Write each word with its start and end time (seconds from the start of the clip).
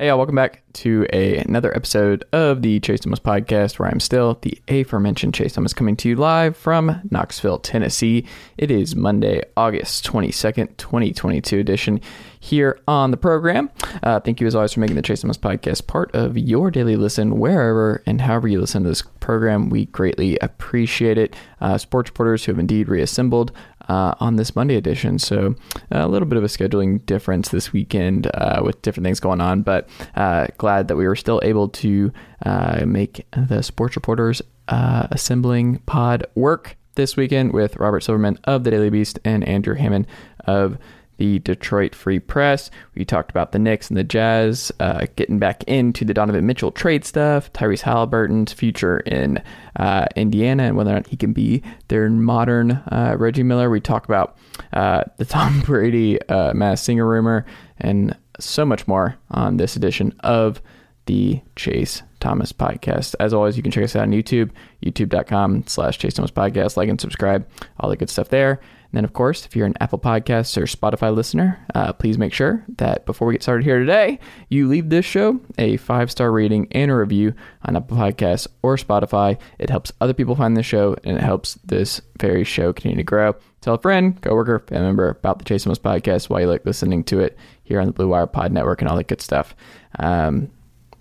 Hey, 0.00 0.06
y'all, 0.06 0.16
welcome 0.16 0.36
back 0.36 0.62
to 0.74 1.08
a, 1.12 1.38
another 1.38 1.74
episode 1.74 2.22
of 2.32 2.62
the 2.62 2.78
Chase 2.78 3.00
Thomas 3.00 3.18
podcast, 3.18 3.80
where 3.80 3.88
I'm 3.88 3.98
still 3.98 4.38
the 4.42 4.56
aforementioned 4.68 5.34
Chase 5.34 5.54
Thomas 5.54 5.74
coming 5.74 5.96
to 5.96 6.08
you 6.08 6.14
live 6.14 6.56
from 6.56 7.00
Knoxville, 7.10 7.58
Tennessee. 7.58 8.24
It 8.56 8.70
is 8.70 8.94
Monday, 8.94 9.42
August 9.56 10.06
22nd, 10.06 10.76
2022 10.76 11.58
edition 11.58 12.00
here 12.38 12.78
on 12.86 13.10
the 13.10 13.16
program. 13.16 13.70
Uh, 14.04 14.20
thank 14.20 14.40
you, 14.40 14.46
as 14.46 14.54
always, 14.54 14.72
for 14.72 14.78
making 14.78 14.94
the 14.94 15.02
Chase 15.02 15.22
Thomas 15.22 15.36
podcast 15.36 15.88
part 15.88 16.14
of 16.14 16.38
your 16.38 16.70
daily 16.70 16.94
listen, 16.94 17.40
wherever 17.40 18.00
and 18.06 18.20
however 18.20 18.46
you 18.46 18.60
listen 18.60 18.84
to 18.84 18.88
this 18.88 19.02
program. 19.02 19.68
We 19.68 19.86
greatly 19.86 20.38
appreciate 20.38 21.18
it. 21.18 21.34
Uh, 21.60 21.76
sports 21.76 22.10
reporters 22.10 22.44
who 22.44 22.52
have 22.52 22.60
indeed 22.60 22.88
reassembled 22.88 23.50
uh, 23.88 24.14
on 24.20 24.36
this 24.36 24.54
Monday 24.54 24.76
edition. 24.76 25.18
So 25.18 25.54
a 25.90 26.06
little 26.06 26.28
bit 26.28 26.36
of 26.36 26.44
a 26.44 26.48
scheduling 26.48 27.04
difference 27.06 27.48
this 27.48 27.72
weekend 27.72 28.30
uh, 28.34 28.60
with 28.62 28.80
different 28.82 29.04
things 29.04 29.20
going 29.20 29.40
on, 29.40 29.62
but 29.62 29.87
uh, 30.14 30.46
glad 30.58 30.88
that 30.88 30.96
we 30.96 31.06
were 31.06 31.16
still 31.16 31.40
able 31.42 31.68
to 31.68 32.12
uh, 32.44 32.84
make 32.86 33.26
the 33.32 33.62
sports 33.62 33.96
reporters 33.96 34.42
uh, 34.68 35.08
assembling 35.10 35.78
pod 35.80 36.26
work 36.34 36.76
this 36.94 37.16
weekend 37.16 37.52
with 37.52 37.76
Robert 37.76 38.00
Silverman 38.00 38.38
of 38.44 38.64
the 38.64 38.70
Daily 38.70 38.90
Beast 38.90 39.18
and 39.24 39.46
Andrew 39.46 39.74
Hammond 39.74 40.06
of 40.46 40.78
the 41.18 41.40
Detroit 41.40 41.94
Free 41.94 42.18
Press. 42.18 42.70
We 42.94 43.04
talked 43.04 43.30
about 43.30 43.52
the 43.52 43.58
Knicks 43.58 43.88
and 43.88 43.96
the 43.96 44.04
Jazz, 44.04 44.72
uh, 44.80 45.06
getting 45.16 45.38
back 45.38 45.62
into 45.64 46.04
the 46.04 46.14
Donovan 46.14 46.46
Mitchell 46.46 46.72
trade 46.72 47.04
stuff, 47.04 47.52
Tyrese 47.52 47.82
Haliburton's 47.82 48.52
future 48.52 48.98
in 49.00 49.42
uh, 49.76 50.06
Indiana, 50.16 50.64
and 50.64 50.76
whether 50.76 50.90
or 50.90 50.94
not 50.94 51.08
he 51.08 51.16
can 51.16 51.32
be 51.32 51.62
their 51.88 52.08
modern 52.08 52.70
uh, 52.70 53.16
Reggie 53.18 53.42
Miller. 53.42 53.68
We 53.68 53.80
talk 53.80 54.04
about 54.06 54.38
uh, 54.72 55.04
the 55.18 55.24
Tom 55.24 55.60
Brady 55.66 56.20
uh, 56.22 56.54
Masked 56.54 56.86
Singer 56.86 57.06
rumor 57.06 57.44
and 57.78 58.16
so 58.38 58.64
much 58.64 58.86
more 58.86 59.16
on 59.30 59.56
this 59.56 59.76
edition 59.76 60.14
of 60.20 60.60
the 61.06 61.40
Chase 61.56 62.02
Thomas 62.20 62.52
podcast. 62.52 63.14
As 63.18 63.32
always, 63.32 63.56
you 63.56 63.62
can 63.62 63.72
check 63.72 63.84
us 63.84 63.96
out 63.96 64.02
on 64.02 64.10
YouTube, 64.10 64.50
youtube.com 64.84 65.64
slash 65.66 65.98
Chase 65.98 66.14
Thomas 66.14 66.30
podcast. 66.30 66.76
Like 66.76 66.88
and 66.88 67.00
subscribe, 67.00 67.48
all 67.80 67.88
the 67.88 67.96
good 67.96 68.10
stuff 68.10 68.28
there. 68.28 68.60
And 68.90 68.96
then, 68.96 69.04
of 69.04 69.12
course, 69.12 69.44
if 69.44 69.54
you're 69.54 69.66
an 69.66 69.74
Apple 69.80 69.98
Podcasts 69.98 70.56
or 70.56 70.62
Spotify 70.62 71.14
listener, 71.14 71.62
uh, 71.74 71.92
please 71.92 72.16
make 72.16 72.32
sure 72.32 72.64
that 72.78 73.04
before 73.04 73.28
we 73.28 73.34
get 73.34 73.42
started 73.42 73.64
here 73.64 73.78
today, 73.78 74.18
you 74.48 74.66
leave 74.66 74.88
this 74.88 75.04
show 75.04 75.40
a 75.58 75.76
five 75.76 76.10
star 76.10 76.32
rating 76.32 76.68
and 76.72 76.90
a 76.90 76.94
review 76.94 77.34
on 77.64 77.76
Apple 77.76 77.98
Podcasts 77.98 78.46
or 78.62 78.76
Spotify. 78.76 79.38
It 79.58 79.68
helps 79.68 79.92
other 80.00 80.14
people 80.14 80.34
find 80.34 80.56
the 80.56 80.62
show 80.62 80.96
and 81.04 81.18
it 81.18 81.22
helps 81.22 81.54
this 81.64 82.00
very 82.18 82.44
show 82.44 82.72
continue 82.72 82.96
to 82.96 83.02
grow. 83.02 83.34
Tell 83.60 83.74
a 83.74 83.78
friend, 83.78 84.20
coworker, 84.22 84.60
family 84.60 84.86
member 84.86 85.10
about 85.10 85.38
the 85.38 85.44
Chase 85.44 85.64
Thomas 85.64 85.78
podcast 85.78 86.30
while 86.30 86.40
you 86.40 86.46
like 86.46 86.64
listening 86.64 87.04
to 87.04 87.20
it 87.20 87.36
here 87.64 87.80
on 87.80 87.86
the 87.86 87.92
Blue 87.92 88.08
Wire 88.08 88.26
Pod 88.26 88.52
Network 88.52 88.80
and 88.80 88.88
all 88.88 88.96
that 88.96 89.08
good 89.08 89.20
stuff. 89.20 89.54
Um, 89.98 90.50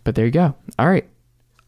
but 0.03 0.15
there 0.15 0.25
you 0.25 0.31
go. 0.31 0.55
All 0.77 0.89
right, 0.89 1.07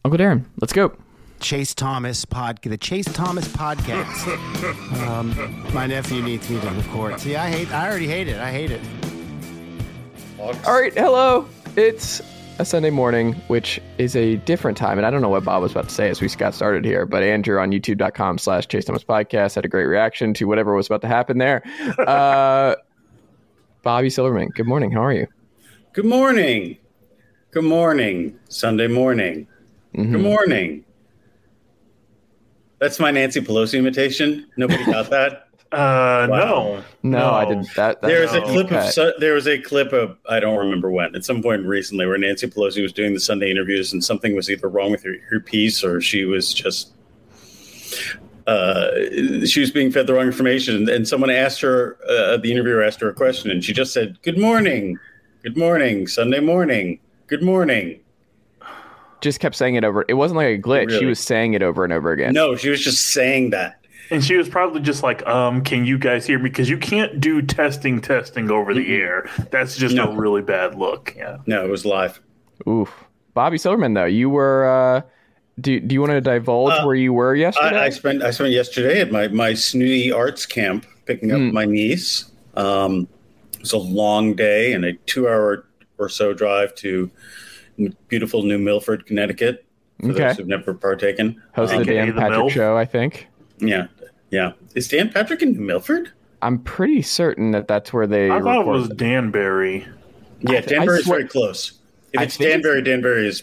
Uncle 0.04 0.18
Darren, 0.18 0.44
let's 0.60 0.74
go. 0.74 0.94
Chase 1.40 1.74
Thomas 1.74 2.24
pod, 2.24 2.60
the 2.62 2.76
Chase 2.78 3.06
Thomas 3.06 3.48
podcast. 3.48 5.06
um, 5.06 5.74
my 5.74 5.86
nephew 5.86 6.22
needs 6.22 6.48
me 6.48 6.60
to 6.60 6.70
record. 6.70 7.18
See, 7.18 7.36
I 7.36 7.50
hate. 7.50 7.72
I 7.72 7.88
already 7.88 8.06
hate 8.06 8.28
it. 8.28 8.38
I 8.38 8.50
hate 8.50 8.70
it. 8.70 8.80
All 10.38 10.80
right, 10.80 10.92
hello. 10.94 11.48
It's 11.76 12.22
a 12.58 12.64
Sunday 12.64 12.90
morning, 12.90 13.32
which 13.48 13.80
is 13.98 14.14
a 14.14 14.36
different 14.36 14.76
time, 14.76 14.98
and 14.98 15.06
I 15.06 15.10
don't 15.10 15.22
know 15.22 15.28
what 15.28 15.44
Bob 15.44 15.62
was 15.62 15.72
about 15.72 15.88
to 15.88 15.94
say 15.94 16.10
as 16.10 16.20
we 16.20 16.28
got 16.28 16.54
started 16.54 16.84
here. 16.84 17.06
But 17.06 17.22
Andrew 17.22 17.58
on 17.58 17.72
YouTube.com 17.72 18.38
slash 18.38 18.68
Chase 18.68 18.84
Thomas 18.84 19.02
podcast 19.02 19.54
had 19.54 19.64
a 19.64 19.68
great 19.68 19.86
reaction 19.86 20.34
to 20.34 20.44
whatever 20.44 20.74
was 20.74 20.86
about 20.86 21.00
to 21.02 21.08
happen 21.08 21.38
there. 21.38 21.62
Uh, 21.98 22.76
Bobby 23.82 24.10
Silverman, 24.10 24.48
good 24.50 24.66
morning. 24.66 24.90
How 24.90 25.04
are 25.04 25.12
you? 25.12 25.26
Good 25.94 26.04
morning. 26.04 26.76
Good 27.50 27.64
morning. 27.64 28.38
Sunday 28.48 28.88
morning. 28.88 29.46
Mm-hmm. 29.94 30.12
Good 30.12 30.22
morning. 30.22 30.84
That's 32.80 32.98
my 32.98 33.10
Nancy 33.10 33.40
Pelosi 33.40 33.78
imitation. 33.78 34.46
Nobody 34.56 34.84
got 34.86 35.10
that. 35.10 35.46
Uh, 35.70 36.26
Wow. 36.28 36.82
No, 37.02 37.18
no, 37.20 37.30
I 37.30 37.44
didn't. 37.44 37.72
That, 37.76 38.00
that 38.00 38.08
There 38.08 38.22
was 38.22 38.34
a 38.34 38.40
clip 38.40 38.72
of 38.72 38.84
su- 38.90 39.12
there 39.18 39.34
was 39.34 39.46
a 39.46 39.58
clip 39.58 39.92
of 39.92 40.18
I 40.28 40.40
don't 40.40 40.58
remember 40.58 40.90
when 40.90 41.14
at 41.14 41.24
some 41.24 41.42
point 41.42 41.64
recently 41.64 42.06
where 42.06 42.18
Nancy 42.18 42.48
Pelosi 42.48 42.82
was 42.82 42.92
doing 42.92 43.14
the 43.14 43.20
Sunday 43.20 43.50
interviews 43.50 43.92
and 43.92 44.02
something 44.02 44.34
was 44.34 44.50
either 44.50 44.68
wrong 44.68 44.90
with 44.90 45.04
her, 45.04 45.14
her 45.30 45.38
piece 45.38 45.84
or 45.84 46.00
she 46.00 46.24
was 46.24 46.52
just 46.52 46.92
uh, 48.48 48.90
she 49.46 49.60
was 49.60 49.70
being 49.70 49.92
fed 49.92 50.06
the 50.08 50.14
wrong 50.14 50.26
information. 50.26 50.88
And 50.88 51.06
someone 51.06 51.30
asked 51.30 51.60
her 51.60 51.96
uh, 52.08 52.36
the 52.38 52.50
interviewer 52.50 52.82
asked 52.82 53.00
her 53.00 53.08
a 53.10 53.14
question 53.14 53.50
and 53.50 53.64
she 53.64 53.72
just 53.72 53.92
said 53.92 54.20
good 54.22 54.38
morning. 54.38 54.98
Good 55.44 55.56
morning. 55.56 56.06
Sunday 56.08 56.40
morning. 56.40 56.98
Good 57.28 57.42
morning 57.42 58.00
just 59.20 59.40
kept 59.40 59.54
saying 59.56 59.74
it 59.74 59.84
over. 59.84 60.04
It 60.08 60.14
wasn't 60.14 60.36
like 60.38 60.58
a 60.58 60.60
glitch. 60.60 60.98
She 60.98 61.04
was 61.06 61.18
saying 61.20 61.54
it 61.54 61.62
over 61.62 61.84
and 61.84 61.92
over 61.92 62.12
again. 62.12 62.32
no 62.34 62.56
she 62.56 62.68
was 62.70 62.82
just 62.82 63.10
saying 63.10 63.50
that 63.50 63.76
and 64.10 64.24
she 64.24 64.34
was 64.36 64.48
probably 64.48 64.80
just 64.80 65.02
like, 65.04 65.24
um, 65.26 65.62
can 65.62 65.84
you 65.84 65.96
guys 65.96 66.26
hear 66.26 66.38
me? 66.38 66.50
Because 66.50 66.68
you 66.68 66.76
can't 66.78 67.20
do 67.20 67.40
testing, 67.42 68.00
testing 68.00 68.50
over 68.50 68.74
the 68.74 68.92
air. 68.94 69.28
That's 69.52 69.76
just 69.76 69.94
No. 69.94 70.10
a 70.10 70.16
really 70.16 70.42
bad 70.42 70.74
look. 70.74 71.14
Yeah. 71.16 71.38
no 71.46 71.64
it 71.64 71.70
was 71.70 71.84
live 71.84 72.20
Oof. 72.68 72.92
Bobby 73.34 73.56
Silverman, 73.58 73.94
though, 73.94 74.04
you 74.06 74.28
were. 74.28 74.68
Uh, 74.68 75.02
do, 75.60 75.78
do 75.78 75.92
you 75.94 76.00
want 76.00 76.12
to 76.12 76.20
divulge 76.20 76.72
Uh, 76.72 76.82
where 76.84 76.94
you 76.96 77.12
were 77.12 77.34
yesterday? 77.34 77.76
I, 77.76 77.84
I 77.86 77.88
spent 77.90 78.22
I 78.22 78.30
spent 78.32 78.50
yesterday 78.50 79.00
at 79.00 79.12
my 79.12 79.28
my 79.28 79.54
snooty 79.54 80.10
arts 80.10 80.44
camp 80.46 80.84
picking 81.06 81.30
up 81.32 81.38
Mm. 81.38 81.52
my 81.52 81.64
niece. 81.64 82.30
Um, 82.56 83.06
it 83.54 83.60
was 83.60 83.72
a 83.72 83.78
long 83.78 84.34
day 84.34 84.72
and 84.72 84.84
a 84.84 84.94
two 85.06 85.28
hour 85.28 85.66
or 85.98 86.08
so 86.08 86.32
drive 86.32 86.74
to 86.76 87.10
beautiful 88.08 88.42
New 88.42 88.58
Milford, 88.58 89.06
Connecticut. 89.06 89.64
For 90.00 90.10
Okay. 90.10 90.18
those 90.28 90.36
who've 90.38 90.46
never 90.48 90.72
partaken, 90.74 91.42
Hosted 91.56 91.80
the 91.80 91.84
Dan 91.92 92.12
Patrick 92.14 92.38
MILF. 92.38 92.50
show, 92.52 92.76
I 92.76 92.84
think. 92.86 93.26
yeah, 93.58 93.86
yeah. 94.30 94.52
Is 94.74 94.88
Dan 94.88 95.10
Patrick 95.10 95.42
in 95.42 95.52
New 95.52 95.60
Milford? 95.60 96.10
I'm 96.42 96.58
pretty 96.58 97.02
certain 97.02 97.50
that 97.50 97.68
that's 97.68 97.92
where 97.92 98.06
they. 98.06 98.30
I 98.30 98.40
thought 98.40 98.60
it 98.62 98.66
was 98.66 98.82
recorded. 98.84 98.96
Danbury. 98.96 99.86
Yeah, 100.40 100.58
I 100.58 100.60
Danbury 100.62 101.00
is 101.00 101.06
very 101.06 101.26
close. 101.26 101.72
If 102.14 102.22
it's 102.22 102.36
think 102.36 102.48
it's- 102.48 102.62
Danbury, 102.62 102.82
Danbury 102.82 103.28
is 103.28 103.42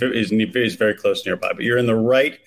is 0.00 0.30
is 0.32 0.74
very 0.74 0.92
close 0.94 1.24
nearby. 1.24 1.52
But 1.54 1.64
you're 1.64 1.78
in 1.78 1.86
the 1.86 1.94
right. 1.96 2.38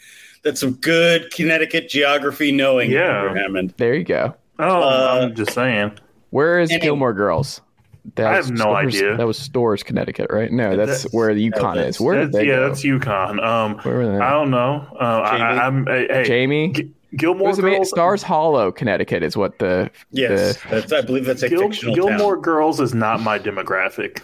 That's 0.43 0.59
some 0.61 0.73
good 0.73 1.31
Connecticut 1.33 1.89
geography 1.89 2.51
knowing. 2.51 2.91
Yeah. 2.91 3.23
Andrew 3.25 3.41
Hammond. 3.41 3.73
There 3.77 3.95
you 3.95 4.03
go. 4.03 4.35
Oh, 4.59 4.81
Uh, 4.83 5.19
I'm 5.23 5.33
just 5.35 5.53
saying. 5.53 5.93
Where 6.29 6.59
is 6.59 6.69
Anyway. 6.69 6.83
Gilmore 6.85 7.13
Girls? 7.13 7.61
That 8.15 8.27
I 8.33 8.37
was 8.37 8.47
have 8.47 8.55
no 8.57 8.63
Storrs- 8.63 8.95
idea. 8.95 9.17
That 9.17 9.27
was 9.27 9.37
Storrs, 9.37 9.83
Connecticut, 9.83 10.27
right? 10.31 10.51
No, 10.51 10.75
that's, 10.75 11.03
That's- 11.03 11.13
where 11.13 11.33
the 11.33 11.51
UConn 11.51 11.75
that's- 11.75 11.95
is. 11.95 12.01
Where 12.01 12.15
did 12.15 12.27
That's, 12.31 12.35
they 12.37 12.47
yeah, 12.47 12.55
go? 12.55 12.67
that's 12.69 12.83
UConn. 12.83 13.43
Um, 13.45 13.77
Where 13.79 13.97
were 13.97 14.05
they? 14.07 14.17
I 14.17 14.29
don't 14.31 14.49
know. 14.49 14.87
Uh, 14.99 15.21
I, 15.23 15.37
Jamie? 15.37 15.43
I, 15.59 15.67
I'm 15.67 15.85
hey, 15.85 16.07
hey, 16.09 16.23
Jamie? 16.23 16.71
G- 16.71 16.81
It 17.11 17.17
Gilmore 17.17 17.49
was 17.49 17.59
ama- 17.59 17.85
Stars 17.85 18.23
Hollow, 18.23 18.71
Connecticut, 18.71 19.21
is 19.23 19.35
what 19.37 19.59
the 19.59 19.91
Yes, 20.11 20.57
the- 20.63 20.69
that's, 20.69 20.93
I 20.93 21.01
believe 21.01 21.25
that's 21.25 21.43
a 21.43 21.49
Gil, 21.49 21.61
fictional 21.61 21.93
Gilmore 21.95 22.35
town. 22.35 22.41
Girls 22.41 22.79
is 22.79 22.93
not 22.93 23.21
my 23.21 23.37
demographic. 23.37 24.21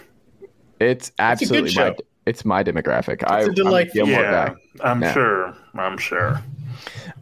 it's 0.80 1.12
absolutely 1.18 1.70
show. 1.70 1.88
my 1.90 1.96
it's 2.26 2.44
my 2.44 2.64
demographic. 2.64 3.22
I, 3.28 3.40
a 3.40 3.44
I'm 3.44 3.50
a 3.50 3.84
Gilmore 3.84 4.20
yeah, 4.20 4.54
I'm 4.82 5.00
Yeah. 5.02 5.12
sure. 5.12 5.54
I'm 5.74 5.96
sure. 5.98 6.42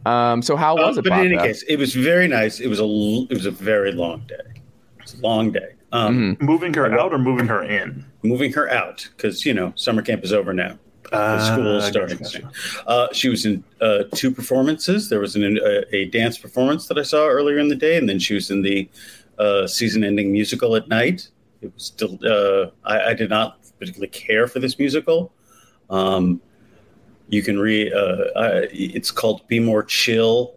Um, 0.05 0.41
so 0.41 0.55
how 0.55 0.73
Uh, 0.77 0.87
was 0.87 0.97
it? 0.97 1.03
but 1.03 1.11
Bob, 1.11 1.19
in 1.19 1.25
any 1.27 1.35
though? 1.37 1.43
case, 1.43 1.63
it 1.67 1.77
was 1.77 1.93
very 1.93 2.27
nice. 2.27 2.59
It 2.59 2.67
was 2.67 2.79
a 2.79 2.83
it 3.29 3.33
was 3.35 3.45
a 3.45 3.51
very 3.51 3.91
long 3.91 4.21
day. 4.27 4.35
It 4.45 5.01
was 5.03 5.13
a 5.15 5.21
long 5.21 5.51
day. 5.51 5.69
Um, 5.91 6.35
Mhm. 6.37 6.41
Moving 6.41 6.73
her 6.73 6.99
out 6.99 7.13
or 7.13 7.17
moving 7.17 7.47
her 7.47 7.63
in? 7.63 8.05
Moving 8.23 8.51
her 8.53 8.69
out 8.69 9.07
because 9.15 9.45
you 9.45 9.53
know 9.53 9.71
summer 9.75 10.01
camp 10.01 10.23
is 10.23 10.33
over 10.33 10.53
now. 10.53 10.77
Uh, 11.11 11.37
school 11.53 11.77
is 11.77 11.85
starting 11.85 12.23
soon. 12.25 12.49
Uh, 12.87 13.07
she 13.13 13.29
was 13.29 13.45
in 13.45 13.63
uh, 13.79 14.03
two 14.15 14.31
performances. 14.31 15.07
There 15.07 15.19
was 15.19 15.35
an, 15.35 15.59
a, 15.63 15.95
a 15.95 16.05
dance 16.05 16.37
performance 16.37 16.87
that 16.87 16.97
I 16.97 17.03
saw 17.03 17.27
earlier 17.27 17.59
in 17.59 17.67
the 17.67 17.75
day, 17.75 17.95
and 17.97 18.09
then 18.09 18.17
she 18.17 18.33
was 18.33 18.49
in 18.49 18.63
the 18.63 18.89
uh, 19.37 19.67
season-ending 19.67 20.31
musical 20.31 20.75
at 20.75 20.87
night. 20.87 21.29
It 21.61 21.71
was 21.73 21.83
still. 21.83 22.17
Uh, 22.25 22.71
I, 22.83 23.11
I 23.11 23.13
did 23.13 23.29
not 23.29 23.59
particularly 23.79 24.07
care 24.09 24.47
for 24.47 24.59
this 24.59 24.79
musical. 24.79 25.31
Um, 25.91 26.41
you 27.29 27.43
can 27.43 27.59
read. 27.59 27.93
Uh, 27.93 28.65
it's 28.71 29.11
called 29.11 29.47
"Be 29.47 29.59
More 29.59 29.83
Chill," 29.83 30.54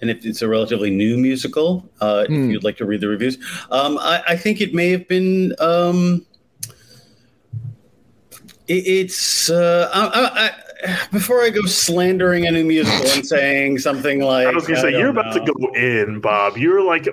and 0.00 0.10
it, 0.10 0.24
it's 0.24 0.42
a 0.42 0.48
relatively 0.48 0.90
new 0.90 1.16
musical. 1.16 1.88
Uh, 2.00 2.24
Hmm. 2.26 2.44
If 2.44 2.50
you'd 2.52 2.64
like 2.64 2.76
to 2.78 2.84
read 2.84 3.00
the 3.00 3.08
reviews, 3.08 3.38
um, 3.70 3.98
I, 3.98 4.22
I 4.28 4.36
think 4.36 4.60
it 4.60 4.74
may 4.74 4.90
have 4.90 5.08
been. 5.08 5.54
Um, 5.58 6.26
it, 8.68 8.86
it's 8.86 9.50
uh, 9.50 9.90
I, 9.92 10.06
I, 10.06 10.46
I, 10.46 11.08
before 11.12 11.42
I 11.42 11.50
go 11.50 11.62
slandering 11.66 12.46
a 12.46 12.50
new 12.50 12.64
musical 12.64 13.10
and 13.10 13.26
saying 13.26 13.78
something 13.78 14.20
like 14.20 14.46
I 14.48 14.52
was 14.52 14.66
gonna 14.66 14.80
say 14.80 14.90
you're 14.92 15.08
about 15.10 15.32
to 15.34 15.40
go 15.40 15.72
in, 15.74 16.20
Bob. 16.20 16.56
You're 16.56 16.82
like 16.82 17.08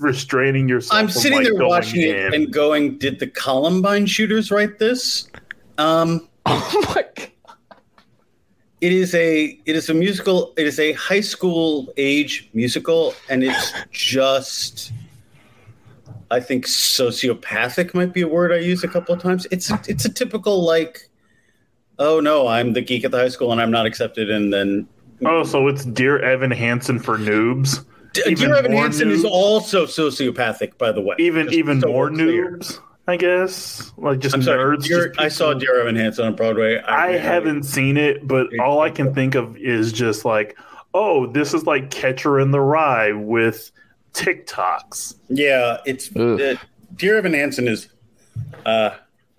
restraining 0.00 0.68
yourself. 0.68 0.98
I'm 0.98 1.06
from, 1.08 1.20
sitting 1.20 1.38
like, 1.38 1.44
there 1.44 1.54
going 1.54 1.68
watching 1.68 2.00
it 2.00 2.16
in. 2.16 2.34
and 2.34 2.52
going, 2.52 2.98
"Did 2.98 3.18
the 3.18 3.26
Columbine 3.26 4.06
shooters 4.06 4.50
write 4.50 4.78
this?" 4.78 5.28
Um, 5.78 6.28
Oh 6.46 6.84
my 6.94 7.04
god. 7.14 7.31
It 8.82 8.92
is 8.92 9.14
a 9.14 9.58
it 9.64 9.76
is 9.76 9.88
a 9.88 9.94
musical. 9.94 10.52
It 10.56 10.66
is 10.66 10.80
a 10.80 10.92
high 10.92 11.20
school 11.20 11.92
age 11.96 12.50
musical, 12.52 13.14
and 13.30 13.44
it's 13.44 13.72
just 13.92 14.92
I 16.32 16.40
think 16.40 16.66
sociopathic 16.66 17.94
might 17.94 18.12
be 18.12 18.22
a 18.22 18.28
word 18.28 18.52
I 18.52 18.56
use 18.56 18.82
a 18.82 18.88
couple 18.88 19.14
of 19.14 19.22
times. 19.22 19.46
It's 19.52 19.70
it's 19.88 20.04
a 20.04 20.12
typical 20.12 20.64
like, 20.64 21.08
oh 22.00 22.18
no, 22.18 22.48
I'm 22.48 22.72
the 22.72 22.82
geek 22.82 23.04
at 23.04 23.12
the 23.12 23.18
high 23.18 23.28
school 23.28 23.52
and 23.52 23.62
I'm 23.62 23.70
not 23.70 23.86
accepted, 23.86 24.30
and 24.30 24.52
then 24.52 24.88
Oh, 25.24 25.44
so 25.44 25.68
it's 25.68 25.84
Dear 25.84 26.18
Evan 26.18 26.50
Hansen 26.50 26.98
for 26.98 27.16
noobs. 27.16 27.84
D- 28.12 28.34
Dear 28.34 28.56
Evan 28.56 28.72
Hansen 28.72 29.12
is 29.12 29.24
also 29.24 29.86
sociopathic, 29.86 30.76
by 30.76 30.90
the 30.90 31.00
way. 31.00 31.14
Even 31.20 31.52
even 31.52 31.78
more 31.78 32.10
noobs, 32.10 32.80
I 33.06 33.16
guess. 33.16 33.92
Like 33.96 34.20
just 34.20 34.34
I'm 34.34 34.42
sorry. 34.42 34.76
nerds. 34.76 34.84
Dear, 34.84 35.08
just 35.08 35.20
I 35.20 35.28
saw 35.28 35.54
Dear 35.54 35.80
Evan 35.80 35.96
Hansen 35.96 36.24
on 36.26 36.36
Broadway. 36.36 36.78
I 36.78 37.12
haven't 37.18 37.64
seen 37.64 37.96
it, 37.96 38.26
but 38.26 38.46
all 38.60 38.80
I 38.80 38.90
can 38.90 39.12
think 39.14 39.34
of 39.34 39.56
is 39.56 39.92
just 39.92 40.24
like, 40.24 40.56
oh, 40.94 41.26
this 41.26 41.52
is 41.54 41.64
like 41.66 41.90
Catcher 41.90 42.38
in 42.38 42.50
the 42.52 42.60
Rye 42.60 43.12
with 43.12 43.72
TikToks. 44.14 45.16
Yeah, 45.28 45.78
it's 45.84 46.14
Ugh. 46.14 46.40
uh, 46.40 46.54
Dear 46.94 47.18
Evan 47.18 47.32
Hansen 47.34 47.66
is 47.66 47.88
uh, 48.66 48.90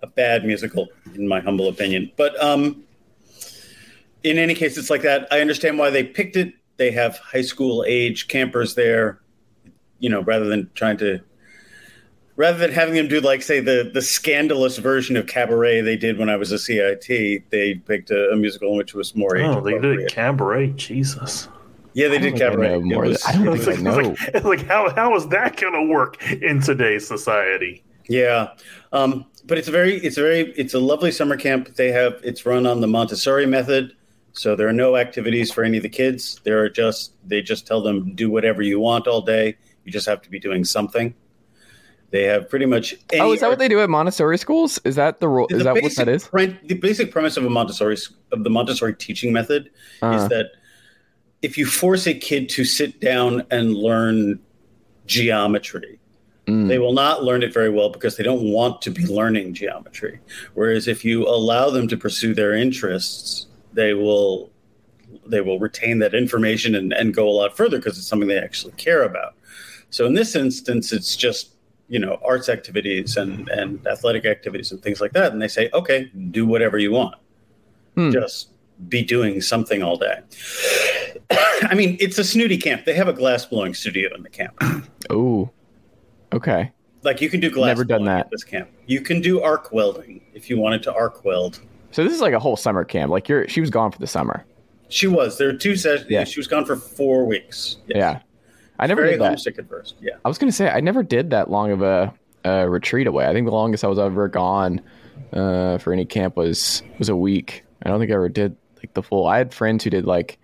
a 0.02 0.06
bad 0.08 0.44
musical, 0.44 0.88
in 1.14 1.26
my 1.26 1.40
humble 1.40 1.68
opinion. 1.68 2.10
But 2.16 2.40
um, 2.42 2.84
in 4.22 4.36
any 4.38 4.54
case, 4.54 4.76
it's 4.76 4.90
like 4.90 5.02
that. 5.02 5.26
I 5.30 5.40
understand 5.40 5.78
why 5.78 5.90
they 5.90 6.04
picked 6.04 6.36
it. 6.36 6.52
They 6.76 6.90
have 6.90 7.16
high 7.18 7.42
school 7.42 7.84
age 7.86 8.28
campers 8.28 8.74
there, 8.74 9.20
you 10.00 10.10
know, 10.10 10.22
rather 10.22 10.46
than 10.46 10.68
trying 10.74 10.96
to, 10.98 11.20
rather 12.36 12.58
than 12.58 12.72
having 12.72 12.94
them 12.94 13.08
do 13.08 13.20
like 13.20 13.42
say 13.42 13.60
the 13.60 13.90
the 13.92 14.02
scandalous 14.02 14.78
version 14.78 15.16
of 15.16 15.26
Cabaret 15.26 15.80
they 15.82 15.96
did 15.96 16.18
when 16.18 16.28
I 16.28 16.36
was 16.36 16.52
a 16.52 16.58
CIT. 16.58 17.06
They 17.50 17.74
picked 17.74 18.10
a, 18.10 18.30
a 18.30 18.36
musical 18.36 18.70
in 18.72 18.76
which 18.78 18.94
was 18.94 19.14
more 19.14 19.36
Oh, 19.38 19.60
they 19.60 19.72
did 19.72 19.78
appropriate. 19.84 20.12
Cabaret. 20.12 20.68
Jesus. 20.76 21.48
Yeah, 21.94 22.08
they 22.08 22.16
I 22.16 22.18
did 22.18 22.32
think 22.38 22.42
I 22.42 22.50
Cabaret. 22.50 22.68
know 22.70 22.80
more 22.80 23.02
was- 23.04 23.24
I 23.24 23.32
don't 23.32 23.54
It's 23.56 23.64
think 23.66 23.86
I 23.86 23.90
like, 23.92 24.04
know. 24.04 24.16
like, 24.34 24.44
like 24.44 24.66
how 24.66 24.90
how 24.90 25.14
is 25.16 25.28
that 25.28 25.56
going 25.56 25.74
to 25.74 25.92
work 25.92 26.20
in 26.30 26.60
today's 26.60 27.06
society? 27.06 27.82
Yeah, 28.08 28.48
um, 28.92 29.24
but 29.46 29.56
it's 29.56 29.68
a 29.68 29.70
very, 29.70 29.96
it's 29.96 30.18
a 30.18 30.20
very, 30.20 30.40
it's 30.58 30.74
a 30.74 30.78
lovely 30.78 31.10
summer 31.10 31.36
camp. 31.38 31.74
They 31.76 31.90
have 31.92 32.20
it's 32.22 32.44
run 32.44 32.66
on 32.66 32.82
the 32.82 32.86
Montessori 32.86 33.46
method, 33.46 33.92
so 34.32 34.54
there 34.56 34.68
are 34.68 34.72
no 34.74 34.96
activities 34.96 35.50
for 35.50 35.64
any 35.64 35.78
of 35.78 35.82
the 35.84 35.88
kids. 35.88 36.38
There 36.44 36.58
are 36.62 36.68
just 36.68 37.12
they 37.26 37.40
just 37.40 37.66
tell 37.66 37.80
them 37.80 38.14
do 38.14 38.28
whatever 38.28 38.60
you 38.60 38.78
want 38.80 39.06
all 39.06 39.22
day. 39.22 39.56
You 39.84 39.92
just 39.92 40.06
have 40.06 40.20
to 40.22 40.30
be 40.30 40.38
doing 40.38 40.64
something. 40.64 41.14
They 42.14 42.22
have 42.22 42.48
pretty 42.48 42.66
much. 42.66 42.94
Any 43.10 43.22
Oh, 43.22 43.32
is 43.32 43.40
that 43.40 43.50
what 43.50 43.58
they 43.58 43.66
do 43.66 43.80
at 43.80 43.90
Montessori 43.90 44.38
schools? 44.38 44.78
Is 44.84 44.94
that 44.94 45.18
the 45.18 45.26
rule? 45.26 45.48
Is 45.50 45.58
the 45.58 45.64
that 45.64 45.82
what 45.82 45.96
that 45.96 46.08
is? 46.08 46.28
pre- 46.28 46.56
the 46.62 46.76
basic 46.76 47.10
premise 47.10 47.36
of 47.36 47.44
a 47.44 47.50
Montessori 47.50 47.96
of 48.30 48.44
the 48.44 48.50
Montessori 48.50 48.94
teaching 48.94 49.32
method 49.32 49.68
Uh, 50.00 50.12
is 50.12 50.28
that 50.28 50.52
if 51.42 51.58
you 51.58 51.66
force 51.66 52.06
a 52.06 52.14
kid 52.14 52.48
to 52.50 52.64
sit 52.64 53.00
down 53.00 53.42
and 53.50 53.74
learn 53.74 54.38
geometry, 55.06 55.98
mm, 56.46 56.68
they 56.68 56.78
will 56.78 56.92
not 56.92 57.24
learn 57.24 57.42
it 57.42 57.52
very 57.52 57.68
well 57.68 57.90
because 57.90 58.16
they 58.16 58.22
don't 58.22 58.44
want 58.44 58.80
to 58.82 58.92
be 58.92 59.04
learning 59.06 59.52
geometry. 59.52 60.20
Whereas 60.54 60.86
if 60.86 61.04
you 61.04 61.26
allow 61.26 61.68
them 61.68 61.88
to 61.88 61.96
pursue 61.96 62.32
their 62.32 62.54
interests, 62.54 63.48
they 63.72 63.92
will 63.92 64.52
they 65.26 65.40
will 65.40 65.58
retain 65.58 65.98
that 65.98 66.14
information 66.14 66.76
and, 66.76 66.92
and 66.92 67.12
go 67.12 67.28
a 67.28 67.34
lot 67.40 67.56
further 67.56 67.78
because 67.78 67.98
it's 67.98 68.06
something 68.06 68.28
they 68.28 68.38
actually 68.38 68.74
care 68.74 69.02
about. 69.02 69.34
So 69.90 70.06
in 70.06 70.14
this 70.14 70.36
instance, 70.36 70.92
it's 70.92 71.16
just 71.16 71.53
you 71.88 71.98
know 71.98 72.18
arts 72.24 72.48
activities 72.48 73.16
and 73.16 73.48
and 73.50 73.86
athletic 73.86 74.24
activities 74.24 74.72
and 74.72 74.82
things 74.82 75.00
like 75.00 75.12
that, 75.12 75.32
and 75.32 75.40
they 75.42 75.48
say, 75.48 75.70
okay, 75.74 76.10
do 76.30 76.46
whatever 76.46 76.78
you 76.78 76.90
want, 76.92 77.16
Hmm. 77.94 78.10
just 78.10 78.50
be 78.88 79.02
doing 79.02 79.40
something 79.40 79.82
all 79.82 79.96
day. 79.96 80.18
I 81.62 81.74
mean, 81.74 81.96
it's 82.00 82.18
a 82.18 82.24
snooty 82.24 82.56
camp. 82.58 82.84
They 82.84 82.94
have 82.94 83.08
a 83.08 83.12
glass 83.12 83.46
blowing 83.46 83.74
studio 83.74 84.14
in 84.14 84.22
the 84.22 84.28
camp. 84.28 84.54
oh, 85.10 85.50
okay. 86.32 86.72
Like 87.02 87.20
you 87.20 87.28
can 87.30 87.40
do 87.40 87.50
glass. 87.50 87.68
Never 87.68 87.84
done 87.84 88.04
that. 88.04 88.20
at 88.26 88.30
this 88.30 88.44
camp. 88.44 88.68
You 88.86 89.00
can 89.00 89.20
do 89.20 89.40
arc 89.42 89.72
welding 89.72 90.20
if 90.34 90.48
you 90.50 90.58
wanted 90.58 90.82
to 90.84 90.94
arc 90.94 91.24
weld. 91.24 91.60
So 91.90 92.02
this 92.02 92.12
is 92.12 92.20
like 92.20 92.32
a 92.34 92.38
whole 92.40 92.56
summer 92.56 92.84
camp. 92.84 93.10
Like 93.12 93.28
you're, 93.28 93.46
she 93.48 93.60
was 93.60 93.70
gone 93.70 93.92
for 93.92 93.98
the 93.98 94.06
summer. 94.06 94.44
She 94.88 95.06
was. 95.06 95.38
There 95.38 95.48
are 95.48 95.52
two 95.56 95.76
sessions. 95.76 96.10
Yeah. 96.10 96.24
She 96.24 96.40
was 96.40 96.46
gone 96.46 96.64
for 96.64 96.76
four 96.76 97.24
weeks. 97.26 97.76
Yes. 97.86 97.96
Yeah, 97.96 98.20
I 98.78 98.86
never 98.86 99.02
Very 99.02 99.12
did 99.12 99.20
that. 99.20 99.68
first. 99.68 99.94
Yeah. 100.00 100.14
I 100.24 100.28
was 100.28 100.38
gonna 100.38 100.52
say 100.52 100.68
I 100.68 100.80
never 100.80 101.02
did 101.02 101.30
that 101.30 101.50
long 101.50 101.70
of 101.70 101.82
a, 101.82 102.12
a 102.44 102.68
retreat 102.68 103.06
away. 103.06 103.26
I 103.26 103.32
think 103.32 103.46
the 103.46 103.52
longest 103.52 103.84
I 103.84 103.88
was 103.88 103.98
ever 103.98 104.28
gone 104.28 104.80
uh, 105.32 105.78
for 105.78 105.92
any 105.92 106.04
camp 106.04 106.36
was 106.36 106.82
was 106.98 107.08
a 107.08 107.16
week. 107.16 107.64
I 107.82 107.88
don't 107.88 108.00
think 108.00 108.10
I 108.10 108.14
ever 108.14 108.28
did 108.28 108.56
like 108.78 108.92
the 108.94 109.02
full. 109.02 109.26
I 109.26 109.38
had 109.38 109.54
friends 109.54 109.84
who 109.84 109.90
did 109.90 110.04
like 110.06 110.38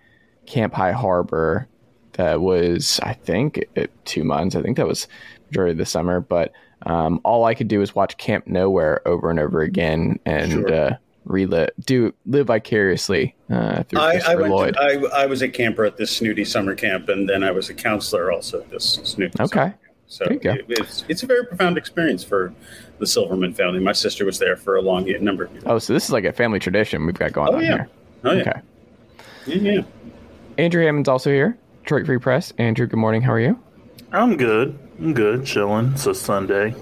Camp 0.45 0.73
High 0.73 0.91
Harbor. 0.93 1.67
That 2.13 2.41
was 2.41 2.99
I 3.03 3.13
think 3.13 3.65
it, 3.75 3.91
two 4.05 4.23
months. 4.23 4.55
I 4.55 4.61
think 4.61 4.77
that 4.77 4.87
was 4.87 5.07
majority 5.49 5.71
of 5.73 5.77
the 5.77 5.85
summer. 5.85 6.19
But 6.19 6.51
um, 6.85 7.21
all 7.23 7.45
I 7.45 7.53
could 7.53 7.67
do 7.67 7.79
was 7.79 7.93
watch 7.95 8.17
Camp 8.17 8.47
Nowhere 8.47 9.05
over 9.07 9.29
and 9.29 9.39
over 9.39 9.61
again 9.61 10.19
and 10.25 10.51
Sure. 10.51 10.73
uh, 10.73 10.95
relive, 11.25 11.69
do 11.85 12.13
live 12.25 12.47
vicariously 12.47 13.35
uh, 13.49 13.83
through 13.83 13.99
I, 13.99 14.07
I 14.07 14.11
Christopher 14.13 14.37
went. 14.41 14.53
Lloyd. 14.53 14.73
To, 14.75 14.81
I, 15.13 15.23
I 15.23 15.25
was 15.25 15.41
a 15.41 15.49
camper 15.49 15.85
at 15.85 15.97
this 15.97 16.11
snooty 16.15 16.45
summer 16.45 16.75
camp, 16.75 17.09
and 17.09 17.27
then 17.29 17.43
I 17.43 17.51
was 17.51 17.69
a 17.69 17.73
counselor 17.73 18.31
also 18.31 18.61
at 18.61 18.69
this 18.69 18.99
snooty. 19.03 19.33
Okay. 19.39 19.49
summer 19.53 19.69
camp. 19.69 19.77
So 20.07 20.25
There 20.25 20.33
you 20.33 20.39
go. 20.39 20.53
it- 20.53 20.65
it's 20.67 21.05
it's 21.07 21.23
a 21.23 21.25
very 21.25 21.45
profound 21.45 21.77
experience 21.77 22.23
for 22.23 22.53
the 22.99 23.07
Silverman 23.07 23.53
family. 23.53 23.79
My 23.79 23.93
sister 23.93 24.25
was 24.25 24.39
there 24.39 24.57
for 24.57 24.75
a 24.75 24.81
long 24.81 25.05
number 25.23 25.45
of 25.45 25.51
years. 25.53 25.63
oh, 25.65 25.79
so 25.79 25.93
this 25.93 26.03
is 26.05 26.11
like 26.11 26.25
a 26.25 26.33
family 26.33 26.59
tradition 26.59 27.05
we've 27.05 27.15
got 27.17 27.31
going 27.31 27.49
Oh, 27.53 27.55
on 27.57 27.61
yeah. 27.63 27.67
here. 27.69 27.89
Oh 28.25 28.31
yeah. 28.33 28.41
Okay. 28.41 28.61
Yeah, 29.47 29.55
yeah. 29.71 29.81
Andrew 30.57 30.83
Hammond's 30.85 31.07
also 31.09 31.29
here. 31.31 31.57
Detroit 31.83 32.05
Free 32.05 32.19
Press. 32.19 32.51
Andrew, 32.57 32.85
good 32.87 32.99
morning. 32.99 33.21
How 33.21 33.31
are 33.31 33.39
you? 33.39 33.57
I'm 34.11 34.35
good. 34.37 34.77
I'm 34.99 35.13
good. 35.13 35.45
Chilling. 35.45 35.93
It's 35.93 36.05
a 36.05 36.13
Sunday. 36.13 36.75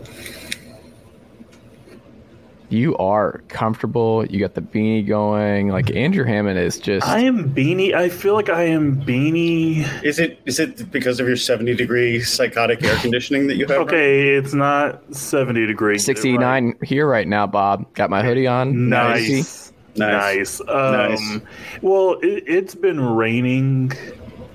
You 2.69 2.95
are 2.97 3.41
comfortable. 3.47 4.25
You 4.27 4.39
got 4.39 4.53
the 4.53 4.61
beanie 4.61 5.05
going. 5.05 5.69
Like 5.69 5.95
Andrew 5.95 6.23
Hammond 6.23 6.59
is 6.59 6.77
just. 6.77 7.07
I 7.07 7.19
am 7.19 7.53
beanie. 7.53 7.93
I 7.93 8.09
feel 8.09 8.35
like 8.35 8.49
I 8.49 8.63
am 8.63 9.01
beanie. 9.01 9.87
Is 10.03 10.19
it 10.19 10.39
is 10.45 10.59
it 10.59 10.91
because 10.91 11.19
of 11.19 11.27
your 11.27 11.35
seventy 11.35 11.73
degree 11.73 12.21
psychotic 12.21 12.83
air 12.83 12.95
conditioning 12.97 13.47
that 13.47 13.55
you 13.55 13.65
have? 13.65 13.77
Okay, 13.81 14.35
it's 14.35 14.53
not 14.53 15.03
70 15.15 15.65
degrees. 15.65 16.05
69 16.05 16.75
here 16.83 17.07
right 17.07 17.27
now, 17.27 17.47
Bob. 17.47 17.91
Got 17.95 18.09
my 18.09 18.21
hoodie 18.21 18.47
on. 18.47 18.89
Nice. 18.89 19.73
Nice. 19.95 20.59
Nice. 20.59 20.61
Um, 20.61 20.67
Nice. 20.67 21.39
Well, 21.81 22.19
it, 22.21 22.43
it's 22.47 22.75
been 22.75 22.99
raining, 23.01 23.91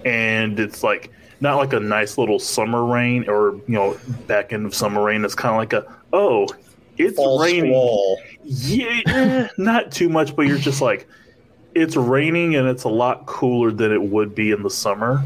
and 0.04 0.60
it's 0.60 0.82
like 0.82 1.10
not 1.40 1.56
like 1.56 1.72
a 1.72 1.80
nice 1.80 2.16
little 2.16 2.38
summer 2.38 2.84
rain 2.84 3.28
or 3.28 3.54
you 3.66 3.74
know 3.74 3.98
back 4.26 4.52
end 4.52 4.66
of 4.66 4.74
summer 4.74 5.02
rain. 5.02 5.24
It's 5.24 5.34
kind 5.34 5.52
of 5.52 5.58
like 5.58 5.72
a 5.72 5.92
oh, 6.12 6.46
it's 6.96 7.16
False 7.16 7.42
raining. 7.42 7.72
wall. 7.72 8.20
Yeah, 8.44 9.00
eh, 9.06 9.48
not 9.58 9.90
too 9.92 10.08
much, 10.08 10.34
but 10.36 10.46
you're 10.46 10.58
just 10.58 10.80
like 10.80 11.08
it's 11.74 11.96
raining 11.96 12.54
and 12.54 12.68
it's 12.68 12.84
a 12.84 12.88
lot 12.88 13.26
cooler 13.26 13.70
than 13.70 13.92
it 13.92 14.02
would 14.02 14.34
be 14.34 14.52
in 14.52 14.62
the 14.62 14.70
summer. 14.70 15.22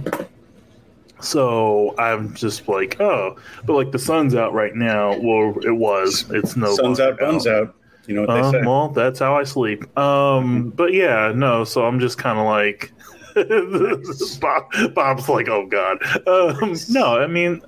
So 1.21 1.95
I'm 1.99 2.33
just 2.35 2.69
like, 2.69 3.01
oh, 3.01 3.37
but 3.65 3.75
like 3.75 3.93
the 3.93 3.99
sun's 3.99 4.35
out 4.35 4.53
right 4.53 4.75
now. 4.75 5.19
Well, 5.19 5.57
it 5.65 5.77
was. 5.77 6.25
It's 6.31 6.57
no 6.57 6.75
Sun's 6.75 7.01
out, 7.01 7.19
buns 7.19 7.47
out. 7.47 7.75
You 8.07 8.15
know 8.15 8.21
what 8.23 8.31
uh, 8.31 8.51
they 8.51 8.59
say. 8.59 8.67
well, 8.67 8.89
that's 8.89 9.19
how 9.19 9.37
I 9.37 9.45
sleep. 9.45 9.99
Um, 9.99 10.71
but 10.71 10.93
yeah, 10.93 11.33
no. 11.35 11.65
So 11.65 11.85
I'm 11.85 12.01
just 12.01 12.19
kind 12.19 12.39
of 12.39 12.47
like, 12.47 12.93
Bob, 14.41 14.95
Bob's 14.95 15.29
like, 15.29 15.49
oh 15.49 15.67
god. 15.67 15.99
Um, 16.27 16.77
no, 16.89 17.19
I 17.19 17.27
mean, 17.27 17.61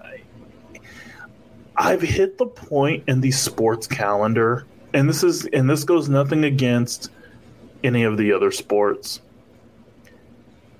I've 1.76 2.02
hit 2.02 2.38
the 2.38 2.46
point 2.46 3.04
in 3.08 3.20
the 3.20 3.30
sports 3.30 3.86
calendar, 3.86 4.66
and 4.92 5.08
this 5.08 5.22
is, 5.22 5.46
and 5.46 5.68
this 5.68 5.84
goes 5.84 6.08
nothing 6.08 6.44
against 6.44 7.10
any 7.84 8.02
of 8.02 8.16
the 8.16 8.32
other 8.32 8.50
sports. 8.50 9.20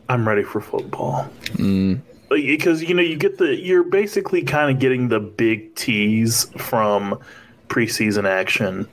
I'm 0.09 0.27
ready 0.27 0.43
for 0.43 0.61
football. 0.61 1.31
Mm, 1.53 2.01
because 2.29 2.83
you 2.83 2.95
know 2.95 3.03
you 3.03 3.17
get 3.17 3.39
the 3.39 3.57
you're 3.57 3.85
basically 3.85 4.43
kind 4.43 4.75
of 4.75 4.81
getting 4.81 5.09
the 5.09 5.21
big 5.21 5.75
tease 5.75 6.45
from 6.57 7.19
preseason 7.69 8.29
action. 8.29 8.89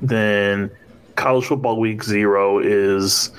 Then 0.00 0.70
college 1.16 1.46
football 1.46 1.78
week 1.78 2.02
zero 2.02 2.58
is 2.58 3.30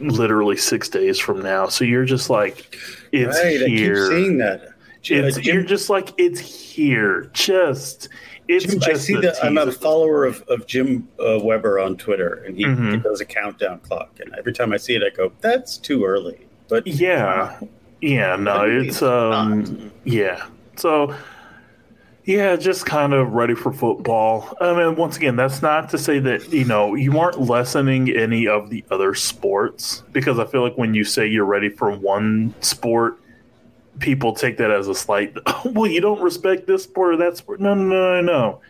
literally 0.00 0.56
six 0.56 0.88
days 0.88 1.18
from 1.18 1.42
now. 1.42 1.68
So 1.68 1.84
you're 1.84 2.04
just 2.04 2.30
like 2.30 2.76
it's 3.12 3.36
right, 3.36 3.62
I 3.62 3.66
keep 3.66 3.78
here. 3.78 4.08
seeing 4.08 4.38
that. 4.38 4.73
It's, 5.10 5.36
Uh, 5.38 5.40
you're 5.42 5.62
just 5.62 5.90
like 5.90 6.10
it's 6.18 6.40
here 6.40 7.30
just 7.32 8.08
it's 8.48 8.64
Jim, 8.64 8.74
just 8.80 8.88
I 8.88 8.94
see 8.94 9.14
that 9.20 9.42
I'm 9.42 9.56
a 9.56 9.72
follower 9.72 10.24
of, 10.26 10.42
of 10.48 10.66
Jim 10.66 11.08
uh, 11.18 11.38
Weber 11.42 11.78
on 11.78 11.96
Twitter, 11.96 12.42
and 12.46 12.56
he, 12.56 12.64
he 12.64 12.68
Mhm. 12.68 13.02
does 13.02 13.20
a 13.20 13.24
countdown 13.24 13.78
clock. 13.80 14.10
And 14.20 14.34
every 14.38 14.52
time 14.52 14.72
I 14.72 14.76
see 14.76 14.94
it, 14.94 15.02
I 15.02 15.08
go, 15.10 15.32
"That's 15.40 15.78
too 15.78 16.04
early." 16.04 16.46
But 16.68 16.86
Yeah. 16.86 17.58
Yeah, 18.02 18.36
no, 18.36 18.64
it's 18.64 18.96
it's 18.96 19.02
um 19.02 19.90
yeah. 20.04 20.44
So 20.76 21.14
yeah, 22.26 22.56
just 22.56 22.86
kind 22.86 23.12
of 23.12 23.32
ready 23.32 23.54
for 23.54 23.70
football. 23.72 24.56
I 24.60 24.74
mean, 24.74 24.96
once 24.96 25.16
again, 25.18 25.36
that's 25.36 25.60
not 25.60 25.90
to 25.90 25.98
say 25.98 26.18
that, 26.20 26.50
you 26.52 26.64
know, 26.64 26.94
you 26.94 27.18
aren't 27.18 27.38
lessening 27.40 28.08
any 28.10 28.48
of 28.48 28.70
the 28.70 28.82
other 28.90 29.14
sports 29.14 30.02
because 30.12 30.38
I 30.38 30.46
feel 30.46 30.62
like 30.62 30.76
when 30.78 30.94
you 30.94 31.04
say 31.04 31.26
you're 31.26 31.44
ready 31.44 31.68
for 31.68 31.90
one 31.90 32.54
sport, 32.60 33.18
people 33.98 34.32
take 34.32 34.56
that 34.58 34.70
as 34.70 34.88
a 34.88 34.94
slight. 34.94 35.34
well, 35.64 35.90
you 35.90 36.00
don't 36.00 36.20
respect 36.20 36.66
this 36.66 36.84
sport 36.84 37.14
or 37.14 37.16
that 37.18 37.36
sport. 37.36 37.60
No, 37.60 37.74
no, 37.74 38.20
no, 38.20 38.20
no. 38.20 38.60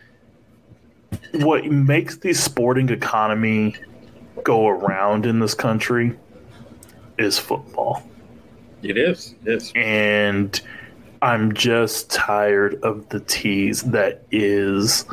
What 1.45 1.65
makes 1.65 2.17
the 2.17 2.33
sporting 2.33 2.89
economy 2.89 3.75
go 4.43 4.67
around 4.67 5.25
in 5.25 5.39
this 5.39 5.53
country 5.53 6.17
is 7.17 7.39
football. 7.39 8.03
It 8.83 8.97
is. 8.97 9.35
It 9.45 9.53
is. 9.53 9.71
And 9.75 10.59
I'm 11.21 11.53
just 11.53 12.11
tired 12.11 12.81
of 12.83 13.07
the 13.09 13.19
tease 13.21 13.81
that 13.83 14.23
is 14.31 15.05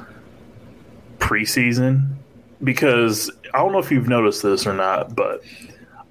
preseason 1.18 2.14
because 2.62 3.30
I 3.54 3.58
don't 3.58 3.72
know 3.72 3.78
if 3.78 3.90
you've 3.90 4.08
noticed 4.08 4.42
this 4.42 4.66
or 4.66 4.74
not, 4.74 5.14
but 5.14 5.42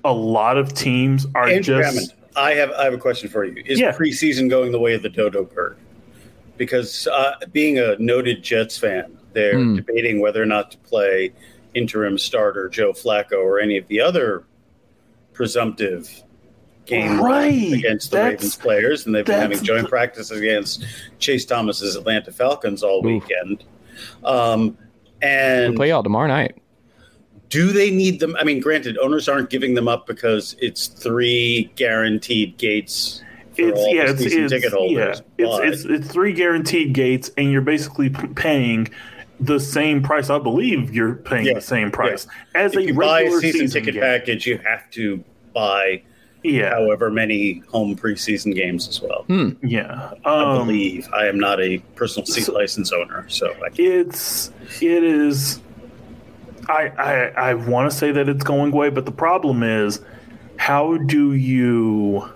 a 0.03 0.13
lot 0.13 0.57
of 0.57 0.73
teams 0.73 1.27
are 1.35 1.47
Andrew 1.47 1.81
just. 1.81 1.85
Hammond, 1.85 2.20
I 2.35 2.53
have 2.53 2.71
I 2.71 2.83
have 2.85 2.93
a 2.93 2.97
question 2.97 3.29
for 3.29 3.43
you. 3.45 3.61
Is 3.65 3.79
Yeah. 3.79 3.91
preseason 3.91 4.49
going 4.49 4.71
the 4.71 4.79
way 4.79 4.93
of 4.93 5.01
the 5.01 5.09
dodo 5.09 5.43
bird? 5.43 5.77
Because 6.57 7.07
uh, 7.07 7.33
being 7.51 7.79
a 7.79 7.95
noted 7.97 8.43
Jets 8.43 8.77
fan, 8.77 9.17
they're 9.33 9.57
Hmm. 9.57 9.75
debating 9.75 10.19
whether 10.21 10.41
or 10.41 10.45
not 10.45 10.71
to 10.71 10.77
play 10.79 11.31
interim 11.73 12.17
starter 12.17 12.69
Joe 12.69 12.91
Flacco 12.93 13.43
or 13.43 13.59
any 13.59 13.77
of 13.77 13.87
the 13.87 13.99
other 14.01 14.43
presumptive 15.33 16.23
game 16.85 17.21
Right. 17.21 17.71
against 17.73 18.11
the 18.11 18.17
That's- 18.17 18.33
Ravens 18.33 18.55
players, 18.57 19.05
and 19.05 19.15
they've 19.15 19.25
been 19.25 19.39
having 19.39 19.63
joint 19.63 19.83
the- 19.83 19.89
practices 19.89 20.31
against 20.37 20.85
Chase 21.19 21.45
Thomas's 21.45 21.95
Atlanta 21.95 22.31
Falcons 22.31 22.83
all 22.83 22.99
Oof. 22.99 23.05
weekend. 23.23 23.63
Um, 24.23 24.77
We 25.21 25.27
and 25.27 25.75
play 25.75 25.89
y'all 25.89 26.03
tomorrow 26.03 26.27
night. 26.27 26.55
Do 27.51 27.71
they 27.71 27.91
need 27.91 28.19
them? 28.19 28.35
I 28.39 28.43
mean, 28.43 28.59
granted, 28.59 28.97
owners 28.97 29.29
aren't 29.29 29.49
giving 29.51 29.75
them 29.75 29.87
up 29.87 30.07
because 30.07 30.55
it's 30.59 30.87
three 30.87 31.71
guaranteed 31.75 32.57
gates 32.57 33.21
for 33.53 33.61
It's 33.63 33.79
all 33.79 33.93
yeah, 33.93 34.09
it's, 34.09 34.19
season 34.23 34.43
it's 34.45 34.53
ticket 34.53 34.71
holders. 34.73 35.21
yeah, 35.37 35.45
it's, 35.63 35.83
it's 35.83 35.85
it's 36.03 36.07
three 36.11 36.33
guaranteed 36.33 36.93
gates, 36.93 37.29
and 37.37 37.51
you're 37.51 37.61
basically 37.61 38.09
p- 38.09 38.27
paying 38.27 38.87
the 39.39 39.59
same 39.59 40.01
price. 40.01 40.29
I 40.29 40.39
believe 40.39 40.93
you're 40.95 41.15
paying 41.15 41.45
Yeah, 41.45 41.55
the 41.55 41.61
same 41.61 41.91
price 41.91 42.25
as 42.55 42.73
if 42.73 42.79
a 42.79 42.83
you 42.85 42.93
buy 42.93 43.21
a 43.21 43.23
regular 43.25 43.41
season, 43.41 43.59
season 43.61 43.81
ticket 43.81 43.93
game. 43.95 44.01
package, 44.03 44.47
you 44.47 44.57
have 44.59 44.89
to 44.91 45.23
buy 45.53 46.01
Yeah, 46.43 46.69
however 46.69 47.11
many 47.11 47.61
home 47.67 47.95
preseason 47.97 48.55
games 48.55 48.87
as 48.87 49.01
well. 49.01 49.25
yeah. 49.61 50.11
I 50.23 50.43
Um, 50.43 50.67
believe 50.67 51.09
I 51.13 51.27
am 51.27 51.37
not 51.39 51.59
a 51.59 51.79
personal 51.95 52.25
seat 52.25 52.45
so- 52.45 52.53
license 52.53 52.91
owner, 52.93 53.25
so 53.27 53.51
I 53.65 53.67
can't. 53.69 53.79
it's 53.79 54.51
it 54.81 55.03
is 55.03 55.59
I 56.69 56.87
I, 56.97 57.49
I 57.49 57.53
want 57.53 57.91
to 57.91 57.97
say 57.97 58.11
that 58.11 58.29
it's 58.29 58.43
going 58.43 58.73
away, 58.73 58.89
but 58.89 59.05
the 59.05 59.11
problem 59.11 59.63
is 59.63 60.01
how 60.57 60.97
do 60.97 61.33
you 61.33 62.29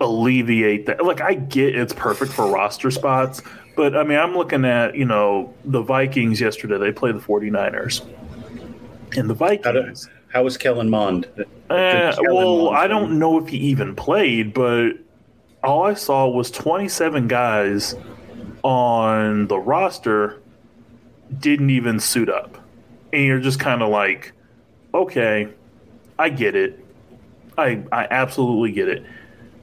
alleviate 0.00 0.86
that? 0.86 1.04
Like 1.04 1.20
I 1.20 1.34
get 1.34 1.74
it's 1.74 1.92
perfect 1.92 2.32
for 2.32 2.46
roster 2.50 2.90
spots, 2.90 3.42
but 3.76 3.96
I 3.96 4.04
mean 4.04 4.18
I'm 4.18 4.36
looking 4.36 4.64
at, 4.64 4.94
you 4.94 5.04
know, 5.04 5.54
the 5.64 5.82
Vikings 5.82 6.40
yesterday, 6.40 6.78
they 6.78 6.92
played 6.92 7.14
the 7.16 7.20
49ers. 7.20 8.06
And 9.16 9.30
the 9.30 9.34
Vikings 9.34 10.08
how 10.34 10.42
was 10.42 10.56
Kellen 10.56 10.90
Mond? 10.90 11.28
uh, 11.70 12.12
Kellen 12.12 12.34
well, 12.34 12.64
Mond 12.64 12.76
I 12.76 12.88
don't 12.88 13.18
know 13.18 13.38
if 13.38 13.48
he 13.48 13.56
even 13.56 13.94
played, 13.94 14.52
but 14.52 14.94
all 15.62 15.84
I 15.84 15.94
saw 15.94 16.28
was 16.28 16.50
27 16.50 17.28
guys 17.28 17.94
on 18.62 19.46
the 19.46 19.58
roster 19.58 20.42
didn't 21.38 21.70
even 21.70 22.00
suit 22.00 22.28
up. 22.28 22.58
And 23.14 23.24
you're 23.24 23.38
just 23.38 23.60
kind 23.60 23.80
of 23.80 23.90
like, 23.90 24.32
okay, 24.92 25.46
I 26.18 26.28
get 26.30 26.56
it. 26.56 26.84
I 27.56 27.84
I 27.92 28.08
absolutely 28.10 28.72
get 28.72 28.88
it. 28.88 29.04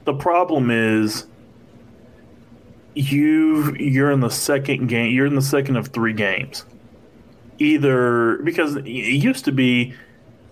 The 0.06 0.14
problem 0.14 0.70
is 0.70 1.26
you 2.94 3.74
you're 3.76 4.10
in 4.10 4.20
the 4.20 4.30
second 4.30 4.86
game, 4.88 5.12
you're 5.14 5.26
in 5.26 5.34
the 5.34 5.42
second 5.42 5.76
of 5.76 5.88
3 5.88 6.14
games. 6.14 6.64
Either 7.58 8.38
because 8.38 8.76
it 8.76 8.86
used 8.86 9.44
to 9.44 9.52
be 9.52 9.92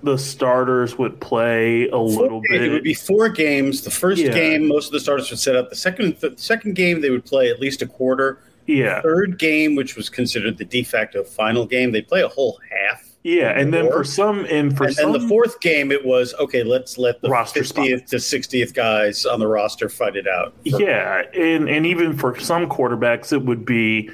the 0.03 0.19
starters 0.19 0.99
would 0.99 1.19
play 1.21 1.89
a 1.89 1.97
little 1.99 2.29
Four- 2.41 2.43
bit. 2.51 2.63
It 2.63 2.71
would 2.71 2.83
be 2.85 2.95
four 2.95 3.29
games. 3.31 3.83
The 3.83 3.91
first 3.91 4.21
Yeah. 4.23 4.33
game, 4.33 4.67
most 4.69 4.87
of 4.87 4.93
the 4.93 5.01
starters 5.01 5.31
would 5.31 5.39
set 5.39 5.57
up. 5.57 5.69
The 5.71 5.77
second, 5.77 6.17
the 6.21 6.33
second 6.37 6.75
game, 6.75 7.01
they 7.01 7.11
would 7.11 7.25
play 7.25 7.49
at 7.51 7.61
least 7.61 7.81
a 7.83 7.87
quarter. 7.87 8.39
Yeah. 8.67 9.01
Third 9.01 9.39
game, 9.39 9.75
which 9.75 9.97
was 9.97 10.09
considered 10.09 10.59
the 10.59 10.65
de 10.65 10.83
facto 10.83 11.25
final 11.25 11.67
game, 11.67 11.93
they 11.93 12.03
play 12.03 12.23
a 12.23 12.29
whole 12.29 12.61
half. 12.71 13.11
Yeah, 13.23 13.51
and 13.51 13.73
then 13.75 13.91
for 13.91 14.03
some 14.03 14.47
and 14.47 14.75
for 14.75 14.85
and 14.85 14.95
some 14.95 15.13
then 15.13 15.21
the 15.21 15.29
fourth 15.29 15.61
game, 15.61 15.93
it 15.93 16.07
was 16.07 16.33
okay. 16.41 16.63
Let's 16.63 16.97
let 16.97 17.21
the 17.21 17.29
fiftieth 17.53 18.07
to 18.07 18.19
sixtieth 18.19 18.73
guys 18.73 19.27
on 19.27 19.41
the 19.41 19.47
roster 19.47 19.91
fight 19.91 20.17
it 20.17 20.27
out. 20.27 20.55
Yeah, 20.65 21.25
and 21.35 21.69
and 21.69 21.85
even 21.85 22.17
for 22.17 22.39
some 22.41 22.67
quarterbacks, 22.67 23.31
it 23.31 23.43
would 23.43 23.67
be 23.67 24.11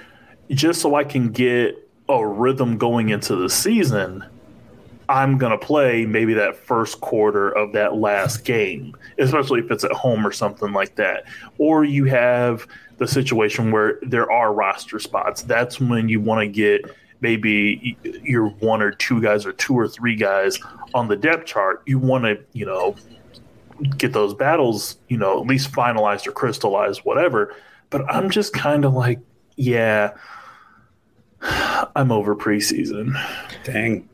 just 0.50 0.80
so 0.80 0.96
I 0.96 1.04
can 1.04 1.30
get 1.30 1.76
a 2.08 2.26
rhythm 2.26 2.78
going 2.78 3.10
into 3.10 3.36
the 3.36 3.48
season. 3.48 4.24
I'm 5.08 5.38
gonna 5.38 5.58
play 5.58 6.04
maybe 6.04 6.34
that 6.34 6.56
first 6.56 7.00
quarter 7.00 7.50
of 7.50 7.72
that 7.74 7.94
last 7.94 8.44
game, 8.44 8.96
especially 9.18 9.60
if 9.60 9.70
it's 9.70 9.84
at 9.84 9.92
home 9.92 10.26
or 10.26 10.32
something 10.32 10.72
like 10.72 10.96
that. 10.96 11.26
Or 11.58 11.84
you 11.84 12.06
have 12.06 12.66
the 12.98 13.06
situation 13.06 13.70
where 13.70 13.98
there 14.02 14.30
are 14.30 14.52
roster 14.52 14.98
spots. 14.98 15.42
That's 15.42 15.80
when 15.80 16.08
you 16.08 16.20
want 16.20 16.40
to 16.40 16.48
get 16.48 16.90
maybe 17.20 17.96
your 18.22 18.48
one 18.48 18.82
or 18.82 18.90
two 18.90 19.20
guys 19.20 19.46
or 19.46 19.52
two 19.52 19.74
or 19.74 19.88
three 19.88 20.16
guys 20.16 20.58
on 20.94 21.08
the 21.08 21.16
depth 21.16 21.46
chart. 21.46 21.82
You 21.86 21.98
want 21.98 22.24
to, 22.24 22.38
you 22.52 22.66
know, 22.66 22.96
get 23.96 24.12
those 24.12 24.34
battles, 24.34 24.98
you 25.08 25.16
know, 25.16 25.40
at 25.40 25.46
least 25.46 25.72
finalized 25.72 26.26
or 26.26 26.32
crystallized, 26.32 27.00
whatever. 27.00 27.54
But 27.90 28.10
I'm 28.12 28.30
just 28.30 28.52
kind 28.52 28.84
of 28.84 28.94
like, 28.94 29.20
yeah, 29.56 30.16
I'm 31.40 32.12
over 32.12 32.34
preseason. 32.34 33.12
Dang. 33.64 34.08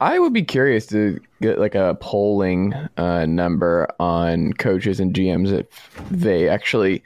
I 0.00 0.18
would 0.18 0.32
be 0.32 0.42
curious 0.42 0.86
to 0.86 1.20
get 1.40 1.58
like 1.58 1.74
a 1.74 1.96
polling 2.00 2.74
uh, 2.96 3.26
number 3.26 3.88
on 4.00 4.52
coaches 4.54 5.00
and 5.00 5.14
GMs 5.14 5.52
if 5.52 6.00
they 6.10 6.48
actually. 6.48 7.02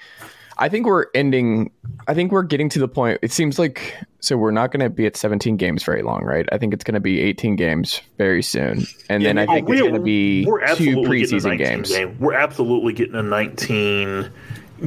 I 0.59 0.69
think 0.69 0.87
we're 0.87 1.07
ending. 1.15 1.71
I 2.09 2.15
think 2.15 2.33
we're 2.33 2.43
getting 2.43 2.69
to 2.71 2.79
the 2.79 2.89
point. 2.89 3.19
It 3.23 3.33
seems 3.33 3.59
like 3.59 3.95
so 4.21 4.37
we're 4.37 4.51
not 4.51 4.73
going 4.73 4.81
to 4.81 4.91
be 4.91 5.07
at 5.07 5.17
17 5.17 5.57
games 5.57 5.85
very 5.85 6.03
long, 6.03 6.25
right? 6.25 6.49
I 6.51 6.59
think 6.59 6.75
it's 6.75 6.83
going 6.85 6.95
to 6.95 7.01
be 7.01 7.21
18 7.21 7.55
games 7.57 8.01
very 8.19 8.43
soon, 8.43 8.85
and 9.09 9.25
then 9.25 9.39
I 9.39 9.47
think 9.47 9.61
it's 9.61 9.69
we're- 9.69 9.81
going 9.83 9.95
to 9.95 10.01
be 10.01 10.45
we're 10.47 10.59
two 10.61 10.65
absolutely 10.73 11.21
getting 11.21 11.37
a 11.37 11.41
preseason 11.41 11.59
games. 11.59 11.89
game. 11.91 12.17
We're 12.19 12.35
absolutely 12.35 12.93
getting 12.95 13.15
a 13.15 13.23
19 13.23 14.31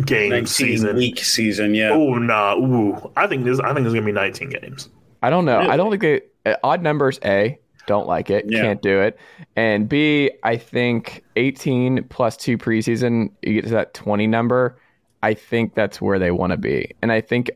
game 0.05 0.29
Nineteen 0.29 0.45
season. 0.47 0.95
week 0.95 1.19
season. 1.23 1.73
Yeah. 1.75 1.91
Oh 1.91 2.15
nah, 2.15 2.55
ooh! 2.55 3.11
I 3.15 3.27
think 3.27 3.43
this. 3.45 3.59
I 3.59 3.73
think 3.73 3.85
it's 3.85 3.93
gonna 3.93 4.05
be 4.05 4.11
19 4.11 4.49
games. 4.49 4.89
I 5.21 5.29
don't 5.29 5.45
know. 5.45 5.59
I 5.59 5.77
don't 5.77 5.89
think 5.91 6.01
they 6.01 6.51
uh, 6.51 6.55
odd 6.63 6.81
numbers. 6.81 7.19
A 7.25 7.59
don't 7.87 8.07
like 8.07 8.29
it. 8.29 8.45
Yeah. 8.47 8.61
Can't 8.61 8.81
do 8.81 9.01
it. 9.01 9.17
And 9.55 9.89
B, 9.89 10.31
I 10.43 10.55
think 10.57 11.23
18 11.35 12.05
plus 12.09 12.37
two 12.37 12.57
preseason, 12.57 13.31
you 13.41 13.53
get 13.55 13.65
to 13.65 13.71
that 13.71 13.93
20 13.93 14.27
number. 14.27 14.77
I 15.23 15.33
think 15.33 15.75
that's 15.75 16.01
where 16.01 16.19
they 16.19 16.31
want 16.31 16.51
to 16.51 16.57
be. 16.57 16.91
And 17.01 17.11
I 17.11 17.21
think 17.21 17.51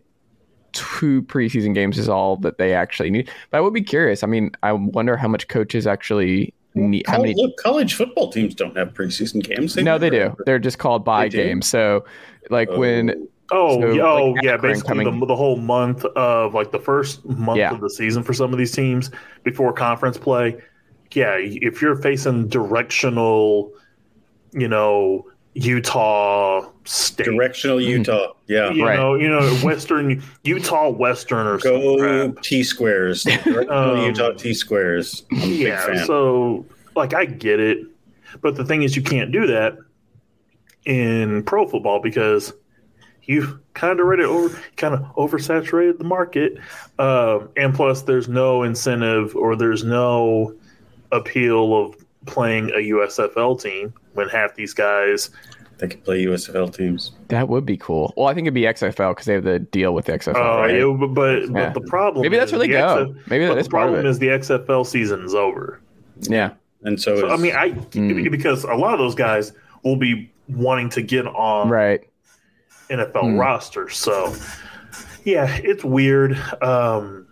two 0.73 1.21
preseason 1.23 1.73
games 1.73 1.97
is 1.97 2.09
all 2.09 2.35
that 2.37 2.57
they 2.57 2.73
actually 2.73 3.09
need. 3.09 3.29
But 3.49 3.57
I 3.57 3.61
would 3.61 3.73
be 3.73 3.81
curious. 3.81 4.23
I 4.23 4.27
mean, 4.27 4.51
I 4.63 4.73
wonder 4.73 5.15
how 5.17 5.27
much 5.27 5.47
coaches 5.47 5.87
actually 5.87 6.53
need. 6.73 7.05
How 7.07 7.15
Col- 7.15 7.23
many? 7.23 7.35
look, 7.35 7.55
college 7.57 7.93
football 7.95 8.31
teams 8.31 8.53
don't 8.53 8.75
have 8.77 8.93
preseason 8.93 9.41
games. 9.43 9.75
No, 9.77 9.97
they 9.97 10.09
do. 10.09 10.19
never- 10.19 10.43
They're 10.45 10.59
just 10.59 10.77
called 10.77 11.05
bye 11.05 11.27
games. 11.29 11.67
So, 11.67 12.05
like 12.49 12.69
oh. 12.71 12.79
when 12.79 13.27
Oh, 13.51 13.79
So, 13.79 13.91
yeah, 13.91 14.03
like, 14.03 14.21
oh 14.23 14.35
yeah, 14.41 14.57
basically 14.57 15.03
the, 15.05 15.25
the 15.27 15.35
whole 15.35 15.57
month 15.57 16.03
of 16.03 16.55
like 16.55 16.71
the 16.71 16.79
first 16.79 17.23
month 17.25 17.59
Yeah. 17.59 17.71
of 17.71 17.79
the 17.79 17.89
season 17.91 18.23
for 18.23 18.33
some 18.33 18.51
of 18.51 18.57
these 18.57 18.71
teams 18.71 19.11
before 19.43 19.71
conference 19.71 20.17
play. 20.17 20.59
Yeah, 21.13 21.35
if 21.37 21.79
you're 21.81 21.95
facing 21.95 22.47
directional, 22.47 23.71
you 24.51 24.67
know, 24.67 25.27
Utah 25.55 26.69
State, 26.83 27.23
directional 27.25 27.81
Utah. 27.81 28.33
Yeah. 28.47 28.71
you 28.71 28.85
Right. 28.85 28.97
know, 28.97 29.15
you 29.15 29.27
know, 29.29 29.41
Western 29.63 30.21
Utah 30.43 30.89
Western 30.89 31.47
or 31.47 31.57
Go. 31.57 32.31
T 32.41 32.61
squares. 32.63 33.23
Directional 33.23 33.71
Um, 33.97 34.05
Utah 34.05 34.31
T 34.33 34.53
squares. 34.53 35.23
I'm 35.31 35.37
a 35.37 35.41
big 35.41 35.59
Yeah, 35.61 36.03
so 36.05 36.65
like 36.95 37.13
I 37.13 37.25
get 37.25 37.59
it, 37.59 37.79
but 38.41 38.55
the 38.55 38.65
thing 38.65 38.83
is, 38.83 38.95
you 38.95 39.01
can't 39.01 39.31
do 39.31 39.47
that 39.47 39.77
in 40.85 41.41
pro 41.43 41.67
football 41.67 41.99
because 42.01 42.53
you've 43.23 43.57
kind 43.73 43.99
of 43.99 44.05
already 44.05 44.23
over, 44.23 44.59
kind 44.77 44.93
of 44.93 45.01
oversaturated 45.15 45.97
the 45.97 46.03
market, 46.03 46.57
um, 46.99 47.49
and 47.57 47.73
plus 47.73 48.03
there's 48.03 48.27
no 48.27 48.63
incentive 48.63 49.35
or 49.35 49.55
there's 49.55 49.83
no 49.83 50.53
appeal 51.11 51.75
of 51.75 51.95
playing 52.25 52.69
a 52.71 52.89
USFL 52.91 53.59
team 53.61 53.93
when 54.15 54.27
half 54.29 54.55
these 54.55 54.73
guys. 54.73 55.29
they 55.77 55.87
could 55.89 56.03
play 56.05 56.23
USFL 56.25 56.73
teams. 56.75 57.11
that 57.27 57.47
would 57.49 57.65
be 57.65 57.75
cool. 57.77 58.13
Well, 58.15 58.27
I 58.27 58.33
think 58.33 58.45
it'd 58.45 58.53
be 58.53 58.61
XFL 58.61 59.11
because 59.11 59.25
they 59.25 59.33
have 59.33 59.43
the 59.43 59.59
deal 59.59 59.93
with 59.93 60.05
the 60.05 60.13
XFL. 60.13 60.35
Uh, 60.35 60.39
right? 60.61 60.75
yeah, 60.77 60.95
but 60.97 61.07
but, 61.07 61.49
Yeah. 61.49 61.69
the 61.73 61.81
problem 61.81 62.21
Maybe 62.23 62.37
that's 62.37 62.51
is 62.53 62.57
where 62.57 62.67
they 62.67 62.73
the 62.73 62.79
go. 62.79 63.05
XF 63.13 63.27
Maybe 63.29 63.45
that's 63.45 63.67
the 63.67 63.69
part 63.71 63.87
of 63.87 63.93
problem 63.93 64.05
it. 64.05 64.09
is 64.09 64.19
the 64.19 64.27
XFL 64.29 64.85
season's 64.85 65.33
over. 65.35 65.79
yeah. 66.21 66.51
And 66.83 67.01
so, 67.01 67.17
So, 67.19 67.29
I 67.29 67.37
mean, 67.37 67.55
I 67.55 67.71
Mm. 67.71 68.29
because 68.31 68.63
a 68.63 68.73
lot 68.75 68.93
of 68.93 68.99
those 68.99 69.15
guys 69.15 69.51
will 69.83 69.95
be 69.97 70.31
wanting 70.47 70.89
to 70.91 71.01
get 71.01 71.25
on 71.27 71.67
Right. 71.69 72.07
NFL 72.89 73.31
Hmm. 73.31 73.37
rosters. 73.39 73.97
So, 73.97 74.33
yeah, 75.23 75.57
it's 75.63 75.83
weird. 75.83 76.37
Um, 76.61 77.25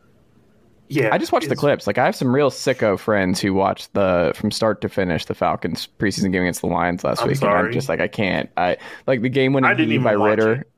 yeah, 0.93 1.09
I 1.13 1.17
just 1.17 1.31
watched 1.31 1.49
the 1.49 1.55
clips. 1.55 1.87
Like 1.87 1.97
I 1.97 2.05
have 2.05 2.15
some 2.15 2.33
real 2.33 2.49
sicko 2.51 2.97
friends 2.99 3.39
who 3.41 3.53
watched 3.53 3.93
the 3.93 4.31
from 4.35 4.51
start 4.51 4.81
to 4.81 4.89
finish 4.89 5.25
the 5.25 5.33
Falcons 5.33 5.87
preseason 5.99 6.31
game 6.31 6.41
against 6.43 6.61
the 6.61 6.67
Lions 6.67 7.03
last 7.03 7.21
I'm 7.21 7.27
week, 7.29 7.41
and 7.41 7.51
I'm 7.51 7.71
just 7.71 7.89
like 7.89 7.99
I 7.99 8.07
can't. 8.07 8.49
I 8.57 8.77
like 9.07 9.21
the 9.21 9.29
game 9.29 9.53
winning 9.53 9.69
I 9.69 9.73
didn't 9.73 9.91
even 9.93 10.03
by 10.03 10.15
watch 10.17 10.29
Ridder. 10.39 10.51
it. 10.53 10.69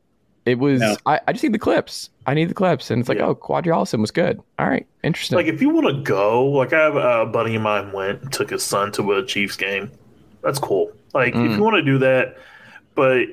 It, 0.45 0.59
was 0.59 0.79
No. 0.79 0.95
I, 1.07 1.19
I 1.27 1.31
just 1.33 1.43
need 1.43 1.53
the 1.53 1.59
clips. 1.59 2.11
I 2.27 2.35
need 2.35 2.49
the 2.49 2.53
clips, 2.53 2.91
and 2.91 2.99
it's 2.99 3.09
like 3.09 3.17
Yeah. 3.17 3.25
oh, 3.27 3.35
Qadree 3.35 3.73
Ollison 3.73 3.99
was 3.99 4.11
good. 4.11 4.39
All 4.59 4.67
right, 4.67 4.85
interesting. 5.03 5.37
Like, 5.37 5.47
if 5.47 5.59
you 5.59 5.69
want 5.69 5.87
to 5.87 6.03
go, 6.03 6.45
like, 6.45 6.71
I 6.71 6.81
have 6.83 6.95
a 6.95 7.25
buddy 7.25 7.55
of 7.55 7.63
mine 7.63 7.91
went 7.91 8.21
and 8.21 8.31
took 8.31 8.51
his 8.51 8.61
son 8.63 8.91
to 8.91 9.13
a 9.13 9.25
Chiefs 9.25 9.55
game. 9.55 9.89
That's 10.43 10.59
cool. 10.59 10.91
Like, 11.15 11.29
if 11.33 11.39
Mm. 11.41 11.55
you 11.57 11.63
want 11.63 11.77
to 11.77 11.81
do 11.81 11.97
that, 11.97 12.37
but 12.93 13.23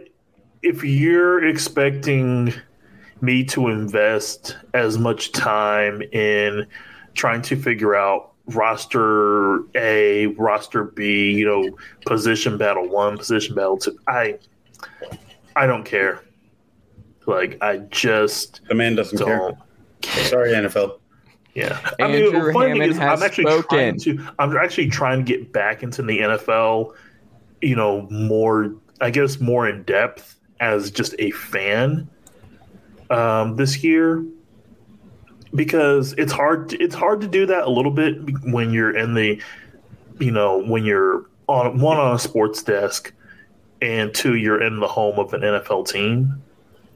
if 0.62 0.82
you're 0.84 1.44
expecting 1.46 2.54
me 3.23 3.45
to 3.45 3.69
invest 3.69 4.57
as 4.75 4.99
much 4.99 5.33
time 5.33 6.02
in 6.12 6.67
trying 7.14 7.41
to 7.43 7.57
figure 7.57 7.95
out 7.95 8.33
roster 8.47 9.61
A, 9.76 10.26
roster 10.38 10.85
B, 10.85 11.33
you 11.33 11.47
know, 11.47 11.76
position 12.05 12.59
battle 12.59 12.88
one, 12.88 13.17
position 13.17 13.55
battle 13.55 13.79
two, 13.79 13.97
I, 14.09 14.38
I 15.57 15.67
don't 15.67 15.85
care. 15.85 16.23
Like, 17.26 17.57
I 17.62 17.79
just 17.79 18.61
The 18.69 18.75
man 18.75 18.97
doesn't 18.97 19.19
don't. 19.19 19.57
care. 20.00 20.25
Sorry, 20.25 20.50
NFL. 20.50 20.99
Yeah, 21.55 21.79
Andrew 21.99 22.31
the 22.47 22.52
funny 22.52 22.81
thing 22.81 22.91
is, 22.91 22.99
I'm 22.99 23.23
actually 23.23 23.45
spoken. 23.45 23.69
trying 23.69 24.00
to. 24.00 24.35
I'm 24.38 24.57
actually 24.57 24.88
trying 24.88 25.19
to 25.19 25.25
get 25.25 25.52
back 25.52 25.83
into 25.83 26.02
the 26.02 26.19
NFL. 26.19 26.95
You 27.61 27.76
know, 27.76 28.09
more. 28.11 28.75
I 29.02 29.11
guess 29.11 29.38
more 29.38 29.69
in 29.69 29.83
depth 29.83 30.41
as 30.61 30.91
just 30.91 31.14
a 31.19 31.31
fan. 31.33 32.09
Um, 33.12 33.57
this 33.57 33.85
year, 33.85 34.25
because 35.54 36.14
it's 36.14 36.33
hard. 36.33 36.73
It's 36.75 36.95
hard 36.95 37.21
to 37.21 37.28
do 37.28 37.47
that 37.47 37.64
a 37.64 37.71
little 37.71 37.90
bit 37.92 38.16
when 38.45 38.73
you're 38.73 38.97
in 38.97 39.14
the. 39.14 39.40
You 40.19 40.31
know, 40.31 40.62
when 40.62 40.85
you're 40.85 41.26
on 41.49 41.78
one 41.78 41.97
on 41.97 42.14
a 42.14 42.19
sports 42.19 42.62
desk, 42.62 43.12
and 43.81 44.14
two, 44.14 44.37
you're 44.37 44.62
in 44.62 44.78
the 44.78 44.87
home 44.87 45.19
of 45.19 45.33
an 45.35 45.40
NFL 45.40 45.88
team. 45.88 46.42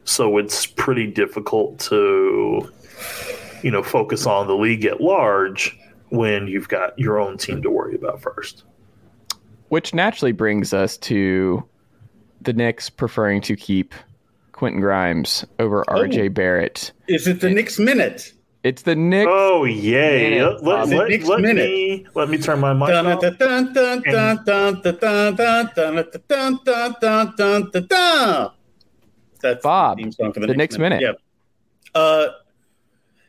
So 0.05 0.39
it's 0.39 0.67
pretty 0.67 1.09
difficult 1.09 1.81
to 1.81 2.71
you 3.63 3.71
know, 3.71 3.83
focus 3.83 4.27
on 4.27 4.47
the 4.47 4.55
league 4.55 4.85
at 4.85 5.01
large 5.01 5.77
when 6.11 6.47
you've 6.47 6.69
got 6.69 6.97
your 6.99 7.19
own 7.19 7.37
team 7.37 7.63
to 7.63 7.71
worry 7.71 7.95
about 7.95 8.21
first. 8.21 8.65
Which 9.69 9.93
naturally 9.93 10.33
brings 10.33 10.73
us 10.73 10.97
to 10.99 11.65
the 12.41 12.53
Knicks 12.53 12.89
preferring 12.89 13.41
to 13.43 13.57
keep 13.57 13.95
Quentin 14.57 14.81
Grimes 14.81 15.45
over 15.59 15.85
oh. 15.89 16.01
RJ 16.01 16.33
Barrett. 16.35 16.93
Is 17.09 17.29
it 17.29 17.41
the 17.41 17.51
Knicks 17.51 17.79
minute? 17.79 18.33
It's 18.65 18.83
the 18.83 18.97
Knicks. 18.97 19.29
Oh 19.31 19.65
yay! 19.65 20.31
Minute. 20.31 20.65
Let, 20.65 20.89
let, 20.89 21.11
let, 21.11 21.23
let 21.23 21.41
me 21.41 22.07
let 22.15 22.29
me 22.29 22.39
turn 22.39 22.59
my 22.59 22.73
mic 22.73 22.89
on. 22.89 23.05
That's 29.43 29.63
Bob. 29.63 29.99
The, 29.99 30.33
the 30.35 30.55
Knicks 30.57 30.79
minute. 30.79 31.01
minute. 31.01 31.17
Yeah. 31.95 32.01
Uh, 32.01 32.29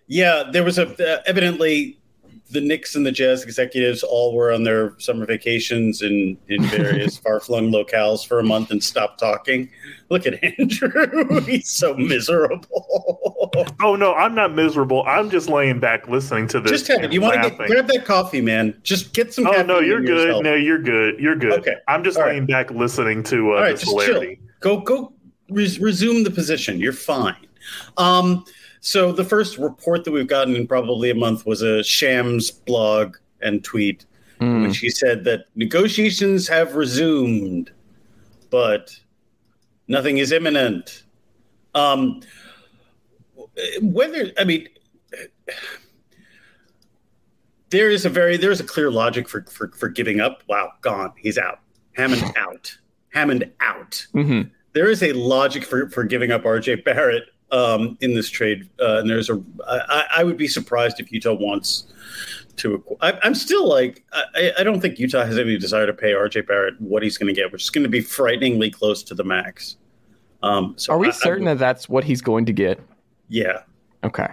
yeah. 0.07 0.43
There 0.51 0.63
was 0.63 0.79
a 0.79 0.87
uh, 0.87 1.21
evidently 1.27 1.99
the 2.49 2.61
Knicks 2.61 2.95
and 2.95 3.05
the 3.05 3.11
Jazz 3.11 3.43
executives 3.43 4.03
all 4.03 4.33
were 4.33 4.51
on 4.51 4.63
their 4.63 4.97
summer 4.99 5.25
vacations 5.25 6.01
in 6.01 6.37
in 6.47 6.63
various 6.65 7.17
far 7.23 7.39
flung 7.39 7.71
locales 7.71 8.25
for 8.25 8.39
a 8.39 8.43
month 8.43 8.71
and 8.71 8.83
stopped 8.83 9.19
talking. 9.19 9.69
Look 10.09 10.25
at 10.25 10.41
Andrew; 10.43 11.41
he's 11.45 11.69
so 11.69 11.93
miserable. 11.95 13.43
Oh 13.81 13.95
no, 13.95 14.13
I'm 14.13 14.35
not 14.35 14.53
miserable. 14.53 15.03
I'm 15.07 15.29
just 15.29 15.49
laying 15.49 15.79
back 15.79 16.07
listening 16.07 16.47
to 16.49 16.59
this. 16.59 16.71
Just 16.71 16.87
have 16.89 17.03
it. 17.03 17.13
You 17.13 17.21
want 17.21 17.41
to 17.41 17.49
get 17.49 17.67
grab 17.67 17.87
that 17.87 18.05
coffee, 18.05 18.41
man. 18.41 18.79
Just 18.83 19.13
get 19.13 19.33
some. 19.33 19.47
Oh 19.47 19.63
no, 19.63 19.79
you're 19.79 20.01
good. 20.01 20.25
yourself. 20.27 20.43
No, 20.43 20.53
you're 20.53 20.81
good. 20.81 21.19
You're 21.19 21.35
good. 21.35 21.59
Okay. 21.59 21.75
I'm 21.87 22.03
just 22.03 22.17
All 22.17 22.23
right. 22.23 22.33
laying 22.33 22.45
back 22.45 22.69
listening 22.71 23.23
to 23.23 23.53
uh, 23.53 23.55
All 23.55 23.61
right, 23.61 23.71
this 23.71 23.83
just 23.83 24.05
chill. 24.05 24.23
Go 24.59 24.81
go 24.81 25.13
res- 25.49 25.79
resume 25.79 26.23
the 26.23 26.29
position. 26.29 26.79
You're 26.79 26.93
fine. 26.93 27.47
Um, 27.97 28.45
so 28.81 29.11
the 29.11 29.23
first 29.23 29.57
report 29.57 30.03
that 30.05 30.11
we've 30.11 30.27
gotten 30.27 30.55
in 30.55 30.67
probably 30.67 31.09
a 31.09 31.15
month 31.15 31.45
was 31.45 31.61
a 31.61 31.83
Shams 31.83 32.51
blog 32.51 33.17
and 33.41 33.63
tweet, 33.63 34.05
in 34.39 34.47
Mm. 34.47 34.67
which 34.67 34.77
he 34.79 34.89
said 34.89 35.23
that 35.25 35.45
negotiations 35.55 36.47
have 36.47 36.75
resumed, 36.75 37.71
but 38.49 38.97
nothing 39.87 40.17
is 40.19 40.31
imminent. 40.31 41.03
Um, 41.75 42.21
whether 43.81 44.31
I 44.37 44.43
mean. 44.43 44.67
There 47.69 47.89
is 47.89 48.05
a 48.05 48.09
very 48.09 48.37
there 48.37 48.51
is 48.51 48.59
a 48.61 48.63
clear 48.63 48.89
logic 48.89 49.27
for, 49.27 49.43
for 49.43 49.69
for 49.69 49.89
giving 49.89 50.21
up. 50.21 50.41
Wow, 50.47 50.71
gone. 50.81 51.11
He's 51.17 51.37
out. 51.37 51.59
Hammond 51.93 52.23
out. 52.37 52.77
Hammond 53.13 53.51
out 53.61 54.05
Mhm. 54.13 54.49
there 54.73 54.89
is 54.89 55.01
a 55.03 55.11
logic 55.13 55.63
for, 55.65 55.89
for 55.89 56.03
giving 56.03 56.31
up 56.31 56.43
RJ 56.43 56.83
Barrett 56.85 57.23
um, 57.51 57.97
in 58.01 58.13
this 58.13 58.29
trade, 58.29 58.69
uh, 58.79 58.97
and 58.99 59.09
there's 59.09 59.29
a. 59.29 59.41
I, 59.67 60.05
I 60.17 60.23
would 60.23 60.37
be 60.37 60.47
surprised 60.47 60.99
if 60.99 61.11
Utah 61.11 61.33
wants 61.33 61.85
to. 62.57 62.83
I, 63.01 63.17
I'm 63.23 63.35
still 63.35 63.67
like 63.67 64.03
I, 64.13 64.51
I 64.59 64.63
don't 64.63 64.81
think 64.81 64.99
Utah 64.99 65.23
has 65.25 65.37
any 65.37 65.57
desire 65.57 65.85
to 65.87 65.93
pay 65.93 66.11
RJ 66.11 66.47
Barrett 66.47 66.79
what 66.81 67.03
he's 67.03 67.17
going 67.17 67.33
to 67.33 67.39
get, 67.39 67.51
which 67.51 67.63
is 67.63 67.69
going 67.69 67.83
to 67.83 67.89
be 67.89 68.01
frighteningly 68.01 68.69
close 68.71 69.03
to 69.03 69.13
the 69.15 69.23
max. 69.23 69.77
Um, 70.43 70.73
so 70.77 70.93
Are 70.93 70.97
we 70.97 71.07
I- 71.07 71.09
I 71.09 71.13
certain 71.13 71.45
would- 71.45 71.51
that 71.53 71.59
that's 71.59 71.87
what 71.89 72.03
he's 72.03 72.21
going 72.21 72.45
to 72.45 72.53
get? 72.53 72.79
Yeah, 73.29 73.61
Okay. 74.03 74.27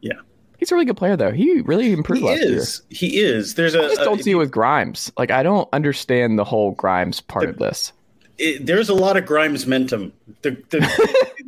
Yeah. 0.00 0.12
He's 0.58 0.72
a 0.72 0.74
really 0.74 0.86
good 0.86 0.96
player, 0.96 1.16
though. 1.16 1.30
He 1.32 1.60
really 1.60 1.92
improved 1.92 2.22
he 2.22 2.26
last 2.28 2.42
year. 2.42 2.56
is. 2.56 2.82
He 2.88 3.20
is. 3.20 3.54
There's 3.54 3.74
a. 3.74 3.80
I 3.82 3.88
just 3.88 4.00
don't 4.00 4.20
a- 4.20 4.22
see 4.22 4.30
it 4.30 4.34
with 4.36 4.50
Grimes. 4.50 5.12
Like, 5.18 5.30
I 5.30 5.42
don't 5.42 5.68
understand 5.72 6.38
the 6.38 6.44
whole 6.44 6.70
Grimes 6.72 7.20
part 7.20 7.48
of 7.50 7.58
this. 7.58 7.92
it- 8.38 8.64
there's 8.66 8.88
a 8.88 8.94
lot 8.94 9.16
of 9.16 9.26
Grimes 9.26 9.64
mentum. 9.66 10.12
The 10.42 10.50
the, 10.70 11.32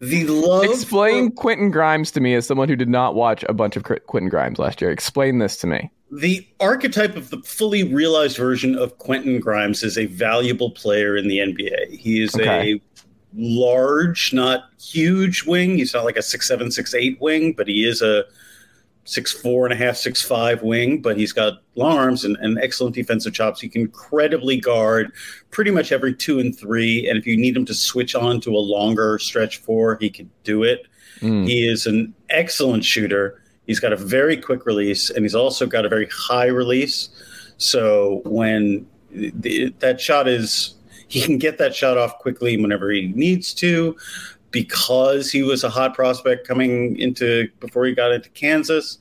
the 0.00 0.24
love. 0.24 0.64
Explain 0.64 1.30
for- 1.30 1.34
Quentin 1.36 1.70
Grimes 1.70 2.10
to 2.12 2.20
me 2.20 2.34
as 2.34 2.46
someone 2.46 2.68
who 2.68 2.76
did 2.76 2.88
not 2.88 3.14
watch 3.14 3.44
a 3.48 3.52
bunch 3.54 3.76
of 3.76 3.82
Quentin 3.84 4.28
Grimes 4.28 4.58
last 4.58 4.80
year. 4.80 4.90
Explain 4.90 5.38
this 5.38 5.56
to 5.58 5.66
me. 5.66 5.90
the 6.12 6.46
archetype 6.60 7.16
of 7.16 7.30
the 7.30 7.38
fully 7.38 7.82
realized 7.82 8.36
version 8.36 8.76
of 8.78 8.96
Quentin 8.98 9.40
Grimes 9.40 9.82
is 9.82 9.98
a 9.98 10.06
valuable 10.06 10.70
player 10.70 11.16
in 11.16 11.26
the 11.26 11.38
NBA. 11.40 11.90
He 11.96 12.22
is 12.22 12.32
Okay. 12.36 12.74
a 12.74 12.80
large, 13.34 14.32
not 14.32 14.64
huge 14.80 15.44
wing. 15.44 15.76
He's 15.78 15.92
not 15.94 16.04
like 16.04 16.16
a 16.16 16.22
six 16.22 16.46
seven, 16.46 16.70
six 16.70 16.94
eight 16.94 17.20
wing, 17.20 17.52
but 17.56 17.66
he 17.68 17.84
is 17.84 18.02
a 18.02 18.24
six 19.06 19.32
four 19.32 19.64
and 19.64 19.72
a 19.72 19.76
half, 19.76 19.96
six 19.96 20.20
five 20.20 20.62
wing. 20.62 21.00
But 21.00 21.16
he's 21.16 21.32
got 21.32 21.62
long 21.74 21.96
arms 21.96 22.24
and, 22.24 22.36
and 22.36 22.58
excellent 22.58 22.94
defensive 22.94 23.32
chops. 23.32 23.60
He 23.60 23.68
can 23.68 23.88
credibly 23.88 24.60
guard 24.60 25.12
pretty 25.50 25.70
much 25.70 25.90
every 25.90 26.14
two 26.14 26.38
and 26.38 26.56
three. 26.56 27.08
And 27.08 27.18
if 27.18 27.26
you 27.26 27.36
need 27.36 27.56
him 27.56 27.64
to 27.64 27.74
switch 27.74 28.14
on 28.14 28.40
to 28.42 28.50
a 28.50 28.60
longer 28.60 29.18
stretch 29.18 29.56
four, 29.58 29.96
he 30.00 30.10
can 30.10 30.30
do 30.44 30.62
it. 30.62 30.86
Mm. 31.20 31.48
He 31.48 31.66
is 31.66 31.86
an 31.86 32.14
excellent 32.28 32.84
shooter. 32.84 33.42
He's 33.66 33.80
got 33.80 33.92
a 33.92 33.96
very 33.96 34.36
quick 34.36 34.66
release, 34.66 35.10
and 35.10 35.24
he's 35.24 35.34
also 35.34 35.66
got 35.66 35.84
a 35.84 35.88
very 35.88 36.08
high 36.12 36.46
release. 36.46 37.08
So 37.56 38.20
when 38.24 38.86
the, 39.10 39.74
that 39.78 40.00
shot 40.00 40.28
is, 40.28 40.74
he 41.08 41.20
can 41.22 41.38
get 41.38 41.58
that 41.58 41.74
shot 41.74 41.96
off 41.96 42.18
quickly 42.18 42.60
whenever 42.60 42.90
he 42.90 43.08
needs 43.14 43.54
to, 43.54 43.96
because 44.56 45.30
he 45.30 45.42
was 45.42 45.64
a 45.64 45.68
hot 45.68 45.92
prospect 45.92 46.48
coming 46.48 46.98
into 46.98 47.46
before 47.60 47.84
he 47.84 47.94
got 47.94 48.10
into 48.10 48.30
Kansas. 48.30 48.96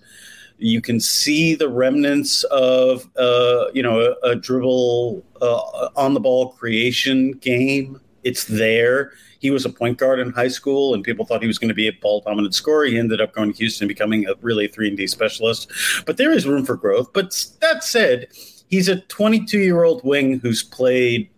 You 0.57 0.81
can 0.81 0.99
see 0.99 1.55
the 1.55 1.69
remnants 1.69 2.43
of, 2.51 3.09
uh, 3.15 3.67
you 3.73 3.81
know, 3.81 4.01
a, 4.01 4.31
a 4.31 4.35
dribble 4.35 5.23
uh, 5.41 5.87
on 5.95 6.13
the 6.13 6.19
ball 6.19 6.49
creation 6.49 7.31
game. 7.39 8.01
It's 8.25 8.43
there. 8.43 9.13
He 9.39 9.49
was 9.49 9.63
a 9.63 9.69
point 9.69 9.97
guard 9.97 10.19
in 10.19 10.33
high 10.33 10.49
school, 10.49 10.93
and 10.93 11.05
people 11.05 11.23
thought 11.25 11.41
he 11.41 11.47
was 11.47 11.57
going 11.57 11.69
to 11.69 11.73
be 11.73 11.87
a 11.87 11.93
ball 12.01 12.19
dominant 12.19 12.53
scorer. 12.53 12.83
He 12.83 12.99
ended 12.99 13.21
up 13.21 13.33
going 13.33 13.53
to 13.53 13.57
Houston, 13.57 13.87
becoming 13.87 14.27
a 14.27 14.33
really 14.41 14.67
three 14.67 14.89
and 14.89 14.97
D 14.97 15.07
specialist. 15.07 15.71
But 16.05 16.17
there 16.17 16.33
is 16.33 16.45
room 16.45 16.65
for 16.65 16.75
growth. 16.75 17.13
But 17.13 17.31
that 17.61 17.85
said, 17.85 18.27
he's 18.67 18.89
a 18.89 18.99
22 18.99 19.59
year 19.59 19.85
old 19.85 20.03
wing 20.03 20.37
who's 20.39 20.63
played 20.63 21.29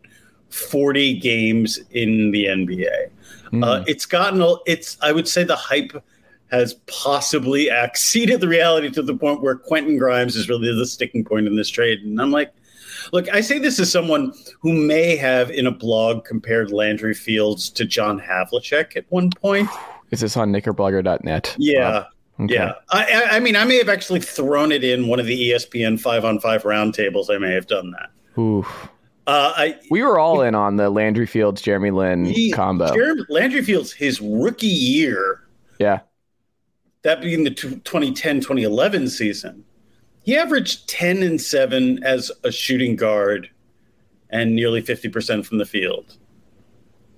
40 0.50 1.20
games 1.20 1.80
in 1.92 2.32
the 2.32 2.46
NBA. 2.46 3.12
Mm. 3.52 3.64
Uh, 3.64 3.84
it's 3.88 4.06
gotten 4.06 4.44
it's 4.66 4.98
I 5.02 5.12
would 5.12 5.28
say 5.28 5.44
the 5.44 5.56
hype 5.56 5.92
has 6.52 6.76
possibly 6.88 7.70
exceeded 7.72 8.42
the 8.42 8.48
reality 8.48 8.90
to 8.92 9.02
the 9.02 9.16
point 9.16 9.42
where 9.42 9.56
Quentin 9.56 9.98
Grimes 9.98 10.36
is 10.36 10.50
really 10.50 10.74
the 10.74 10.86
sticking 10.86 11.24
point 11.26 11.48
in 11.48 11.56
this 11.56 11.70
trade. 11.70 12.00
And 12.02 12.22
I'm 12.22 12.32
like, 12.32 12.54
look, 13.12 13.28
I 13.34 13.42
say 13.42 13.60
this 13.60 13.80
as 13.80 13.92
someone 13.92 14.34
who 14.62 14.74
may 14.74 15.16
have 15.16 15.52
in 15.52 15.68
a 15.68 15.72
blog 15.72 16.26
compared 16.26 16.72
Landry 16.72 17.14
Fields 17.14 17.70
to 17.72 17.86
John 17.86 18.20
Havlicek 18.20 18.96
at 18.96 19.06
one 19.10 19.30
point. 19.32 19.70
Is 20.12 20.22
this 20.22 20.38
on 20.38 20.52
knickerblogger.net? 20.54 21.56
Yeah. 21.58 22.06
Okay. 22.40 22.54
Yeah, 22.54 22.74
I, 22.90 23.30
I- 23.32 23.40
mean, 23.40 23.56
I 23.56 23.66
may 23.66 23.78
have 23.78 23.90
actually 23.90 24.20
thrown 24.20 24.72
it 24.72 24.84
in 24.84 25.08
one 25.08 25.20
of 25.20 25.26
the 25.26 25.50
ESPN 25.50 26.00
five 26.00 26.24
on 26.24 26.40
five 26.40 26.62
roundtables. 26.64 27.34
I 27.34 27.40
may 27.40 27.52
have 27.52 27.66
done 27.66 27.92
that. 27.92 28.40
Oof. 28.40 28.90
Uh, 29.28 29.52
I 29.58 29.76
We 29.92 30.02
were 30.04 30.18
all 30.18 30.42
in 30.42 30.56
on 30.56 30.78
the 30.78 30.90
Landry 30.90 31.26
Fields, 31.26 31.62
Jeremy 31.62 31.92
Lin 31.92 32.26
he- 32.26 32.52
combo. 32.52 32.94
Jeremy 32.94 33.24
Landry 33.30 33.62
Fields, 33.62 33.92
his 33.92 34.22
rookie 34.22 34.68
year, 34.68 35.42
Yeah. 35.80 36.00
that 37.02 37.22
being 37.22 37.44
the 37.44 37.52
2010 37.52 38.40
2011 38.40 39.10
season, 39.10 39.66
he 40.24 40.38
averaged 40.38 40.88
10 40.88 41.24
and 41.24 41.40
7 41.42 42.02
as 42.04 42.32
a 42.46 42.52
shooting 42.52 42.96
guard 42.96 43.50
and 44.30 44.56
nearly 44.56 44.82
50% 44.82 45.46
from 45.46 45.58
the 45.58 45.66
field. 45.66 46.18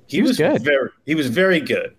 He 0.08 0.22
was 0.24 0.38
good. 0.38 0.63
Very, 0.63 0.89
he 1.06 1.13
was 1.13 1.28
very 1.28 1.60
good. 1.60 1.93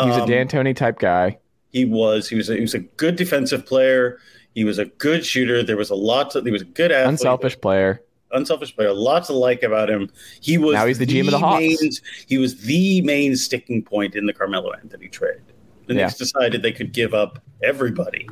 He's 0.00 0.16
a 0.16 0.22
Um, 0.22 0.28
D'Antoni 0.28 0.74
type 0.74 0.98
guy. 0.98 1.38
He 1.70 1.84
was. 1.84 2.28
He 2.28 2.34
was. 2.36 2.50
A, 2.50 2.56
he 2.56 2.60
was 2.60 2.74
a 2.74 2.80
good 2.80 3.14
defensive 3.16 3.64
player. 3.64 4.18
He 4.54 4.64
was 4.64 4.78
a 4.78 4.86
good 4.86 5.24
shooter. 5.24 5.62
There 5.62 5.76
was 5.76 5.90
a 5.90 5.94
lot. 5.94 6.30
To, 6.32 6.42
he 6.42 6.50
was 6.50 6.62
a 6.62 6.66
good 6.66 6.90
athlete. 6.92 7.08
Unselfish 7.10 7.60
player. 7.60 8.02
Unselfish 8.32 8.74
player. 8.74 8.92
Lots 8.92 9.28
to 9.28 9.32
like 9.34 9.62
about 9.62 9.90
him. 9.90 10.10
He 10.40 10.58
was 10.58 10.74
Now 10.74 10.86
he's 10.86 10.98
the 10.98 11.06
GM 11.06 11.26
of 11.26 11.32
the 11.32 11.38
Hawks. 11.38 11.60
Main, 11.60 11.90
he 12.26 12.38
was 12.38 12.60
the 12.62 13.00
main 13.02 13.36
sticking 13.36 13.82
point 13.82 14.14
in 14.14 14.26
the 14.26 14.32
Carmelo 14.32 14.72
Anthony 14.72 15.08
trade. 15.08 15.40
The 15.86 15.94
Yeah. 15.94 16.06
Knicks 16.06 16.16
decided 16.18 16.62
they 16.62 16.72
could 16.72 16.92
give 16.92 17.12
up 17.14 17.38
everybody 17.62 18.28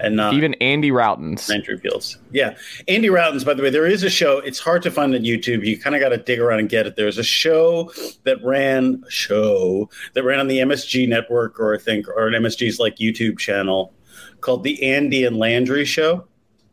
and 0.00 0.16
not 0.16 0.34
Even 0.34 0.54
Andy 0.54 0.90
Rautins. 0.90 1.48
Landry 1.48 1.76
Fields. 1.78 2.18
Yeah, 2.32 2.56
Andy 2.88 3.08
Rautins. 3.08 3.44
By 3.44 3.54
the 3.54 3.62
way, 3.62 3.70
there 3.70 3.86
is 3.86 4.02
a 4.02 4.10
show. 4.10 4.38
It's 4.38 4.58
hard 4.58 4.82
to 4.82 4.90
find 4.90 5.14
on 5.14 5.20
YouTube. 5.22 5.64
You 5.64 5.78
kind 5.78 5.94
of 5.94 6.00
got 6.00 6.08
to 6.10 6.16
dig 6.16 6.40
around 6.40 6.60
and 6.60 6.68
get 6.68 6.86
it. 6.86 6.96
There's 6.96 7.18
a 7.18 7.22
show 7.22 7.92
that 8.24 8.42
ran 8.42 9.04
show 9.08 9.90
that 10.14 10.24
ran 10.24 10.40
on 10.40 10.48
the 10.48 10.58
MSG 10.58 11.06
network, 11.08 11.60
or 11.60 11.74
I 11.74 11.78
think, 11.78 12.08
or 12.08 12.26
an 12.28 12.34
MSG's 12.34 12.78
like 12.78 12.96
YouTube 12.96 13.38
channel 13.38 13.92
called 14.40 14.64
the 14.64 14.82
Andy 14.82 15.24
and 15.24 15.36
Landry 15.36 15.84
Show, 15.84 16.26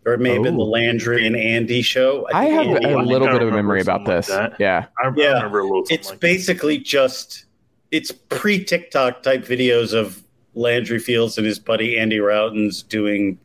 or 0.07 0.13
it 0.13 0.19
may 0.21 0.33
have 0.33 0.43
been 0.43 0.55
the 0.55 0.63
Oh. 0.63 0.69
Landry 0.69 1.27
and 1.27 1.35
Andy 1.35 1.81
Show. 1.81 2.25
I 2.33 2.45
think 2.45 2.53
have 2.55 2.67
Andy- 2.67 2.85
I 2.85 2.89
a 2.91 2.95
think 2.95 3.07
little 3.07 3.27
bit 3.27 3.41
of 3.41 3.49
a 3.49 3.51
memory 3.51 3.81
about 3.81 3.97
something 4.07 4.13
like 4.15 4.25
this. 4.25 4.27
that. 4.35 4.53
Yeah. 4.57 4.85
I, 5.03 5.07
I 5.07 5.11
Yeah. 5.17 5.33
remember 5.33 5.59
a 5.59 5.63
little. 5.63 5.85
something 5.85 5.95
it's 5.99 6.09
like 6.09 6.19
that. 6.19 6.27
basically 6.27 6.77
just 6.79 7.45
it's 7.91 8.11
pre 8.11 8.63
TikTok 8.63 9.21
type 9.21 9.43
videos 9.45 9.93
of 9.93 10.23
Landry 10.55 10.99
Fields 10.99 11.37
and 11.37 11.45
his 11.45 11.59
buddy 11.59 11.97
Andy 11.99 12.17
Rautins 12.19 12.87
doing 12.87 13.37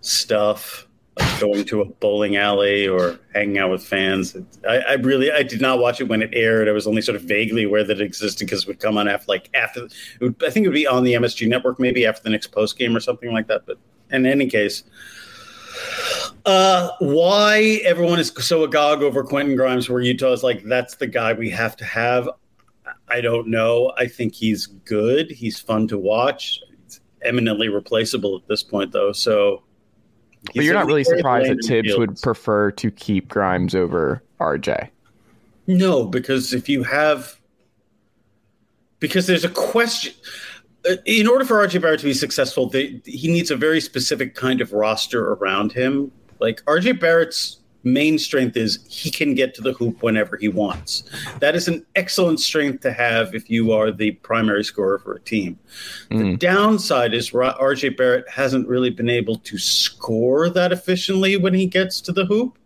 stuff, 0.00 0.86
like 1.18 1.40
going 1.40 1.64
to 1.64 1.80
a 1.80 1.84
bowling 1.84 2.36
alley 2.36 2.86
or 2.88 3.18
hanging 3.34 3.58
out 3.58 3.70
with 3.70 3.84
fans. 3.84 4.34
It- 4.34 4.44
I, 4.68 4.76
I 4.78 4.92
really 4.94 5.30
I 5.30 5.42
did 5.42 5.60
not 5.60 5.78
watch 5.80 6.00
it 6.00 6.04
when 6.04 6.22
it 6.22 6.30
aired. 6.32 6.68
I 6.68 6.72
was 6.72 6.86
only 6.86 7.02
sort 7.02 7.16
of 7.16 7.22
vaguely 7.22 7.64
aware 7.64 7.84
that 7.84 8.00
it 8.00 8.04
existed 8.04 8.46
because 8.46 8.62
it 8.62 8.68
would 8.68 8.80
come 8.80 8.96
on 8.96 9.06
after 9.08 9.26
like 9.28 9.50
after 9.54 9.84
it 9.84 9.92
would, 10.20 10.34
I 10.46 10.50
think 10.50 10.64
it 10.64 10.68
would 10.70 10.74
be 10.74 10.86
on 10.86 11.04
the 11.04 11.12
MSG 11.14 11.46
network 11.46 11.78
maybe 11.78 12.06
after 12.06 12.22
the 12.22 12.30
Knicks 12.30 12.46
post 12.46 12.78
game 12.78 12.96
or 12.96 13.00
something 13.00 13.32
like 13.32 13.48
that. 13.48 13.62
But 13.66 13.78
in 14.10 14.26
any 14.26 14.48
case. 14.48 14.84
Uh, 16.44 16.90
why 17.00 17.80
everyone 17.84 18.20
is 18.20 18.32
so 18.38 18.62
agog 18.62 19.02
over 19.02 19.24
Quentin 19.24 19.56
Grimes, 19.56 19.88
where 19.88 20.00
Utah 20.00 20.32
is 20.32 20.42
like, 20.42 20.62
that's 20.64 20.96
the 20.96 21.06
guy 21.06 21.32
we 21.32 21.50
have 21.50 21.76
to 21.76 21.84
have. 21.84 22.28
I 23.08 23.20
don't 23.20 23.48
know. 23.48 23.92
I 23.98 24.06
think 24.06 24.34
he's 24.34 24.66
good. 24.66 25.30
He's 25.30 25.58
fun 25.58 25.88
to 25.88 25.98
watch. 25.98 26.60
He's 26.84 27.00
eminently 27.22 27.68
replaceable 27.68 28.36
at 28.36 28.46
this 28.46 28.62
point, 28.62 28.92
though. 28.92 29.12
So, 29.12 29.62
But 30.54 30.64
you're 30.64 30.74
not 30.74 30.86
really 30.86 31.04
surprised 31.04 31.50
that 31.50 31.64
Thibs 31.64 31.96
would 31.96 32.20
prefer 32.20 32.70
to 32.72 32.90
keep 32.90 33.28
Grimes 33.28 33.74
over 33.74 34.22
RJ. 34.40 34.88
No, 35.66 36.04
because 36.04 36.54
if 36.54 36.68
you 36.68 36.84
have, 36.84 37.40
because 39.00 39.26
there's 39.26 39.44
a 39.44 39.50
question. 39.50 40.14
Uh, 40.90 40.96
In 41.06 41.26
order 41.26 41.44
for 41.44 41.56
RJ 41.66 41.80
Barrett 41.82 42.00
to 42.00 42.06
be 42.06 42.14
successful, 42.14 42.68
they, 42.68 43.00
he 43.04 43.28
needs 43.28 43.50
a 43.50 43.56
very 43.56 43.80
specific 43.80 44.34
kind 44.34 44.60
of 44.60 44.72
roster 44.72 45.32
around 45.32 45.72
him. 45.72 46.10
Like 46.40 46.62
RJ 46.64 47.00
Barrett's 47.00 47.58
main 47.84 48.18
strength 48.18 48.56
is 48.56 48.84
he 48.88 49.10
can 49.12 49.32
get 49.34 49.54
to 49.54 49.62
the 49.62 49.72
hoop 49.74 50.02
whenever 50.02 50.36
he 50.36 50.48
wants. 50.48 51.04
That 51.38 51.54
is 51.54 51.68
an 51.68 51.86
excellent 51.94 52.40
strength 52.40 52.80
to 52.80 52.92
have 52.92 53.32
if 53.34 53.48
you 53.48 53.70
are 53.70 53.92
the 53.92 54.10
primary 54.10 54.64
scorer 54.64 54.98
for 54.98 55.14
a 55.14 55.20
team. 55.20 55.56
The 56.08 56.16
Mm. 56.16 56.38
downside 56.40 57.14
is 57.14 57.30
RJ 57.30 57.90
Barrett 57.96 58.28
hasn't 58.28 58.66
really 58.66 58.90
been 58.90 59.08
able 59.08 59.36
to 59.36 59.56
score 59.56 60.50
that 60.50 60.72
efficiently 60.72 61.36
when 61.36 61.54
he 61.54 61.66
gets 61.66 62.00
to 62.02 62.12
the 62.12 62.26
hoop 62.26 62.58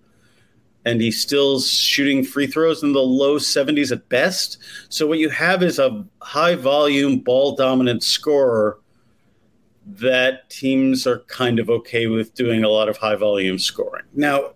and 0.85 1.01
he's 1.01 1.21
still 1.21 1.61
shooting 1.61 2.25
free 2.25 2.47
throws 2.47 2.83
in 2.83 2.93
the 2.93 3.01
low 3.01 3.39
70s 3.39 3.93
at 3.93 4.09
best. 4.09 4.59
So 4.89 5.07
what 5.07 5.19
you 5.19 5.29
have 5.29 5.63
is 5.63 5.79
a 5.79 6.05
high 6.23 6.55
volume 6.55 7.19
ball 7.19 7.55
dominant 7.55 8.03
scorer 8.03 8.79
that 9.87 10.49
teams 10.51 11.07
are 11.07 11.21
kind 11.21 11.59
of 11.59 11.69
okay 11.69 12.07
with 12.07 12.35
doing 12.35 12.65
a 12.65 12.69
lot 12.69 12.89
of 12.89 12.97
high 12.97 13.17
volume 13.17 13.59
scoring. 13.59 14.05
Now, 14.15 14.55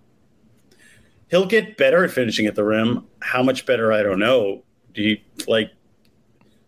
he'll 1.29 1.47
get 1.47 1.77
better 1.77 2.05
at 2.05 2.11
finishing 2.11 2.47
at 2.47 2.55
the 2.55 2.65
rim. 2.65 3.07
How 3.21 3.43
much 3.43 3.67
better 3.67 3.93
I 3.93 4.03
don't 4.03 4.19
know. 4.19 4.63
Do 4.93 5.03
you 5.03 5.19
like 5.49 5.73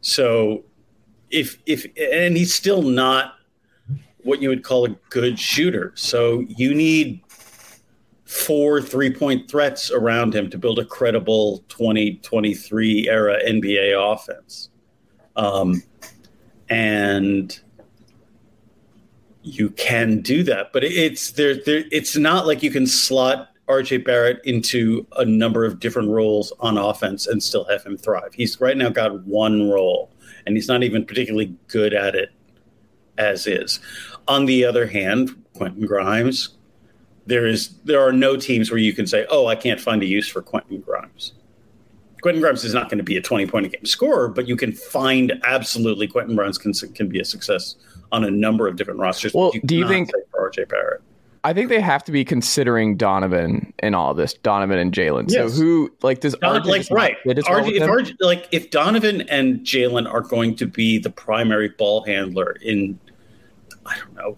so 0.00 0.64
if 1.30 1.58
if 1.66 1.86
and 1.96 2.36
he's 2.36 2.52
still 2.52 2.82
not 2.82 3.36
what 4.26 4.42
you 4.42 4.48
would 4.48 4.64
call 4.64 4.84
a 4.84 4.88
good 5.08 5.38
shooter. 5.38 5.92
So 5.94 6.44
you 6.48 6.74
need 6.74 7.22
four 8.26 8.82
three 8.82 9.10
point 9.10 9.48
threats 9.48 9.90
around 9.90 10.34
him 10.34 10.50
to 10.50 10.58
build 10.58 10.78
a 10.78 10.84
credible 10.84 11.64
2023 11.68 13.08
era 13.08 13.38
NBA 13.46 14.14
offense. 14.14 14.68
Um, 15.36 15.82
and 16.68 17.58
you 19.42 19.70
can 19.70 20.20
do 20.22 20.42
that, 20.42 20.72
but 20.72 20.82
it's 20.82 21.32
there, 21.32 21.54
there. 21.54 21.84
It's 21.92 22.16
not 22.16 22.46
like 22.46 22.64
you 22.64 22.70
can 22.70 22.86
slot 22.86 23.50
RJ 23.68 24.04
Barrett 24.04 24.40
into 24.44 25.06
a 25.16 25.24
number 25.24 25.64
of 25.64 25.78
different 25.78 26.08
roles 26.08 26.52
on 26.58 26.76
offense 26.76 27.28
and 27.28 27.40
still 27.40 27.64
have 27.66 27.84
him 27.84 27.96
thrive. 27.96 28.34
He's 28.34 28.60
right 28.60 28.76
now 28.76 28.88
got 28.88 29.22
one 29.24 29.70
role, 29.70 30.10
and 30.46 30.56
he's 30.56 30.66
not 30.66 30.82
even 30.82 31.04
particularly 31.04 31.54
good 31.68 31.94
at 31.94 32.16
it 32.16 32.30
as 33.18 33.46
is. 33.46 33.78
On 34.26 34.46
the 34.46 34.64
other 34.64 34.86
hand, 34.86 35.30
Quentin 35.54 35.86
Grimes, 35.86 36.55
there 37.26 37.46
is 37.46 37.70
there 37.84 38.00
are 38.00 38.12
no 38.12 38.36
teams 38.36 38.70
where 38.70 38.78
you 38.78 38.92
can 38.92 39.06
say, 39.06 39.26
"Oh, 39.28 39.46
I 39.46 39.56
can't 39.56 39.80
find 39.80 40.02
a 40.02 40.06
use 40.06 40.28
for 40.28 40.42
Quentin 40.42 40.80
Grimes." 40.80 41.32
Quentin 42.22 42.40
Grimes 42.40 42.64
is 42.64 42.74
not 42.74 42.88
going 42.88 42.98
to 42.98 43.04
be 43.04 43.16
a 43.16 43.22
twenty 43.22 43.46
point 43.46 43.66
a 43.66 43.68
game 43.68 43.84
scorer, 43.84 44.28
but 44.28 44.48
you 44.48 44.56
can 44.56 44.72
find 44.72 45.32
absolutely 45.44 46.06
Quentin 46.06 46.36
Grimes 46.36 46.58
can 46.58 46.72
can 46.72 47.08
be 47.08 47.20
a 47.20 47.24
success 47.24 47.76
on 48.12 48.24
a 48.24 48.30
number 48.30 48.68
of 48.68 48.76
different 48.76 49.00
rosters. 49.00 49.34
Well, 49.34 49.50
but 49.52 49.66
do 49.66 49.76
you 49.76 49.86
think- 49.86 50.10
for 50.30 50.50
RJ 50.50 50.68
Barrett? 50.68 51.02
I 51.44 51.52
think 51.52 51.68
they 51.68 51.80
have 51.80 52.02
to 52.02 52.10
be 52.10 52.24
considering 52.24 52.96
Donovan 52.96 53.72
in 53.78 53.94
all 53.94 54.14
this. 54.14 54.34
Donovan 54.34 54.78
and 54.80 54.92
Jalen. 54.92 55.30
Yes. 55.30 55.52
So 55.52 55.62
who 55.62 55.92
like 56.02 56.18
does 56.18 56.34
Don, 56.34 56.60
RJ 56.60 56.66
like 56.66 56.90
right, 56.90 57.16
as 57.24 57.44
well 57.48 57.64
if? 57.68 57.82
RJ, 57.82 58.16
like 58.18 58.48
if 58.50 58.70
Donovan 58.70 59.20
and 59.22 59.60
Jalen 59.60 60.12
are 60.12 60.22
going 60.22 60.56
to 60.56 60.66
be 60.66 60.98
the 60.98 61.10
primary 61.10 61.68
ball 61.68 62.04
handler 62.04 62.56
in, 62.62 62.98
I 63.84 63.96
don't 63.96 64.14
know, 64.16 64.36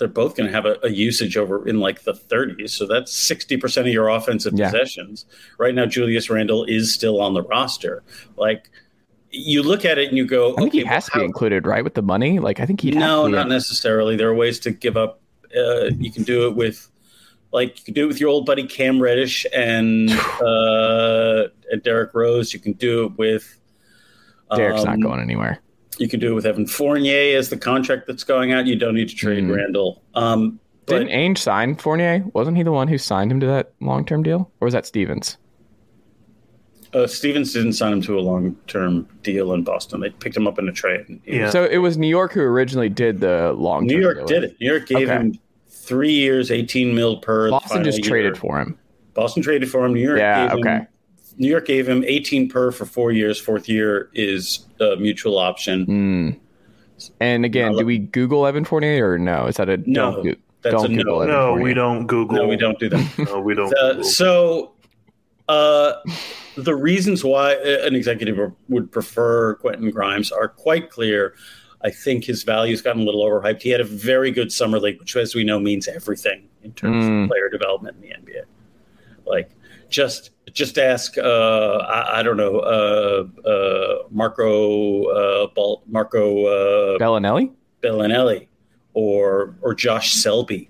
they're 0.00 0.08
both 0.08 0.34
going 0.34 0.48
to 0.48 0.52
have 0.52 0.66
a, 0.66 0.76
a 0.82 0.88
usage 0.88 1.36
over 1.36 1.68
in 1.68 1.78
like 1.78 2.02
the 2.02 2.14
30s. 2.14 2.70
So 2.70 2.86
that's 2.86 3.12
60 3.12 3.56
percent 3.58 3.86
of 3.86 3.92
your 3.92 4.08
offensive 4.08 4.54
Yeah. 4.54 4.70
possessions. 4.70 5.26
Right 5.58 5.74
now, 5.74 5.86
Julius 5.86 6.28
Randle 6.28 6.64
is 6.64 6.92
still 6.92 7.20
on 7.20 7.34
the 7.34 7.42
roster. 7.42 8.02
Like 8.36 8.68
you 9.30 9.62
look 9.62 9.84
at 9.84 9.98
it 9.98 10.08
and 10.08 10.16
you 10.16 10.26
go, 10.26 10.54
I 10.56 10.62
think 10.62 10.72
he 10.72 10.82
has 10.84 10.88
well, 10.88 11.00
to 11.02 11.10
be 11.12 11.18
how- 11.20 11.24
included, 11.26 11.66
right, 11.66 11.84
with 11.84 11.94
the 11.94 12.02
money. 12.02 12.40
Like 12.40 12.58
I 12.58 12.66
think 12.66 12.80
he'd 12.80 12.96
no, 12.96 13.28
not 13.28 13.42
in. 13.42 13.48
necessarily. 13.50 14.16
There 14.16 14.28
are 14.28 14.34
ways 14.34 14.58
to 14.60 14.72
give 14.72 14.96
up. 14.96 15.20
Uh, 15.56 15.90
you 15.98 16.10
can 16.10 16.22
do 16.22 16.46
it 16.48 16.56
with, 16.56 16.90
like, 17.52 17.76
you 17.78 17.84
can 17.84 17.94
do 17.94 18.04
it 18.04 18.06
with 18.06 18.20
your 18.20 18.30
old 18.30 18.46
buddy 18.46 18.66
Cam 18.66 19.00
Reddish 19.00 19.44
and 19.54 20.10
uh, 20.42 21.48
and 21.70 21.82
Derrick 21.82 22.14
Rose. 22.14 22.52
You 22.54 22.58
can 22.60 22.72
do 22.72 23.04
it 23.06 23.18
with. 23.18 23.56
Derrick's 24.56 24.84
not 24.84 24.94
um, 24.94 25.00
going 25.00 25.20
anywhere. 25.20 25.60
You 26.00 26.08
can 26.08 26.18
do 26.18 26.32
it 26.32 26.34
with 26.34 26.46
Evan 26.46 26.66
Fournier 26.66 27.36
as 27.36 27.50
the 27.50 27.58
contract 27.58 28.06
that's 28.06 28.24
going 28.24 28.52
out. 28.52 28.66
You 28.66 28.74
don't 28.74 28.94
need 28.94 29.10
to 29.10 29.14
trade 29.14 29.44
Mm. 29.44 29.54
Randle. 29.54 30.02
Um, 30.14 30.58
but 30.86 31.00
Didn't 31.00 31.10
Ainge 31.12 31.38
sign 31.38 31.76
Fournier? 31.76 32.24
Wasn't 32.32 32.56
he 32.56 32.62
the 32.62 32.72
one 32.72 32.88
who 32.88 32.96
signed 32.96 33.30
him 33.30 33.38
to 33.40 33.46
that 33.46 33.72
long 33.80 34.06
term 34.06 34.22
deal, 34.22 34.50
or 34.60 34.64
was 34.66 34.72
that 34.72 34.86
Stevens? 34.86 35.36
uh, 36.92 37.06
Stevens 37.06 37.52
didn't 37.52 37.74
sign 37.74 37.92
him 37.92 38.00
to 38.02 38.18
a 38.18 38.20
long 38.20 38.56
term 38.66 39.06
deal 39.22 39.52
in 39.52 39.62
Boston. 39.62 40.00
They 40.00 40.10
picked 40.10 40.36
him 40.36 40.46
up 40.48 40.58
in 40.58 40.68
a 40.68 40.72
trade. 40.72 41.20
Yeah. 41.24 41.50
So 41.50 41.64
it 41.64 41.78
was 41.78 41.96
New 41.98 42.08
York 42.08 42.32
who 42.32 42.40
originally 42.40 42.88
did 42.88 43.20
the 43.20 43.52
long. 43.52 43.82
Term 43.82 43.88
deal. 43.88 43.96
New 43.98 44.02
York 44.02 44.26
did 44.26 44.44
it. 44.44 44.56
New 44.60 44.66
York 44.70 44.86
gave 44.86 45.08
Okay. 45.08 45.12
him 45.12 45.38
three 45.68 46.12
years, 46.12 46.50
eighteen 46.50 46.94
mil 46.94 47.18
per. 47.18 47.44
the 47.44 47.50
Boston 47.52 47.84
just 47.84 47.98
final 47.98 48.08
traded 48.08 48.38
for 48.38 48.58
him. 48.58 48.76
Boston 49.14 49.42
traded 49.42 49.70
for 49.70 49.84
him. 49.84 49.92
New 49.94 50.00
York. 50.00 50.18
Yeah, 50.18 50.48
gave 50.48 50.52
him- 50.52 50.66
okay. 50.66 50.86
New 51.40 51.48
York 51.48 51.66
gave 51.66 51.88
him 51.88 52.04
18 52.06 52.48
per 52.50 52.70
for 52.70 52.84
four 52.84 53.10
years. 53.12 53.40
Fourth 53.40 53.68
year 53.68 54.10
is 54.14 54.66
a 54.78 54.94
mutual 54.96 55.38
option. 55.38 55.86
Mm. 55.86 57.10
And 57.18 57.44
again, 57.46 57.74
do 57.76 57.84
we 57.86 57.98
Google 57.98 58.46
Evan 58.46 58.64
Fournier 58.66 59.12
or 59.12 59.18
no? 59.18 59.46
Is 59.46 59.56
that 59.56 59.70
a 59.70 59.78
No, 59.86 60.22
don't, 60.22 60.38
that's 60.60 60.74
don't 60.74 60.92
a 61.00 61.02
no. 61.02 61.20
Evan 61.22 61.34
No, 61.34 61.46
Fournier? 61.48 61.64
we 61.64 61.74
don't 61.74 62.06
Google. 62.06 62.36
No, 62.36 62.46
we 62.46 62.56
don't 62.56 62.78
do 62.78 62.90
that. 62.90 63.18
No, 63.26 63.40
we 63.40 63.54
don't. 63.54 63.72
Uh, 63.82 64.02
so, 64.02 64.72
uh, 65.48 65.94
the 66.56 66.74
reasons 66.76 67.24
why 67.24 67.54
an 67.54 67.94
executive 67.94 68.52
would 68.68 68.92
prefer 68.92 69.54
Quentin 69.54 69.90
Grimes 69.90 70.30
are 70.30 70.46
quite 70.48 70.90
clear. 70.90 71.34
I 71.82 71.88
think 71.90 72.24
his 72.24 72.42
value's 72.42 72.82
gotten 72.82 73.00
a 73.00 73.04
little 73.06 73.24
overhyped. 73.24 73.62
He 73.62 73.70
had 73.70 73.80
a 73.80 73.84
very 73.84 74.30
good 74.30 74.52
summer 74.52 74.78
league, 74.78 75.00
which, 75.00 75.16
as 75.16 75.34
we 75.34 75.42
know, 75.44 75.58
means 75.58 75.88
everything 75.88 76.46
in 76.62 76.72
terms 76.74 77.06
Mm. 77.06 77.22
of 77.24 77.28
player 77.30 77.48
development 77.48 77.96
in 77.96 78.02
the 78.02 78.14
NBA. 78.14 78.42
Like 79.24 79.50
just 79.88 80.30
just 80.52 80.78
ask 80.78 81.16
uh, 81.18 81.22
I, 81.88 82.20
I 82.20 82.22
don't 82.22 82.36
know 82.36 82.58
uh, 82.60 83.48
uh, 83.48 84.02
Marco 84.10 85.04
uh, 85.04 85.46
Bal- 85.54 85.82
Marco 85.86 86.46
uh, 86.46 86.98
Belinelli, 86.98 87.52
Belinelli 87.82 88.46
or 88.94 89.54
or 89.62 89.74
Josh 89.74 90.12
Selby. 90.14 90.68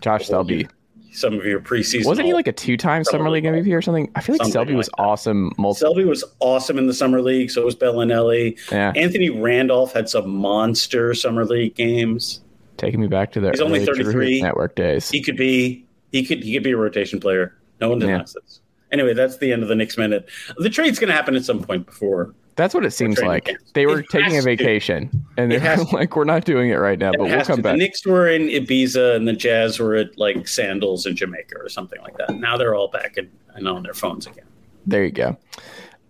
Josh 0.00 0.26
Selby. 0.26 0.68
Some 1.14 1.34
of 1.34 1.44
your 1.44 1.60
preseason 1.60 2.06
Wasn't 2.06 2.26
he 2.26 2.32
like 2.32 2.46
a 2.46 2.52
two-time 2.52 3.04
Summer 3.04 3.18
summer 3.24 3.30
league 3.30 3.44
MVP 3.44 3.76
or 3.76 3.82
something? 3.82 4.10
I 4.14 4.22
feel 4.22 4.32
like 4.32 4.38
Something 4.40 4.52
Selby 4.52 4.74
was 4.74 4.86
that. 4.86 4.94
awesome. 5.02 5.52
Multiple. 5.58 5.74
Selby 5.74 6.04
was 6.06 6.24
awesome 6.40 6.78
in 6.78 6.86
the 6.86 6.94
summer 6.94 7.20
league. 7.20 7.50
So 7.50 7.62
was 7.66 7.76
Belinelli. 7.76 8.58
Yeah, 8.72 8.94
Anthony 8.96 9.28
Randolph 9.28 9.92
had 9.92 10.08
some 10.08 10.30
monster 10.30 11.12
summer 11.12 11.44
league 11.44 11.74
games. 11.74 12.40
taking 12.78 12.98
me 12.98 13.08
back 13.08 13.30
to 13.32 13.40
the 13.40 13.50
He's 13.50 13.60
only 13.60 13.80
early 13.80 13.94
Drew 14.02 14.04
33. 14.04 14.40
network 14.40 14.74
days. 14.74 15.10
He 15.10 15.22
could 15.22 15.36
be 15.36 15.84
he 16.12 16.24
could 16.24 16.42
he 16.42 16.54
could 16.54 16.62
be 16.62 16.70
a 16.70 16.78
rotation 16.78 17.20
player. 17.20 17.54
No 17.82 17.90
one 17.90 17.98
denies 17.98 18.32
this. 18.32 18.60
Anyway, 18.92 19.14
that's 19.14 19.38
the 19.38 19.52
end 19.52 19.62
of 19.62 19.68
the 19.68 19.74
Knicks 19.74 19.96
minute. 19.98 20.28
The 20.58 20.70
trade's 20.70 20.98
going 20.98 21.08
to 21.08 21.14
happen 21.14 21.34
at 21.34 21.44
some 21.44 21.62
point 21.62 21.86
before. 21.86 22.34
That's 22.54 22.74
what 22.74 22.84
it 22.84 22.90
seems 22.90 23.14
trading 23.14 23.28
like. 23.30 23.44
camps. 23.46 23.72
They 23.72 23.86
were 23.86 24.00
It 24.00 24.06
taking 24.10 24.32
a 24.32 24.34
has 24.34 24.44
to. 24.44 24.50
vacation, 24.56 25.24
and 25.38 25.50
they're 25.50 25.76
like, 25.92 26.14
"We're 26.14 26.24
not 26.24 26.44
doing 26.44 26.68
it 26.68 26.74
right 26.76 26.98
now, 26.98 27.10
It 27.12 27.16
but 27.18 27.24
we'll 27.28 27.44
come 27.44 27.56
to. 27.56 27.62
back." 27.62 27.72
The 27.72 27.78
Knicks 27.78 28.04
were 28.06 28.28
in 28.28 28.42
Ibiza 28.48 29.16
and 29.16 29.26
the 29.26 29.32
Jazz 29.32 29.78
were 29.80 29.94
at 29.96 30.18
like 30.18 30.46
Sandals 30.46 31.06
in 31.06 31.16
Jamaica 31.16 31.54
or 31.58 31.70
something 31.70 31.98
like 32.02 32.18
that. 32.18 32.34
Now 32.38 32.58
they're 32.58 32.74
all 32.74 32.88
back 32.88 33.16
and, 33.16 33.30
and 33.54 33.66
on 33.66 33.82
their 33.82 33.94
phones 33.94 34.26
again. 34.26 34.44
There 34.86 35.02
you 35.02 35.12
go. 35.12 35.36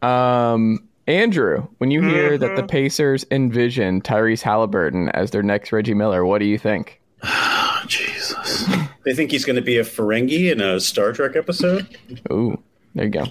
Um, 0.06 0.80
Andrew, 1.06 1.66
when 1.78 1.90
you 1.92 2.02
hear 2.02 2.36
that 2.38 2.46
Mm-hmm. 2.46 2.56
the 2.56 2.62
Pacers 2.64 3.24
envision 3.30 4.00
Tyrese 4.02 4.42
Haliburton 4.42 5.10
as 5.14 5.30
their 5.30 5.42
next 5.44 5.70
Reggie 5.72 5.94
Miller, 5.94 6.24
what 6.24 6.38
do 6.38 6.44
you 6.46 6.58
think? 6.58 7.00
Oh, 7.22 7.82
Jesus. 7.86 8.66
They 9.04 9.14
think 9.14 9.30
he's 9.30 9.44
going 9.44 9.56
to 9.56 9.62
be 9.62 9.78
a 9.78 9.84
Ferengi 9.84 10.50
in 10.50 10.60
a 10.60 10.80
Star 10.80 11.12
Trek 11.12 11.34
episode. 11.36 11.86
Ooh, 12.32 12.60
there 12.94 13.04
you 13.04 13.10
go. 13.10 13.26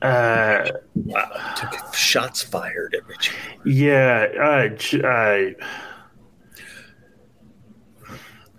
Uh, 0.00 0.70
took 1.56 1.94
shots 1.94 2.42
fired 2.42 2.94
at 2.94 3.06
Richie. 3.06 3.34
yeah, 3.64 4.26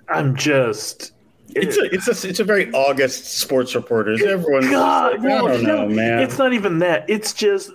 I'm 0.09 0.35
just. 0.35 1.13
It's 1.55 1.77
a 1.77 1.93
it's 1.93 2.07
a 2.07 2.27
it's 2.27 2.39
a 2.39 2.43
very 2.43 2.71
August 2.73 3.39
sports 3.39 3.73
reporters. 3.73 4.21
Everyone's 4.21 4.65
just 4.65 4.75
God, 4.75 5.23
like, 5.23 5.31
I 5.31 5.47
don't 5.47 5.63
know, 5.63 5.87
man. 5.87 6.19
It's 6.19 6.37
not 6.37 6.53
even 6.53 6.79
that. 6.79 7.09
It's 7.09 7.33
just 7.33 7.71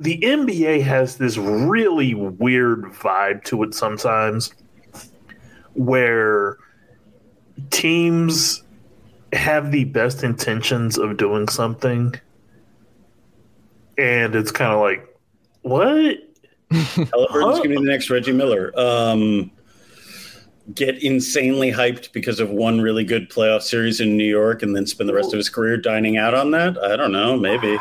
the 0.00 0.18
NBA 0.18 0.82
has 0.82 1.16
this 1.16 1.36
really 1.36 2.14
weird 2.14 2.84
vibe 2.84 3.44
to 3.44 3.62
it 3.62 3.74
sometimes 3.74 4.52
where 5.74 6.56
teams 7.70 8.64
have 9.32 9.70
the 9.72 9.84
best 9.84 10.22
intentions 10.24 10.98
of 10.98 11.16
doing 11.16 11.48
something 11.48 12.14
and 13.98 14.34
it's 14.34 14.50
kind 14.50 14.72
of 14.72 14.80
like 14.80 15.06
what 15.62 16.16
Haliburton's 16.72 17.58
going 17.58 17.62
to 17.62 17.68
be 17.68 17.74
the 17.76 17.82
next 17.82 18.08
Reggie 18.10 18.32
Miller. 18.32 18.72
Um, 18.78 19.50
get 20.74 21.02
insanely 21.02 21.70
hyped 21.70 22.12
because 22.12 22.40
of 22.40 22.48
one 22.50 22.80
really 22.80 23.04
good 23.04 23.28
playoff 23.28 23.62
series 23.62 24.00
in 24.00 24.16
New 24.16 24.24
York, 24.24 24.62
and 24.62 24.74
then 24.74 24.86
spend 24.86 25.08
the 25.08 25.14
rest 25.14 25.32
of 25.32 25.36
his 25.36 25.48
career 25.50 25.76
dining 25.76 26.16
out 26.16 26.32
on 26.32 26.50
that. 26.52 26.78
I 26.82 26.96
don't 26.96 27.12
know, 27.12 27.36
maybe. 27.36 27.76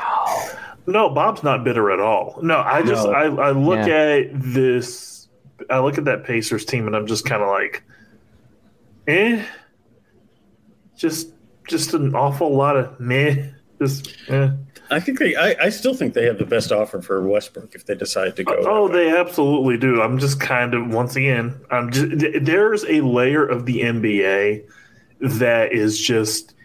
No, 0.88 1.07
Bob's 1.09 1.43
not 1.43 1.63
bitter 1.63 1.91
at 1.91 1.99
all. 1.99 2.39
No, 2.41 2.57
I 2.59 2.81
just 2.81 3.05
No. 3.05 3.12
I, 3.13 3.49
I 3.49 3.51
look 3.51 3.77
Yeah. 3.88 3.95
at 3.95 4.29
this 4.33 5.27
I 5.69 5.79
look 5.79 5.97
at 5.97 6.05
that 6.05 6.23
Pacers 6.23 6.65
team 6.65 6.88
and 6.88 6.95
I'm 6.95 7.05
just 7.05 7.25
kind 7.25 7.43
of 7.43 7.49
like 7.49 7.83
eh 9.07 9.45
just 10.97 11.29
just 11.69 11.93
an 11.93 12.15
awful 12.15 12.55
lot 12.55 12.75
of 12.75 12.99
meh 12.99 13.49
just 13.79 14.13
eh. 14.27 14.51
I 14.91 14.99
think 14.99 15.19
they. 15.19 15.36
I, 15.36 15.55
I 15.62 15.69
still 15.69 15.93
think 15.93 16.13
they 16.13 16.25
have 16.25 16.39
the 16.39 16.45
best 16.45 16.71
offer 16.71 17.01
for 17.01 17.25
Westbrook 17.25 17.75
if 17.75 17.86
they 17.86 17.95
decide 17.95 18.36
to 18.38 18.43
go. 18.43 18.55
Oh, 18.60 18.88
they 18.88 19.15
absolutely 19.15 19.77
do. 19.77 20.01
I'm 20.01 20.17
just 20.17 20.39
kind 20.39 20.73
of 20.73 20.88
once 20.88 21.15
again, 21.15 21.60
I'm 21.69 21.91
just 21.91 22.08
there's 22.41 22.84
a 22.86 23.01
layer 23.01 23.45
of 23.45 23.65
the 23.65 23.82
NBA 23.82 24.65
that 25.21 25.71
is 25.71 25.99
just 25.99 26.55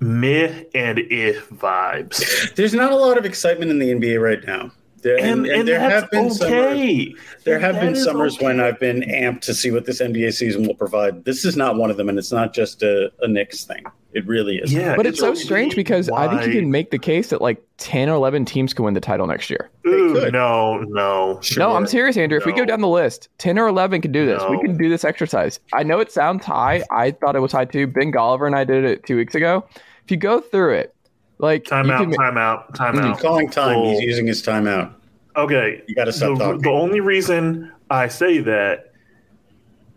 meh 0.00 0.64
and 0.74 1.00
if 1.00 1.48
vibes. 1.50 2.54
There's 2.54 2.74
not 2.74 2.92
a 2.92 2.96
lot 2.96 3.18
of 3.18 3.24
excitement 3.24 3.70
in 3.70 3.78
the 3.78 3.90
NBA 3.90 4.22
right 4.22 4.44
now. 4.46 4.70
There, 5.02 5.18
And, 5.18 5.46
and, 5.46 5.68
there 5.68 5.78
that's 5.78 6.02
have 6.02 6.10
been 6.10 6.30
summers. 6.30 7.14
There 7.44 7.58
have 7.58 7.78
been 7.78 7.94
summers 7.94 8.40
when. 8.40 8.58
I've 8.58 8.80
been 8.80 9.02
amped 9.02 9.42
to 9.42 9.52
see 9.52 9.70
what 9.70 9.84
this 9.84 10.00
NBA 10.00 10.32
season 10.32 10.66
will 10.66 10.76
provide. 10.76 11.26
This 11.26 11.44
is 11.44 11.58
not 11.58 11.76
one 11.76 11.90
of 11.90 11.98
them, 11.98 12.08
and 12.08 12.18
it's 12.18 12.32
not 12.32 12.54
just 12.54 12.82
a, 12.82 13.12
a 13.20 13.28
Knicks 13.28 13.64
thing. 13.64 13.84
It 14.14 14.26
really 14.28 14.58
is. 14.58 14.72
Yeah, 14.72 14.94
But 14.94 15.06
it's 15.06 15.18
so 15.18 15.30
really 15.30 15.40
strange 15.40 15.74
because 15.74 16.08
I 16.08 16.28
think 16.28 16.46
you 16.54 16.60
can 16.60 16.70
make 16.70 16.92
the 16.92 16.98
case 17.00 17.30
that 17.30 17.40
like 17.42 17.60
10 17.78 18.08
or 18.08 18.14
11 18.14 18.44
teams 18.44 18.72
can 18.72 18.84
win 18.84 18.94
the 18.94 19.00
title 19.00 19.26
next 19.26 19.50
year. 19.50 19.70
Ooh, 19.88 20.12
could. 20.14 20.32
no, 20.32 20.78
no. 20.82 21.40
No, 21.56 21.74
I'm 21.74 21.86
serious, 21.88 22.16
Andrew. 22.16 22.38
If 22.38 22.46
we 22.46 22.52
go 22.52 22.64
down 22.64 22.80
the 22.80 22.86
list, 22.88 23.28
10 23.38 23.58
or 23.58 23.66
11 23.66 24.02
can 24.02 24.12
do 24.12 24.24
this. 24.24 24.40
We 24.48 24.60
can 24.60 24.76
do 24.76 24.88
this 24.88 25.04
exercise. 25.04 25.58
I 25.72 25.82
know 25.82 25.98
it 25.98 26.12
sounds 26.12 26.44
high. 26.44 26.84
I 26.92 27.10
thought 27.10 27.34
it 27.34 27.40
was 27.40 27.50
high 27.50 27.64
too. 27.64 27.88
Ben 27.88 28.12
Golliver 28.12 28.46
and 28.46 28.54
I 28.54 28.62
did 28.62 28.84
it 28.84 29.04
two 29.04 29.16
weeks 29.16 29.34
ago. 29.34 29.66
If 30.04 30.10
you 30.12 30.16
go 30.16 30.40
through 30.40 30.74
it, 30.74 30.94
like 31.38 31.64
Time 31.64 31.86
you 31.86 31.92
out, 31.92 32.00
can 32.02 32.10
ma- 32.10 32.16
time 32.16 32.38
out, 32.38 32.74
time 32.76 32.94
Mm. 32.94 33.04
out. 33.10 33.18
Calling 33.20 33.50
time. 33.50 33.74
Cool. 33.74 33.90
He's 33.94 34.02
using 34.02 34.28
his 34.28 34.40
timeout. 34.44 34.92
Okay. 35.36 35.82
You 35.88 35.96
got 35.96 36.04
to 36.04 36.12
stop 36.12 36.38
the, 36.38 36.44
talking. 36.44 36.62
the 36.62 36.70
only 36.70 37.00
reason 37.00 37.72
I 37.90 38.06
say 38.06 38.38
that 38.38 38.92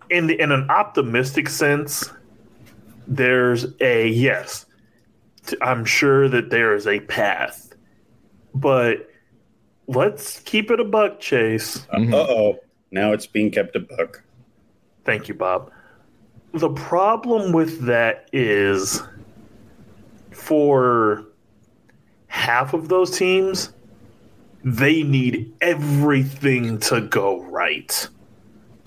in 0.09 0.25
the, 0.25 0.41
in 0.41 0.51
an 0.51 0.67
optimistic 0.71 1.49
sense, 1.49 2.09
there's 3.07 3.65
a 3.79 4.07
yes. 4.07 4.65
I'm 5.61 5.85
sure 5.85 6.27
that 6.27 6.49
there 6.49 6.75
is 6.75 6.85
a 6.87 6.99
path, 7.01 7.73
but 8.53 9.09
let's 9.87 10.39
keep 10.41 10.69
it 10.69 10.79
a 10.79 10.83
buck, 10.83 11.19
Chase. 11.19 11.87
Uh 11.91 12.15
oh. 12.15 12.59
Now 12.91 13.13
it's 13.13 13.27
being 13.27 13.51
kept 13.51 13.75
a 13.75 13.79
buck. 13.79 14.23
Thank 15.05 15.27
you, 15.27 15.33
Bob. 15.33 15.71
The 16.53 16.69
problem 16.69 17.51
with 17.53 17.81
that 17.85 18.29
is 18.33 19.01
for 20.31 21.25
half 22.27 22.73
of 22.73 22.89
those 22.89 23.17
teams, 23.17 23.73
they 24.63 25.03
need 25.03 25.53
everything 25.61 26.79
to 26.79 27.01
go 27.01 27.41
right 27.43 28.07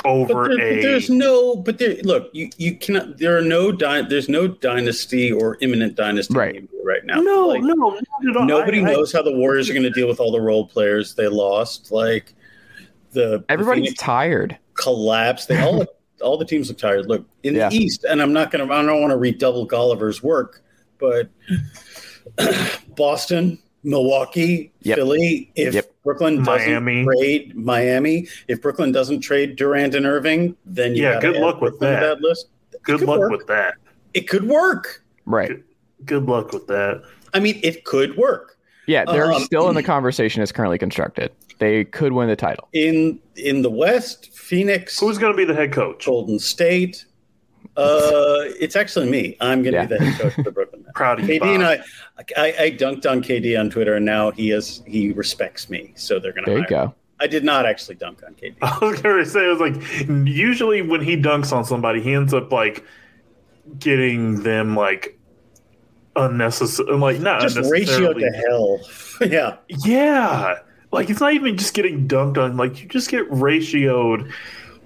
over 0.04 0.48
But, 0.48 0.56
there, 0.56 0.68
a 0.70 0.74
but 0.76 0.82
there's 0.82 1.10
no. 1.10 1.56
But 1.56 1.78
there, 1.78 1.96
look, 2.02 2.30
you, 2.32 2.50
you 2.56 2.76
cannot. 2.76 3.18
There 3.18 3.36
are 3.36 3.42
no. 3.42 3.70
Dy, 3.72 4.02
there's 4.02 4.28
no 4.28 4.48
dynasty 4.48 5.30
or 5.32 5.58
imminent 5.60 5.94
dynasty 5.96 6.34
Right. 6.34 6.56
in 6.56 6.68
the 6.70 6.78
NBA 6.78 6.84
right 6.86 7.04
now. 7.04 7.20
no, 7.20 7.48
Like, 7.48 7.62
no, 7.62 7.74
not 7.74 7.96
at 8.30 8.36
all. 8.36 8.44
Nobody 8.46 8.78
I- 8.84 8.88
I- 8.90 8.92
knows 8.94 9.12
how 9.12 9.22
the 9.22 9.32
Warriors 9.32 9.68
are 9.68 9.72
going 9.74 9.82
to 9.84 9.90
deal 9.90 10.08
with 10.08 10.20
all 10.20 10.32
the 10.32 10.40
role 10.40 10.66
players 10.66 11.14
they 11.14 11.28
lost. 11.28 11.90
Like 11.92 12.34
the 13.12 13.44
everybody's 13.48 13.90
the 13.90 13.96
tired. 13.96 14.56
collapse. 14.74 15.46
They 15.46 15.60
all 15.60 15.84
all 16.22 16.36
the 16.38 16.44
teams 16.44 16.68
look 16.68 16.78
tired. 16.78 17.06
Look 17.06 17.26
in 17.42 17.54
Yeah. 17.54 17.68
the 17.68 17.76
East, 17.76 18.04
and 18.04 18.20
I'm 18.22 18.32
not 18.32 18.50
going 18.50 18.66
to. 18.66 18.72
I 18.74 18.82
don't 18.82 19.00
want 19.00 19.10
to 19.10 19.16
redouble 19.18 19.66
Golliver's 19.68 20.22
work, 20.22 20.62
but 20.98 21.28
Boston, 22.96 23.58
Milwaukee, 23.82 24.72
Yep. 24.82 24.96
Philly. 24.98 25.50
If 25.54 25.74
Yep. 25.74 25.90
Brooklyn 26.04 26.42
doesn't 26.42 26.68
Miami. 26.84 27.04
trade 27.04 27.56
Miami, 27.56 28.28
if 28.48 28.60
Brooklyn 28.62 28.92
doesn't 28.92 29.20
trade 29.20 29.56
Durant 29.56 29.94
and 29.94 30.06
Irving, 30.06 30.56
then 30.66 30.94
you 30.94 31.02
Yeah, 31.04 31.20
good 31.20 31.36
luck 31.36 31.60
with 31.60 31.78
Brooklyn 31.78 32.00
to 32.00 32.06
that. 32.06 32.20
list. 32.20 32.48
Good 32.82 33.00
luck 33.02 33.18
work. 33.20 33.30
with 33.32 33.46
that. 33.46 33.74
It 34.14 34.28
could 34.28 34.44
work. 34.48 35.02
Right. 35.26 35.62
Good 36.04 36.26
luck 36.26 36.52
with 36.52 36.66
that. 36.68 37.02
I 37.34 37.40
mean, 37.40 37.60
it 37.62 37.84
could 37.84 38.16
work. 38.16 38.56
Yeah, 38.86 39.04
they're 39.04 39.30
Um, 39.32 39.42
still 39.42 39.68
in 39.68 39.74
the 39.76 39.82
conversation 39.82 40.42
as 40.42 40.50
currently 40.50 40.78
constructed. 40.78 41.30
They 41.58 41.84
could 41.84 42.12
win 42.12 42.28
the 42.28 42.36
title. 42.36 42.68
In 42.72 43.20
in 43.36 43.62
the 43.62 43.70
West, 43.70 44.30
Phoenix, 44.34 44.98
Who's 44.98 45.18
going 45.18 45.32
to 45.32 45.36
be 45.36 45.44
the 45.44 45.54
head 45.54 45.72
coach? 45.72 46.06
Golden 46.06 46.38
State. 46.38 47.04
Uh, 47.76 48.40
it's 48.58 48.74
actually 48.76 49.08
me. 49.10 49.36
I'm 49.40 49.62
going 49.62 49.72
to 49.74 49.80
Yeah. 49.80 49.86
be 49.86 49.96
the 49.96 50.04
head 50.04 50.20
coach 50.20 50.38
of 50.38 50.44
the 50.44 50.50
Brooklyn 50.50 50.79
Nets. 50.79 50.79
Proud 51.00 51.20
of 51.20 51.28
you, 51.28 51.40
KD 51.40 51.54
and 51.54 51.64
I, 51.64 51.82
I, 52.36 52.54
I 52.64 52.70
dunked 52.72 53.10
on 53.10 53.22
KD 53.22 53.58
on 53.58 53.70
Twitter, 53.70 53.94
and 53.94 54.04
now 54.04 54.30
he 54.30 54.50
is 54.50 54.82
he 54.86 55.12
respects 55.12 55.70
me, 55.70 55.92
so 55.96 56.18
they're 56.20 56.32
going 56.32 56.44
to. 56.44 56.50
There 56.50 56.60
you 56.60 56.66
go. 56.66 56.94
I 57.20 57.26
did 57.26 57.42
not 57.42 57.64
actually 57.64 57.94
dunk 57.94 58.22
on 58.26 58.34
KD. 58.34 58.56
I 58.62 58.78
was 58.84 59.00
going 59.00 59.24
to 59.24 59.28
say, 59.30 59.46
I 59.46 59.48
was 59.48 59.60
like, 59.60 59.76
usually 60.26 60.82
when 60.82 61.00
he 61.02 61.16
dunks 61.16 61.52
on 61.52 61.64
somebody, 61.64 62.02
he 62.02 62.12
ends 62.12 62.34
up 62.34 62.52
like 62.52 62.84
getting 63.78 64.42
them 64.42 64.74
like 64.76 65.18
unnecessary, 66.16 66.96
like 66.96 67.20
not 67.20 67.42
Just 67.42 67.70
ratio 67.70 68.12
to 68.12 68.30
hell. 68.30 68.80
yeah, 69.28 69.56
Yeah, 69.68 70.58
like 70.92 71.08
it's 71.08 71.20
not 71.20 71.32
even 71.34 71.56
just 71.56 71.74
getting 71.74 72.08
dunked 72.08 72.36
on; 72.36 72.56
like 72.56 72.82
you 72.82 72.88
just 72.88 73.10
get 73.10 73.28
ratioed, 73.30 74.30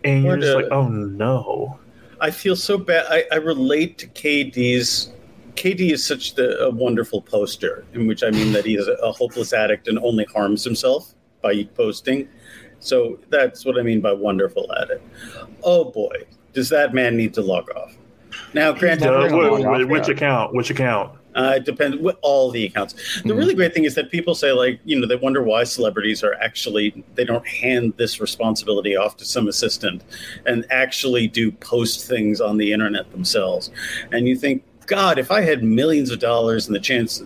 and 0.04 0.24
you're 0.24 0.34
Or 0.34 0.38
just 0.38 0.50
to- 0.52 0.56
like, 0.58 0.70
oh 0.70 0.88
no. 0.88 1.80
I 2.20 2.30
feel 2.30 2.56
so 2.56 2.78
bad. 2.78 3.04
I, 3.10 3.24
I 3.32 3.36
relate 3.36 3.98
to 3.98 4.06
KD's. 4.06 5.10
KD 5.56 5.92
is 5.92 6.04
such 6.04 6.34
the, 6.34 6.58
a 6.60 6.70
wonderful 6.70 7.22
poster, 7.22 7.84
in 7.94 8.06
which 8.06 8.22
I 8.22 8.30
mean 8.30 8.52
that 8.52 8.64
he 8.64 8.74
is 8.76 8.88
a, 8.88 8.92
a 8.94 9.12
hopeless 9.12 9.52
addict 9.52 9.88
and 9.88 9.98
only 10.00 10.24
harms 10.24 10.64
himself 10.64 11.14
by 11.42 11.64
posting. 11.74 12.28
So 12.80 13.18
that's 13.30 13.64
what 13.64 13.78
I 13.78 13.82
mean 13.82 14.00
by 14.00 14.12
wonderful 14.12 14.70
at 14.80 14.90
it. 14.90 15.02
Oh 15.62 15.84
boy, 15.84 16.24
does 16.52 16.68
that 16.70 16.92
man 16.92 17.16
need 17.16 17.32
to 17.34 17.42
log 17.42 17.70
off? 17.70 17.96
Now, 18.52 18.72
granted, 18.72 19.08
Uh, 19.08 19.22
Definitely 19.22 19.64
wait, 19.64 19.66
wait, 19.66 19.88
which 19.88 20.08
account? 20.08 20.54
Which 20.54 20.70
account? 20.70 21.12
Uh, 21.34 21.54
it 21.56 21.64
depends 21.64 21.96
with 21.96 22.16
all 22.22 22.50
the 22.52 22.64
accounts. 22.64 22.94
The 23.24 23.32
Mhm. 23.32 23.36
really 23.36 23.54
great 23.54 23.74
thing 23.74 23.84
is 23.84 23.96
that 23.96 24.08
people 24.12 24.36
say 24.36 24.52
like, 24.52 24.78
you 24.84 24.98
know, 25.00 25.06
they 25.06 25.16
wonder 25.16 25.42
why 25.42 25.64
celebrities 25.64 26.22
are 26.22 26.34
actually 26.34 27.02
they 27.16 27.24
don't 27.24 27.44
hand 27.46 27.94
this 27.96 28.20
responsibility 28.20 28.96
off 28.96 29.16
to 29.16 29.24
some 29.24 29.48
assistant 29.48 30.02
and 30.46 30.64
actually 30.70 31.26
do 31.26 31.50
post 31.50 32.06
things 32.06 32.40
on 32.40 32.56
the 32.56 32.72
internet 32.72 33.10
themselves. 33.10 33.70
And 34.12 34.28
you 34.28 34.36
think, 34.36 34.62
God, 34.86 35.18
if 35.18 35.30
I 35.30 35.40
had 35.40 35.62
millions 35.62 36.10
of 36.10 36.18
dollars 36.18 36.66
and 36.66 36.74
the 36.74 36.80
chance 36.80 37.22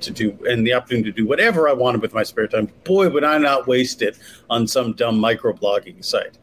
to 0.00 0.10
do 0.10 0.36
and 0.48 0.66
the 0.66 0.72
opportunity 0.74 1.10
to 1.10 1.16
do 1.16 1.26
whatever 1.26 1.68
I 1.68 1.72
wanted 1.72 2.02
with 2.02 2.12
my 2.14 2.22
spare 2.22 2.46
time, 2.46 2.68
boy, 2.84 3.08
would 3.08 3.24
I 3.24 3.38
not 3.38 3.66
waste 3.66 4.02
it 4.02 4.18
on 4.50 4.66
some 4.66 4.92
dumb 4.92 5.18
microblogging 5.20 6.04
site. 6.04 6.38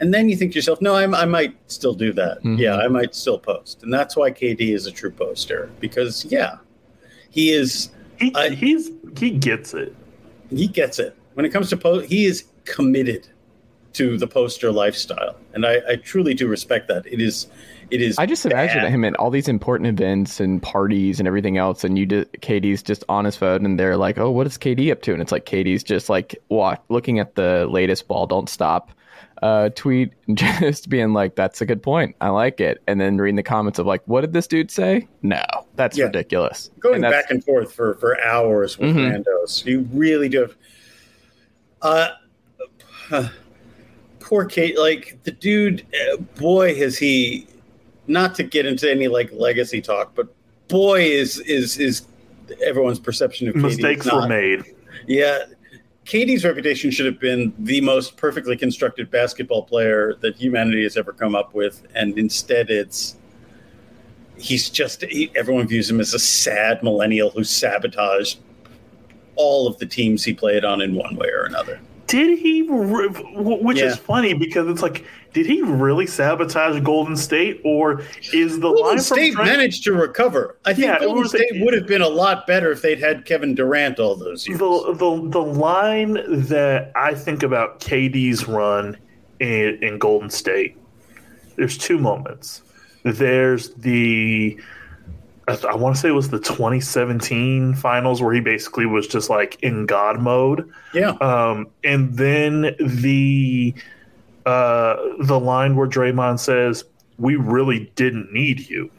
And 0.00 0.14
then 0.14 0.28
you 0.28 0.36
think 0.36 0.52
to 0.52 0.56
yourself, 0.58 0.80
no, 0.80 0.94
I, 0.94 1.04
I 1.22 1.24
might 1.24 1.56
still 1.70 1.94
do 1.94 2.12
that. 2.12 2.42
Mhm. 2.42 2.58
Yeah, 2.58 2.76
I 2.76 2.86
might 2.88 3.14
still 3.14 3.38
post. 3.38 3.82
And 3.82 3.92
that's 3.92 4.16
why 4.16 4.30
KD 4.30 4.72
is 4.74 4.86
a 4.86 4.92
true 4.92 5.10
poster 5.10 5.70
because, 5.80 6.24
yeah, 6.26 6.56
he 7.30 7.50
is, 7.50 7.90
He, 8.18 8.32
I- 8.34 8.50
he's 8.50 8.90
he 9.18 9.30
gets 9.30 9.74
it. 9.74 9.94
he 10.50 10.68
gets 10.68 10.98
it. 10.98 11.16
When 11.34 11.44
it 11.46 11.50
comes 11.50 11.68
to 11.70 11.76
post, 11.76 12.08
he 12.08 12.26
is 12.26 12.44
committed 12.64 13.26
to 13.94 14.18
the 14.18 14.26
poster 14.26 14.70
lifestyle. 14.70 15.34
And 15.54 15.64
I, 15.66 15.80
I 15.88 15.96
truly 15.96 16.34
do 16.34 16.46
respect 16.46 16.86
that. 16.88 17.06
It 17.06 17.20
is, 17.20 17.46
it 17.90 18.00
is. 18.02 18.18
I 18.18 18.26
just 18.26 18.44
imagine 18.46 18.90
him 18.90 19.04
at 19.04 19.14
all 19.16 19.30
these 19.30 19.48
important 19.48 19.86
events 19.88 20.40
and 20.40 20.62
parties 20.62 21.18
and 21.18 21.26
everything 21.26 21.56
else, 21.58 21.84
and 21.84 21.98
you 21.98 22.06
did, 22.06 22.32
KD's 22.34 22.82
just 22.82 23.04
on 23.08 23.24
his 23.24 23.36
phone, 23.36 23.64
and 23.64 23.78
they're 23.78 23.96
like, 23.96 24.18
"Oh, 24.18 24.30
what 24.30 24.46
is 24.46 24.58
KD 24.58 24.90
up 24.92 25.02
to?" 25.02 25.12
And 25.12 25.22
it's 25.22 25.32
like 25.32 25.46
KD's 25.46 25.82
just 25.82 26.08
like 26.08 26.36
walk, 26.48 26.84
looking 26.88 27.18
at 27.18 27.34
the 27.34 27.66
latest 27.70 28.08
ball 28.08 28.26
don't 28.26 28.48
stop 28.48 28.90
uh, 29.42 29.68
tweet, 29.76 30.12
just 30.34 30.88
being 30.88 31.12
like, 31.12 31.36
"That's 31.36 31.60
a 31.60 31.66
good 31.66 31.82
point. 31.82 32.16
I 32.20 32.28
like 32.30 32.60
it," 32.60 32.82
and 32.88 33.00
then 33.00 33.18
reading 33.18 33.36
the 33.36 33.42
comments 33.42 33.78
of 33.78 33.86
like, 33.86 34.02
"What 34.06 34.22
did 34.22 34.32
this 34.32 34.46
dude 34.48 34.70
say?" 34.70 35.06
No, 35.22 35.42
that's 35.76 35.96
Yeah. 35.96 36.06
ridiculous. 36.06 36.70
going 36.80 37.04
And 37.04 37.12
back 37.12 37.30
and 37.30 37.44
forth 37.44 37.72
for 37.72 37.94
for 37.94 38.20
hours 38.24 38.78
with 38.78 38.96
Mhm. 38.96 39.22
randos. 39.24 39.64
You 39.64 39.86
really 39.92 40.28
do 40.28 40.40
have. 40.40 40.56
Uh, 41.82 42.08
uh, 43.12 43.28
poor 44.18 44.44
Kate. 44.44 44.76
Like 44.76 45.18
the 45.22 45.30
dude, 45.30 45.86
uh, 46.12 46.16
boy, 46.38 46.74
has 46.76 46.98
he. 46.98 47.46
Not 48.08 48.34
to 48.36 48.42
get 48.42 48.66
into 48.66 48.90
any 48.90 49.06
like 49.06 49.30
legacy 49.32 49.80
talk, 49.80 50.14
but 50.14 50.28
boy, 50.68 51.02
is 51.02 51.38
is 51.40 51.78
is 51.78 52.06
everyone's 52.64 52.98
perception 52.98 53.48
of 53.48 53.54
KD 53.54 53.62
Mistakes 53.62 54.06
not- 54.06 54.22
were 54.22 54.28
made. 54.28 54.64
Yeah. 55.06 55.44
KD's 56.06 56.42
reputation 56.42 56.90
should 56.90 57.04
have 57.04 57.20
been 57.20 57.52
the 57.58 57.82
most 57.82 58.16
perfectly 58.16 58.56
constructed 58.56 59.10
basketball 59.10 59.62
player 59.62 60.14
that 60.20 60.36
humanity 60.36 60.82
has 60.82 60.96
ever 60.96 61.12
come 61.12 61.34
up 61.34 61.52
with, 61.54 61.86
and 61.94 62.18
instead 62.18 62.70
it's 62.70 63.16
he's 64.38 64.70
just 64.70 65.02
he, 65.02 65.30
everyone 65.36 65.68
views 65.68 65.90
him 65.90 66.00
as 66.00 66.14
a 66.14 66.18
sad 66.18 66.82
millennial 66.82 67.28
who 67.28 67.44
sabotaged 67.44 68.38
all 69.36 69.66
of 69.66 69.76
the 69.78 69.86
teams 69.86 70.24
he 70.24 70.32
played 70.32 70.64
on 70.64 70.80
in 70.80 70.94
one 70.94 71.14
way 71.16 71.28
or 71.28 71.44
another. 71.44 71.78
Did 72.08 72.38
he? 72.38 72.62
Re- 72.62 73.08
which 73.08 73.78
Yeah. 73.78 73.86
is 73.86 73.96
funny 73.96 74.32
because 74.34 74.66
it's 74.66 74.82
like, 74.82 75.04
did 75.34 75.44
he 75.46 75.60
really 75.62 76.06
sabotage 76.06 76.80
Golden 76.82 77.16
State, 77.16 77.60
or 77.64 78.02
is 78.32 78.58
the 78.60 78.68
line 78.68 78.76
Golden 78.82 78.98
State 79.00 79.34
Trent- 79.34 79.48
managed 79.50 79.84
to 79.84 79.92
recover. 79.92 80.56
I 80.64 80.72
think 80.72 80.86
Yeah, 80.86 80.98
Golden 81.00 81.22
was- 81.22 81.30
State 81.30 81.52
would 81.60 81.74
have 81.74 81.86
been 81.86 82.00
a 82.02 82.08
lot 82.08 82.46
better 82.46 82.72
if 82.72 82.80
they'd 82.82 82.98
had 82.98 83.24
Kevin 83.26 83.54
Durant 83.54 83.98
all 84.00 84.16
those 84.16 84.48
years. 84.48 84.58
the, 84.58 84.94
the 84.98 85.28
the 85.30 85.42
line 85.42 86.14
that 86.48 86.90
I 86.96 87.14
think 87.14 87.42
about 87.42 87.78
KD's 87.80 88.48
run 88.48 88.96
in, 89.38 89.78
in 89.82 89.98
Golden 89.98 90.30
State, 90.30 90.76
there's 91.56 91.76
two 91.78 91.98
moments. 91.98 92.62
There's 93.04 93.70
the 93.74 94.58
I, 95.48 95.52
th- 95.52 95.64
I 95.64 95.74
want 95.74 95.94
to 95.96 96.00
say 96.00 96.08
it 96.08 96.12
was 96.12 96.30
the 96.30 96.38
2017 96.38 97.74
finals 97.74 98.20
where 98.22 98.32
he 98.34 98.40
basically 98.40 98.86
was 98.86 99.06
just 99.06 99.30
like 99.30 99.58
in 99.62 99.86
God 99.86 100.20
mode, 100.20 100.70
yeah, 100.94 101.10
um, 101.20 101.66
and 101.84 102.16
then 102.16 102.74
the 102.80 103.74
uh, 104.46 104.96
the 105.20 105.38
line 105.40 105.76
where 105.76 105.88
Draymond 105.88 106.38
says, 106.40 106.84
"We 107.18 107.36
really 107.36 107.90
didn't 107.96 108.32
need 108.32 108.68
you." 108.68 108.90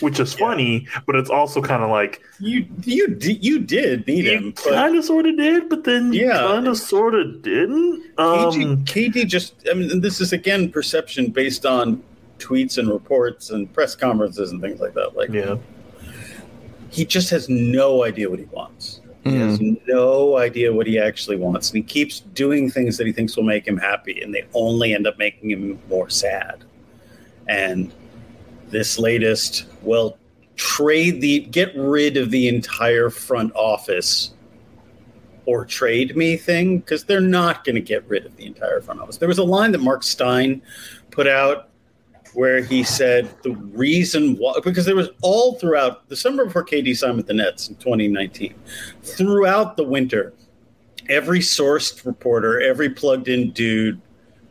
Which 0.00 0.20
is 0.20 0.32
Yeah. 0.38 0.46
funny, 0.46 0.86
but 1.06 1.16
it's 1.16 1.28
also 1.28 1.60
kind 1.60 1.82
of 1.82 1.90
like 1.90 2.22
you 2.38 2.64
you 2.84 3.16
you 3.20 3.58
did 3.58 4.06
need 4.06 4.24
you 4.26 4.30
him, 4.30 4.52
kind 4.52 4.94
of 4.96 5.04
sort 5.04 5.26
of 5.26 5.36
did, 5.36 5.68
but 5.68 5.82
then 5.82 6.12
Yeah. 6.12 6.38
kind 6.38 6.68
of 6.68 6.78
sort 6.78 7.16
of 7.16 7.42
didn't. 7.42 8.00
Um, 8.16 8.84
KD, 8.84 8.84
KD 9.12 9.26
just, 9.26 9.54
I 9.68 9.74
mean, 9.74 10.00
this 10.00 10.20
is 10.20 10.32
again 10.32 10.70
perception 10.70 11.30
based 11.32 11.66
on 11.66 12.00
tweets 12.42 12.78
and 12.78 12.88
reports 12.88 13.50
and 13.50 13.72
press 13.72 13.94
conferences 13.94 14.52
and 14.52 14.60
things 14.60 14.80
like 14.80 14.94
that. 14.94 15.16
Like, 15.16 15.30
yeah, 15.30 15.56
he 16.90 17.04
just 17.04 17.30
has 17.30 17.48
no 17.48 18.04
idea 18.04 18.28
what 18.28 18.38
he 18.38 18.44
wants. 18.46 19.00
He 19.24 19.36
has 19.36 19.58
hmm. 19.58 19.74
no 19.86 20.36
idea 20.36 20.72
what 20.72 20.86
he 20.86 20.98
actually 20.98 21.36
wants. 21.36 21.70
And 21.70 21.76
he 21.76 21.82
keeps 21.82 22.20
doing 22.20 22.68
things 22.68 22.96
that 22.96 23.06
he 23.06 23.12
thinks 23.12 23.36
will 23.36 23.44
make 23.44 23.66
him 23.66 23.76
happy, 23.76 24.20
and 24.20 24.34
they 24.34 24.44
only 24.52 24.94
end 24.94 25.06
up 25.06 25.16
making 25.16 25.50
him 25.50 25.78
more 25.88 26.10
sad. 26.10 26.64
And 27.48 27.92
this 28.68 28.98
latest, 28.98 29.66
well, 29.82 30.18
trade 30.56 31.20
the, 31.20 31.40
get 31.40 31.72
rid 31.76 32.16
of 32.16 32.30
the 32.30 32.48
entire 32.48 33.10
front 33.10 33.52
office 33.54 34.32
or 35.46 35.64
trade 35.64 36.16
me 36.16 36.36
thing 36.36 36.78
because 36.78 37.04
they're 37.04 37.20
not 37.20 37.64
going 37.64 37.74
to 37.74 37.80
get 37.80 38.06
rid 38.08 38.26
of 38.26 38.36
the 38.36 38.46
entire 38.46 38.80
front 38.80 39.00
office. 39.00 39.18
There 39.18 39.28
was 39.28 39.38
a 39.38 39.44
line 39.44 39.72
that 39.72 39.80
Mark 39.80 40.02
Stein 40.02 40.62
put 41.10 41.26
out 41.26 41.68
where 42.34 42.62
he 42.62 42.82
said 42.82 43.28
the 43.42 43.52
reason 43.52 44.36
why 44.36 44.54
because 44.64 44.86
there 44.86 44.96
was 44.96 45.10
all 45.22 45.54
throughout 45.56 46.08
the 46.08 46.16
summer 46.16 46.44
before 46.44 46.64
KD 46.64 46.96
signed 46.96 47.16
with 47.16 47.26
the 47.26 47.34
Nets 47.34 47.68
in 47.68 47.76
2019, 47.76 48.54
throughout 49.02 49.76
the 49.76 49.84
winter, 49.84 50.32
every 51.08 51.40
sourced 51.40 52.04
reporter, 52.04 52.60
every 52.60 52.90
plugged 52.90 53.28
in 53.28 53.50
dude 53.50 54.00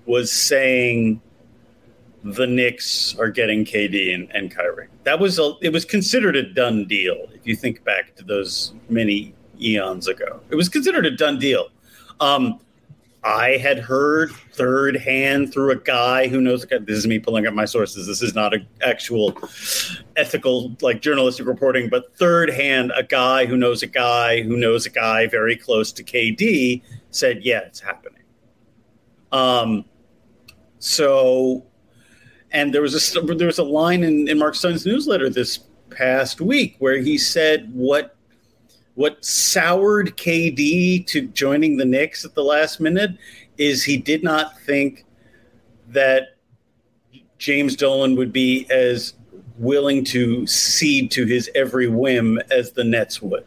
was 0.05 0.31
saying 0.31 1.21
the 2.23 2.45
Knicks 2.45 3.15
are 3.17 3.29
getting 3.29 3.65
KD 3.65 4.13
and, 4.13 4.29
and 4.35 4.51
Kyrie. 4.51 4.87
That 5.03 5.19
was 5.19 5.39
a 5.39 5.53
it 5.61 5.73
was 5.73 5.85
considered 5.85 6.35
a 6.35 6.43
done 6.43 6.85
deal 6.85 7.27
if 7.33 7.47
you 7.47 7.55
think 7.55 7.83
back 7.83 8.15
to 8.15 8.23
those 8.23 8.73
many 8.89 9.33
eons 9.59 10.07
ago. 10.07 10.39
It 10.49 10.55
was 10.55 10.69
considered 10.69 11.05
a 11.05 11.15
done 11.15 11.39
deal. 11.39 11.69
Um, 12.19 12.59
I 13.23 13.57
had 13.57 13.77
heard 13.77 14.31
third 14.53 14.95
hand 14.95 15.53
through 15.53 15.71
a 15.71 15.75
guy 15.75 16.27
who 16.27 16.41
knows. 16.41 16.65
This 16.65 16.97
is 16.97 17.05
me 17.05 17.19
pulling 17.19 17.45
up 17.45 17.53
my 17.53 17.65
sources. 17.65 18.07
This 18.07 18.23
is 18.23 18.33
not 18.33 18.53
an 18.53 18.67
actual 18.81 19.37
ethical, 20.15 20.75
like 20.81 21.01
journalistic 21.01 21.45
reporting, 21.45 21.87
but 21.87 22.15
third 22.17 22.49
hand, 22.49 22.91
a 22.95 23.03
guy 23.03 23.45
who 23.45 23.57
knows 23.57 23.83
a 23.83 23.87
guy 23.87 24.41
who 24.41 24.57
knows 24.57 24.87
a 24.87 24.89
guy 24.89 25.27
very 25.27 25.55
close 25.55 25.91
to 25.91 26.03
KD 26.03 26.81
said, 27.11 27.43
"Yeah, 27.43 27.59
it's 27.59 27.79
happening." 27.79 28.23
Um, 29.31 29.85
so, 30.79 31.63
and 32.51 32.73
there 32.73 32.81
was 32.81 33.15
a 33.15 33.21
there 33.21 33.47
was 33.47 33.59
a 33.59 33.63
line 33.63 34.03
in, 34.03 34.27
in 34.29 34.39
Mark 34.39 34.55
Stein's 34.55 34.85
newsletter 34.85 35.29
this 35.29 35.59
past 35.91 36.41
week 36.41 36.75
where 36.79 36.97
he 36.97 37.19
said 37.19 37.71
what 37.71 38.15
what 38.95 39.23
soured 39.23 40.17
KD 40.17 41.05
to 41.07 41.21
joining 41.27 41.77
the 41.77 41.85
Knicks 41.85 42.25
at 42.25 42.35
the 42.35 42.43
last 42.43 42.79
minute 42.79 43.11
is 43.57 43.83
he 43.83 43.97
did 43.97 44.23
not 44.23 44.59
think 44.61 45.05
that 45.89 46.37
James 47.37 47.75
Dolan 47.75 48.15
would 48.15 48.31
be 48.31 48.67
as 48.69 49.13
willing 49.57 50.03
to 50.05 50.45
cede 50.47 51.11
to 51.11 51.25
his 51.25 51.49
every 51.55 51.87
whim 51.87 52.39
as 52.51 52.71
the 52.71 52.83
Nets 52.83 53.21
would. 53.21 53.45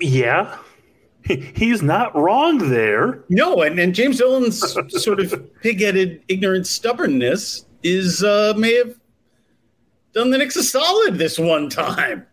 yeah, 0.00 0.58
he's 1.24 1.82
not 1.82 2.14
wrong 2.14 2.70
there. 2.70 3.24
No, 3.28 3.62
and, 3.62 3.78
and 3.78 3.94
James 3.94 4.18
Dolan's 4.18 4.60
sort 5.02 5.20
of 5.20 5.60
pig-headed, 5.62 6.22
ignorant 6.28 6.66
stubbornness 6.66 7.66
is 7.82 8.22
uh, 8.22 8.54
may 8.56 8.74
have 8.74 8.94
done 10.12 10.30
the 10.30 10.38
Knicks 10.38 10.56
a 10.56 10.62
solid 10.62 11.16
this 11.16 11.38
one 11.38 11.70
time, 11.70 12.26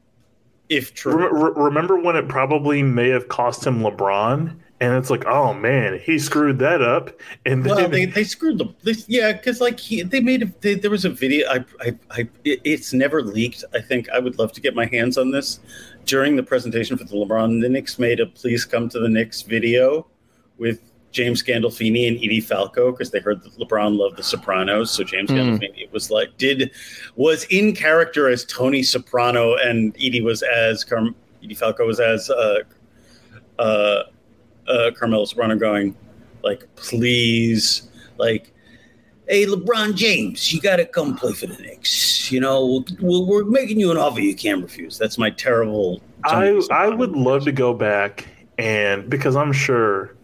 if 0.70 0.94
true. 0.94 1.16
Re- 1.16 1.44
re- 1.44 1.54
remember 1.56 2.00
when 2.00 2.16
it 2.16 2.28
probably 2.28 2.84
may 2.84 3.10
have 3.10 3.28
cost 3.28 3.66
him 3.66 3.80
LeBron, 3.80 4.56
and 4.80 4.94
it's 4.94 5.10
like, 5.10 5.26
oh 5.26 5.54
man, 5.54 6.00
he 6.00 6.20
screwed 6.20 6.60
that 6.60 6.82
up, 6.82 7.10
and 7.46 7.64
then 7.64 7.76
Well, 7.76 7.90
they, 7.90 8.06
they 8.06 8.24
screwed 8.24 8.58
the 8.60 8.68
they, 8.84 8.94
yeah 9.08 9.34
because 9.34 9.60
like 9.60 9.80
he, 9.80 10.04
they 10.04 10.20
made 10.20 10.44
a, 10.44 10.52
they, 10.62 10.76
there 10.76 10.92
was 10.92 11.06
a 11.06 11.10
video 11.10 11.50
I, 11.50 11.66
I 11.82 11.96
I 12.12 12.30
it's 12.44 12.94
never 12.94 13.24
leaked 13.24 13.64
I 13.74 13.82
think. 13.82 14.10
I 14.10 14.20
would 14.20 14.38
love 14.38 14.52
to 14.54 14.62
get 14.62 14.76
my 14.76 14.86
hands 14.86 15.18
on 15.18 15.32
this. 15.32 15.60
During 16.06 16.36
the 16.36 16.44
presentation 16.44 16.98
for 16.98 17.04
the 17.04 17.16
LeBron 17.16 17.62
the 17.62 17.70
Knicks 17.70 17.98
made 17.98 18.20
a 18.20 18.26
please 18.28 18.66
come 18.66 18.88
to 18.90 19.00
the 19.00 19.10
Knicks 19.10 19.42
video 19.42 20.08
with 20.58 20.87
James 21.12 21.42
Gandolfini 21.42 22.08
and 22.08 22.18
Edie 22.18 22.42
Falco 22.42 22.92
because 22.92 23.12
they 23.12 23.20
heard 23.20 23.42
that 23.44 23.54
LeBron 23.58 23.98
loved 23.98 24.18
The 24.18 24.24
Sopranos 24.24 24.92
so 24.92 25.04
James 25.04 25.30
Mm. 25.30 25.60
Gandolfini 25.60 25.92
was 25.92 26.12
like 26.12 26.38
did 26.38 26.72
was 27.16 27.46
in 27.46 27.74
character 27.74 28.30
as 28.30 28.46
Tony 28.46 28.84
Soprano 28.84 29.56
and 29.56 29.96
Edie 29.96 30.22
was 30.22 30.44
as 30.44 30.84
Carm, 30.84 31.16
Edie 31.44 31.56
Falco 31.56 31.86
was 31.86 32.00
as 32.00 32.30
uh 32.30 32.60
uh 33.58 34.04
uh, 34.68 34.92
Carmela 34.98 35.26
Soprano 35.26 35.56
going 35.56 35.96
like, 36.44 36.68
please, 36.76 37.90
like, 38.18 38.54
hey, 39.28 39.46
LeBron 39.46 39.96
James, 39.96 40.54
you 40.54 40.62
got 40.62 40.78
to 40.78 40.86
come 40.86 41.16
play 41.16 41.34
for 41.34 41.48
the 41.48 41.58
Knicks. 41.58 42.32
You 42.32 42.40
know, 42.40 42.84
we're, 43.00 43.22
we're 43.26 43.46
making 43.46 43.80
you 43.80 43.92
an 43.92 43.98
offer 43.98 44.20
you 44.20 44.36
can't 44.36 44.62
refuse. 44.62 44.98
That's 44.98 45.18
my 45.18 45.30
terrible. 45.30 46.02
I 46.26 46.62
I 46.72 46.90
would 46.90 47.12
love 47.12 47.46
to 47.46 47.52
go 47.52 47.74
back 47.74 48.28
and 48.58 49.10
because 49.10 49.36
I'm 49.36 49.54
sure 49.54 50.16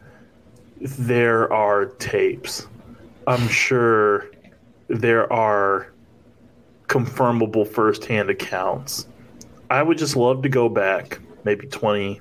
there 0.84 1.52
are 1.52 1.86
tapes. 1.86 2.68
I'm 3.26 3.48
sure 3.48 4.30
there 4.90 5.32
are 5.32 5.94
confirmable 6.88 7.68
firsthand 7.68 8.30
accounts. 8.30 9.08
I 9.70 9.82
would 9.82 9.98
just 9.98 10.16
love 10.16 10.44
to 10.44 10.50
go 10.50 10.68
back 10.68 11.20
maybe 11.46 11.68
20, 11.68 12.20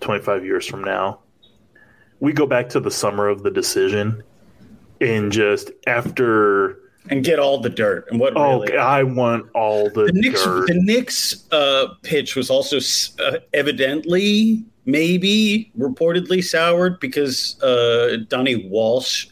25 0.00 0.44
years 0.44 0.66
from 0.66 0.82
now. 0.82 1.20
We 2.20 2.32
go 2.32 2.46
back 2.46 2.70
to 2.70 2.80
the 2.80 2.90
summer 2.90 3.28
of 3.28 3.42
the 3.42 3.50
decision 3.50 4.22
and 5.00 5.30
just 5.30 5.70
after 5.86 6.78
and 7.08 7.24
get 7.24 7.38
all 7.38 7.58
the 7.58 7.70
dirt 7.70 8.06
and 8.10 8.20
what 8.20 8.36
oh 8.36 8.60
really 8.60 8.76
I 8.76 9.02
want 9.02 9.46
all 9.54 9.88
the, 9.88 10.04
the 10.04 10.12
Knicks 10.12 10.44
dirt. 10.44 10.66
the 10.66 10.74
Knicks 10.74 11.50
uh, 11.50 11.94
pitch 12.02 12.36
was 12.36 12.50
also 12.50 12.78
uh, 13.24 13.38
evidently 13.54 14.64
maybe 14.84 15.70
reportedly 15.78 16.42
soured 16.42 17.00
because 17.00 17.60
uh, 17.62 18.18
Donnie 18.28 18.68
Walsh 18.68 19.26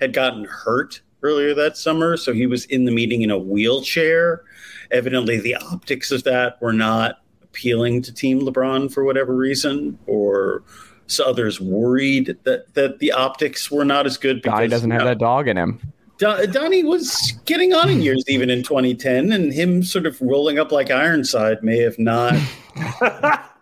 had 0.00 0.12
gotten 0.12 0.44
hurt 0.44 1.00
earlier 1.22 1.54
that 1.54 1.76
summer, 1.76 2.16
so 2.16 2.32
he 2.32 2.46
was 2.46 2.64
in 2.66 2.84
the 2.84 2.92
meeting 2.92 3.22
in 3.22 3.30
a 3.30 3.38
wheelchair. 3.38 4.42
Evidently, 4.90 5.40
the 5.40 5.56
optics 5.56 6.10
of 6.10 6.24
that 6.24 6.60
were 6.60 6.72
not 6.72 7.22
appealing 7.42 8.02
to 8.02 8.12
Team 8.12 8.40
LeBron 8.40 8.92
for 8.92 9.04
whatever 9.04 9.34
reason, 9.34 9.98
or 10.06 10.62
so 11.06 11.24
others 11.24 11.60
worried 11.60 12.36
that 12.44 12.72
that 12.74 12.98
the 12.98 13.12
optics 13.12 13.70
were 13.70 13.84
not 13.84 14.06
as 14.06 14.16
good. 14.16 14.42
Because, 14.42 14.58
Donnie 14.58 14.68
doesn't 14.68 14.90
have 14.90 15.00
know, 15.00 15.06
that 15.06 15.18
dog 15.18 15.48
in 15.48 15.56
him. 15.56 15.80
Don- 16.18 16.50
Donnie 16.52 16.84
was 16.84 17.32
getting 17.44 17.72
on 17.72 17.88
in 17.88 18.00
years 18.00 18.22
even 18.28 18.50
in 18.50 18.62
2010, 18.62 19.32
and 19.32 19.52
him 19.52 19.82
sort 19.82 20.06
of 20.06 20.20
rolling 20.20 20.58
up 20.58 20.70
like 20.70 20.90
Ironside 20.90 21.62
may 21.62 21.78
have 21.78 21.98
not 21.98 22.34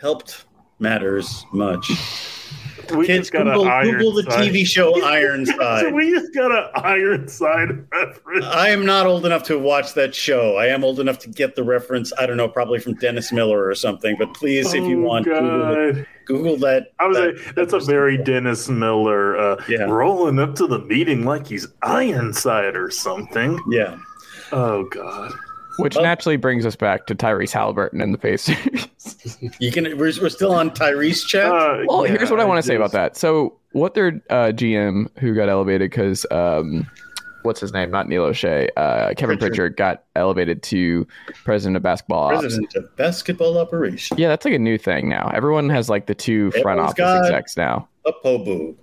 helped 0.00 0.46
matters 0.78 1.44
much. 1.52 1.90
we 2.96 3.06
Kids, 3.06 3.30
just 3.30 3.32
got 3.32 3.44
Google, 3.44 3.68
an 3.70 3.90
Google 3.90 4.12
the 4.14 4.22
TV 4.22 4.66
show 4.66 5.00
Ironside. 5.04 5.92
we 5.94 6.10
just 6.10 6.34
got 6.34 6.50
an 6.50 6.70
Ironside 6.82 7.84
reference. 7.92 8.44
I 8.46 8.70
am 8.70 8.84
not 8.84 9.06
old 9.06 9.24
enough 9.26 9.42
to 9.44 9.58
watch 9.58 9.94
that 9.94 10.14
show. 10.14 10.56
I 10.56 10.66
am 10.66 10.82
old 10.82 10.98
enough 10.98 11.18
to 11.20 11.28
get 11.28 11.54
the 11.54 11.62
reference. 11.62 12.12
I 12.18 12.26
don't 12.26 12.36
know, 12.36 12.48
probably 12.48 12.80
from 12.80 12.94
Dennis 12.94 13.30
Miller 13.30 13.64
or 13.64 13.74
something. 13.74 14.16
But 14.18 14.34
please, 14.34 14.72
if 14.74 14.82
you 14.84 15.04
Oh, 15.04 15.06
want, 15.08 15.26
Google, 15.26 16.04
Google 16.24 16.56
that. 16.58 16.88
I 16.98 17.06
was 17.06 17.16
that- 17.18 17.36
like, 17.46 17.54
that's 17.54 17.72
a 17.74 17.80
very 17.80 18.16
Dennis 18.16 18.68
Miller 18.68 19.36
uh, 19.36 19.62
Yeah. 19.68 19.82
rolling 19.84 20.38
up 20.40 20.54
to 20.56 20.66
the 20.66 20.80
meeting 20.80 21.24
like 21.24 21.46
he's 21.46 21.68
Ironside 21.82 22.74
or 22.76 22.90
something. 22.90 23.60
yeah. 23.70 23.98
Oh 24.52 24.84
God. 24.84 25.32
Which 25.78 25.94
Well- 25.94 26.04
naturally 26.04 26.36
brings 26.36 26.66
us 26.66 26.76
back 26.76 27.06
to 27.06 27.14
Tyrese 27.14 27.52
Haliburton 27.52 28.02
and 28.02 28.12
the 28.12 28.18
Pacers. 28.18 28.56
You 29.58 29.72
can. 29.72 29.84
We're, 29.96 30.12
we're 30.20 30.28
still 30.28 30.52
on 30.52 30.70
Tyrese 30.70 31.26
chat. 31.26 31.46
Uh, 31.46 31.84
well, 31.86 32.06
yeah, 32.06 32.12
here's 32.18 32.30
what 32.30 32.40
I 32.40 32.44
want 32.44 32.58
to 32.58 32.62
say 32.66 32.74
about 32.76 32.92
that. 32.92 33.16
So, 33.16 33.56
what 33.72 33.94
their 33.94 34.20
uh, 34.30 34.52
GM 34.52 35.08
who 35.18 35.34
got 35.34 35.48
elevated 35.48 35.90
because 35.90 36.26
um, 36.30 36.86
what's 37.42 37.60
his 37.60 37.72
name? 37.72 37.90
Not 37.90 38.08
Neil 38.08 38.24
Olshey. 38.24 38.68
Uh, 38.76 39.14
Kevin 39.16 39.38
Pritchard. 39.38 39.40
Pritchard 39.40 39.76
got 39.76 40.04
elevated 40.16 40.62
to 40.64 41.06
president 41.44 41.76
of 41.76 41.82
basketball 41.82 42.24
ops. 42.30 42.40
President 42.40 42.74
of 42.74 42.96
basketball 42.96 43.58
operations. 43.58 44.18
Yeah, 44.18 44.28
that's 44.28 44.44
like 44.44 44.54
a 44.54 44.58
new 44.58 44.78
thing 44.78 45.08
now. 45.08 45.30
Everyone 45.34 45.68
has 45.70 45.88
like 45.88 46.06
the 46.06 46.14
two 46.14 46.50
front 46.52 46.78
Everyone's 46.80 46.90
office 46.90 46.98
got- 46.98 47.24
execs 47.24 47.56
now. 47.56 47.88
A 48.06 48.12
pobu. 48.24 48.74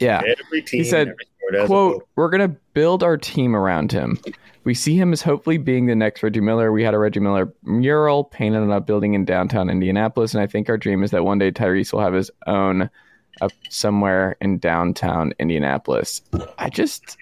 Yeah. 0.00 0.22
Every 0.46 0.62
team. 0.62 0.84
said, 0.84 1.14
every 1.48 1.52
sport 1.52 1.54
has 1.54 1.64
a 1.64 1.66
quote 1.66 2.08
we're 2.16 2.30
going 2.30 2.50
to 2.50 2.56
build 2.72 3.02
our 3.02 3.16
team 3.16 3.54
around 3.54 3.92
him 3.92 4.18
we 4.64 4.74
see 4.74 4.96
him 4.96 5.12
as 5.12 5.22
hopefully 5.22 5.58
being 5.58 5.86
the 5.86 5.94
next 5.94 6.22
reggie 6.22 6.40
miller 6.40 6.72
we 6.72 6.82
had 6.82 6.94
a 6.94 6.98
reggie 6.98 7.20
miller 7.20 7.52
mural 7.62 8.24
painted 8.24 8.58
on 8.58 8.70
a 8.70 8.80
building 8.80 9.14
in 9.14 9.24
downtown 9.24 9.68
indianapolis 9.68 10.34
and 10.34 10.42
i 10.42 10.46
think 10.46 10.68
our 10.68 10.76
dream 10.76 11.02
is 11.02 11.10
that 11.10 11.24
one 11.24 11.38
day 11.38 11.50
tyrese 11.50 11.92
will 11.92 12.00
have 12.00 12.14
his 12.14 12.30
own 12.46 12.88
up 13.40 13.50
somewhere 13.68 14.36
in 14.40 14.58
downtown 14.58 15.32
indianapolis 15.38 16.22
i 16.58 16.68
just 16.68 17.16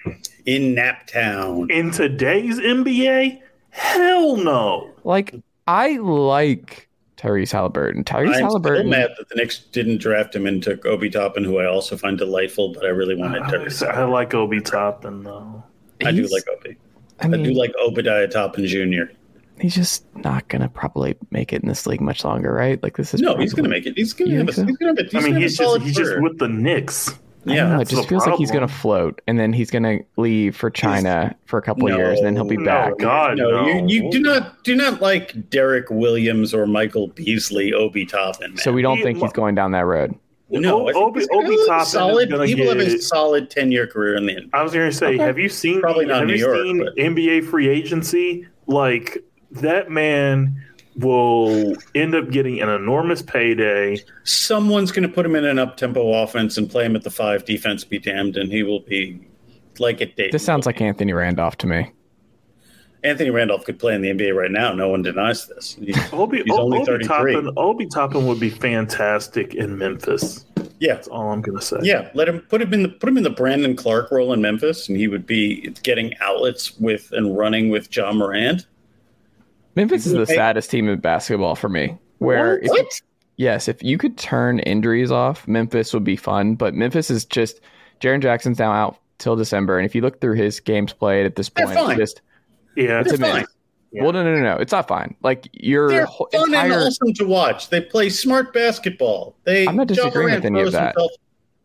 in 0.45 0.75
Naptown. 0.75 1.71
In 1.71 1.91
today's 1.91 2.59
NBA, 2.59 3.41
hell 3.69 4.35
no. 4.37 4.91
like 5.03 5.35
i 5.67 5.97
like 5.97 6.89
tyrese 7.23 7.51
haliburton 7.51 8.03
tyrese 8.03 8.27
I'm 8.27 8.49
still 8.49 8.59
haliburton 8.59 8.89
mad 8.89 9.11
that 9.17 9.29
the 9.29 9.35
Knicks 9.35 9.59
didn't 9.59 9.99
draft 9.99 10.35
him 10.35 10.45
and 10.45 10.61
took 10.61 10.85
Obi 10.85 11.09
Toppin, 11.09 11.43
who 11.43 11.59
I 11.59 11.65
also 11.65 11.95
find 11.95 12.17
delightful, 12.17 12.73
but 12.73 12.85
I 12.85 12.89
really 12.89 13.15
wanted 13.15 13.43
Tyrese. 13.43 13.87
I 13.87 14.03
like 14.03 14.33
Obi 14.33 14.59
Toppin 14.59 15.23
though. 15.23 15.63
I 16.05 16.11
do 16.11 16.27
like 16.27 16.43
Obi. 16.49 16.77
I, 17.21 17.27
mean, 17.27 17.39
I 17.39 17.43
do 17.43 17.53
like 17.53 17.73
Obadiah 17.79 18.27
Toppin 18.27 18.67
Jr. 18.67 19.13
he's 19.59 19.75
just 19.75 20.03
not 20.17 20.47
gonna 20.49 20.67
probably 20.67 21.15
make 21.31 21.53
it 21.53 21.61
in 21.61 21.69
this 21.69 21.87
league 21.87 22.01
much 22.01 22.25
longer 22.25 22.51
right 22.51 22.81
like 22.83 22.97
this 22.97 23.13
is 23.13 23.21
No, 23.21 23.37
he's 23.37 23.53
going 23.53 23.63
to 23.63 23.69
make 23.69 23.85
it. 23.85 23.95
He's 23.95 24.11
going 24.11 24.29
to 24.29 24.33
You 24.33 24.39
have 24.39 24.49
a. 24.49 24.53
so? 24.53 24.65
He's 24.65 24.77
going 24.77 24.95
to 24.95 25.03
have 25.03 25.13
a. 25.13 25.17
I 25.17 25.21
mean, 25.21 25.33
gonna 25.33 25.41
he's 25.41 25.55
just 25.55 25.63
solid 25.63 25.81
he's 25.81 25.95
just 25.95 26.19
with 26.21 26.39
the 26.39 26.49
Knicks. 26.49 27.17
I 27.43 27.47
don't 27.47 27.55
Yeah, 27.55 27.67
know, 27.75 27.81
it 27.81 27.87
just 27.89 28.01
the 28.03 28.07
feels 28.07 28.25
like 28.25 28.35
he's 28.37 28.51
gonna 28.51 28.67
float, 28.67 29.21
and 29.27 29.37
then 29.37 29.51
he's 29.51 29.69
gonna 29.69 29.99
leave 30.17 30.55
for 30.55 30.69
China 30.69 31.35
for 31.45 31.57
a 31.57 31.61
couple 31.61 31.87
of 31.91 31.97
years, 31.97 32.19
and 32.19 32.25
then 32.27 32.35
he'll 32.35 32.45
be 32.45 32.55
No, 32.57 32.63
back. 32.65 32.97
God, 32.99 33.37
no, 33.37 33.49
no. 33.51 33.67
You, 33.67 34.03
you 34.05 34.11
do 34.11 34.19
not 34.21 34.63
do 34.63 34.75
not 34.75 35.01
like 35.01 35.49
Derrick 35.49 35.89
Williams 35.89 36.53
or 36.53 36.65
Michael 36.65 37.07
Beasley, 37.09 37.73
Obi 37.73 38.05
Toppin. 38.05 38.51
Man. 38.51 38.57
So 38.57 38.71
we 38.71 38.81
don't 38.81 38.97
He- 38.97 39.03
think 39.03 39.17
he's 39.19 39.33
going 39.33 39.55
down 39.55 39.71
that 39.71 39.85
road. 39.85 40.15
no, 40.49 40.87
I 40.87 40.93
Obi- 40.93 41.25
Obi 41.33 41.45
have 41.51 41.59
a 41.59 41.65
Toppin 41.67 41.81
is 41.81 41.87
solid. 41.89 42.29
gonna 42.31 42.45
He 42.45 42.65
have 42.65 42.77
a 42.77 42.97
solid 42.99 43.49
ten 43.49 43.71
year 43.71 43.87
career 43.87 44.15
in 44.15 44.25
the 44.25 44.33
NBA. 44.35 44.49
I 44.53 44.63
was 44.63 44.71
going 44.73 44.89
to 44.89 44.95
say, 44.95 45.15
Okay. 45.15 45.17
have 45.17 45.37
you 45.37 45.49
seen 45.49 45.81
Probably 45.81 46.05
not 46.05 46.19
have 46.19 46.27
New 46.27 46.35
you 46.35 46.45
York, 46.45 46.57
seen 46.63 46.77
but- 46.79 46.95
NBA 46.95 47.41
free 47.41 47.67
agency? 47.67 48.47
Like 48.67 49.17
that 49.51 49.89
man 49.91 50.55
will 50.97 51.75
end 51.95 52.15
up 52.15 52.29
getting 52.29 52.61
an 52.61 52.69
enormous 52.69 53.21
payday. 53.21 53.97
Someone's 54.23 54.91
going 54.91 55.07
to 55.07 55.13
put 55.13 55.25
him 55.25 55.35
in 55.35 55.45
an 55.45 55.59
up 55.59 55.77
tempo 55.77 56.21
offense 56.23 56.57
and 56.57 56.69
play 56.69 56.85
him 56.85 56.95
at 56.95 57.03
the 57.03 57.11
five. 57.11 57.45
Defense 57.45 57.83
be 57.83 57.99
damned, 57.99 58.37
and 58.37 58.51
he 58.51 58.63
will 58.63 58.81
be 58.81 59.19
like 59.79 60.01
it. 60.01 60.15
Dayton. 60.15 60.31
This 60.31 60.45
sounds 60.45 60.65
like 60.65 60.81
Anthony 60.81 61.13
Randolph 61.13 61.57
to 61.57 61.67
me. 61.67 61.91
Anthony 63.03 63.31
Randolph 63.31 63.65
could 63.65 63.79
play 63.79 63.95
in 63.95 64.01
the 64.01 64.09
NBA 64.09 64.33
right 64.33 64.51
now. 64.51 64.71
No 64.73 64.87
one 64.87 65.01
denies 65.01 65.47
this. 65.47 65.73
He's, 65.79 65.97
Obi, 66.13 66.41
he's 66.43 66.57
only 66.57 66.77
Obi 66.77 66.85
thirty 66.85 67.05
three. 67.05 67.33
Toppin, 67.33 67.53
Obi 67.57 67.85
Toppin 67.87 68.25
would 68.27 68.39
be 68.39 68.49
fantastic 68.49 69.55
in 69.55 69.77
Memphis. 69.77 70.45
Yeah, 70.79 70.95
That's 70.95 71.07
all 71.07 71.31
I'm 71.31 71.41
going 71.41 71.57
to 71.57 71.63
say. 71.63 71.77
yeah. 71.81 72.09
Let 72.13 72.27
him 72.27 72.41
put 72.41 72.61
him 72.61 72.73
in 72.73 72.83
the 72.83 72.89
put 72.89 73.09
him 73.09 73.17
in 73.17 73.23
the 73.23 73.29
Brandon 73.29 73.75
Clarke 73.75 74.11
role 74.11 74.33
in 74.33 74.41
Memphis, 74.41 74.87
and 74.87 74.97
he 74.97 75.07
would 75.07 75.25
be 75.25 75.69
getting 75.83 76.13
outlets 76.21 76.77
with 76.77 77.11
and 77.11 77.37
running 77.37 77.69
with 77.69 77.93
Ja 77.95 78.11
Morant. 78.13 78.67
Memphis 79.75 80.05
is 80.05 80.13
the 80.13 80.25
saddest 80.27 80.69
team 80.69 80.87
in 80.89 80.99
basketball 80.99 81.55
for 81.55 81.69
me. 81.69 81.97
Where 82.19 82.59
if 82.59 82.65
you- 82.65 82.71
What? 82.71 83.01
yes, 83.37 83.67
if 83.67 83.81
you 83.83 83.97
could 83.97 84.17
turn 84.17 84.59
injuries 84.59 85.11
off, 85.11 85.47
Memphis 85.47 85.93
would 85.93 86.03
be 86.03 86.15
fun. 86.15 86.55
But 86.55 86.73
Memphis 86.73 87.09
is 87.09 87.25
just 87.25 87.59
Jaren 87.99 88.21
Jackson's 88.21 88.59
now 88.59 88.71
out 88.71 88.97
till 89.17 89.35
December, 89.35 89.77
and 89.77 89.85
if 89.85 89.95
you 89.95 90.01
look 90.01 90.21
through 90.21 90.35
his 90.35 90.59
games 90.59 90.93
played 90.93 91.25
at 91.25 91.35
this 91.35 91.49
point, 91.49 91.73
fine. 91.73 91.97
just 91.97 92.21
yeah. 92.75 92.99
it's 93.01 93.17
They're 93.17 93.29
a 93.29 93.33
fine. 93.33 93.45
Yeah. 93.91 94.03
Well, 94.03 94.11
no, 94.11 94.23
no, 94.23 94.33
no, 94.33 94.41
no, 94.41 94.55
it's 94.57 94.71
not 94.71 94.87
fine. 94.87 95.15
Like 95.21 95.47
your 95.53 95.87
They're 95.87 96.05
whole 96.05 96.27
fun 96.31 96.53
and 96.53 96.73
awesome 96.73 97.13
to 97.13 97.25
watch. 97.25 97.69
They 97.69 97.79
play 97.79 98.09
smart 98.09 98.51
basketball. 98.51 99.35
They 99.43 99.67
I'm 99.67 99.75
not 99.75 99.87
John 99.87 100.07
disagreeing 100.07 100.35
with 100.35 100.45
any 100.45 100.61
of 100.61 100.71
that. 100.71 100.95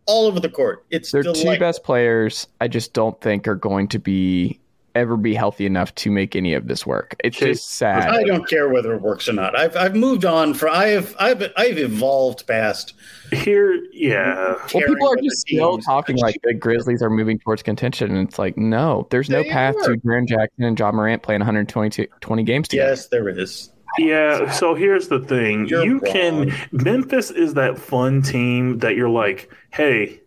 all 0.06 0.26
over 0.26 0.38
the 0.38 0.50
court. 0.50 0.84
It's 0.90 1.10
their 1.10 1.22
two 1.22 1.58
best 1.58 1.82
players. 1.84 2.46
I 2.60 2.68
just 2.68 2.92
don't 2.92 3.18
think 3.22 3.48
are 3.48 3.54
going 3.54 3.88
to 3.88 3.98
be 3.98 4.60
ever 4.98 5.16
be 5.16 5.34
healthy 5.34 5.66
enough 5.66 5.94
to 5.96 6.10
make 6.10 6.36
any 6.36 6.54
of 6.54 6.68
this 6.68 6.86
work. 6.86 7.16
It's 7.24 7.38
just 7.38 7.70
sad. 7.72 8.08
I 8.08 8.22
don't 8.24 8.48
care 8.48 8.68
whether 8.68 8.94
it 8.94 9.02
works 9.02 9.28
or 9.28 9.32
not. 9.32 9.56
I've 9.58 9.76
I've 9.76 9.96
moved 9.96 10.24
on 10.24 10.54
for 10.54 10.68
I 10.68 10.88
have 10.88 11.16
I've 11.18 11.42
I've 11.56 11.78
evolved 11.78 12.46
past. 12.46 12.94
Here, 13.32 13.74
yeah. 13.92 14.54
Well, 14.72 14.84
people 14.86 15.08
are 15.08 15.16
just 15.16 15.40
still 15.40 15.78
talking 15.78 16.16
like 16.16 16.36
the 16.42 16.54
Grizzlies 16.54 17.02
are 17.02 17.10
moving 17.10 17.38
towards 17.38 17.62
contention, 17.62 18.14
and 18.16 18.26
it's 18.26 18.38
like, 18.38 18.56
no, 18.56 19.06
there's 19.10 19.28
no 19.28 19.42
They 19.42 19.50
path 19.50 19.76
are. 19.76 19.94
to 19.94 20.00
Jaren 20.00 20.26
Jackson 20.26 20.64
and 20.64 20.78
Ja 20.78 20.92
Morant 20.92 21.22
playing 21.22 21.40
120 21.40 22.06
20 22.20 22.42
games 22.44 22.68
together. 22.68 22.90
Yes, 22.90 23.08
there 23.08 23.28
is. 23.28 23.70
Yeah, 23.98 24.50
so 24.50 24.74
here's 24.74 25.08
the 25.08 25.20
thing. 25.20 25.66
You're 25.66 25.84
you 25.84 25.98
wrong. 25.98 26.12
can 26.12 26.54
Memphis 26.72 27.30
is 27.30 27.54
that 27.54 27.78
fun 27.78 28.22
team 28.22 28.78
that 28.78 28.96
you're 28.96 29.08
like, 29.08 29.50
hey, 29.70 30.20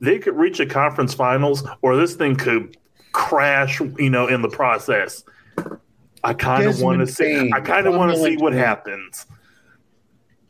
they 0.00 0.18
could 0.18 0.34
reach 0.36 0.58
a 0.60 0.66
conference 0.66 1.14
finals 1.14 1.66
or 1.82 1.96
this 1.96 2.14
thing 2.14 2.34
could 2.36 2.76
crash, 3.14 3.80
you 3.98 4.10
know, 4.10 4.26
in 4.26 4.42
the 4.42 4.50
process. 4.50 5.24
I 6.22 6.34
kind 6.34 6.66
of 6.66 6.80
want 6.82 7.00
to 7.00 7.06
see 7.06 7.50
I 7.54 7.60
kind 7.60 7.86
of 7.86 7.94
want 7.94 8.12
to 8.12 8.22
see 8.22 8.36
what 8.36 8.52
happens. 8.52 9.24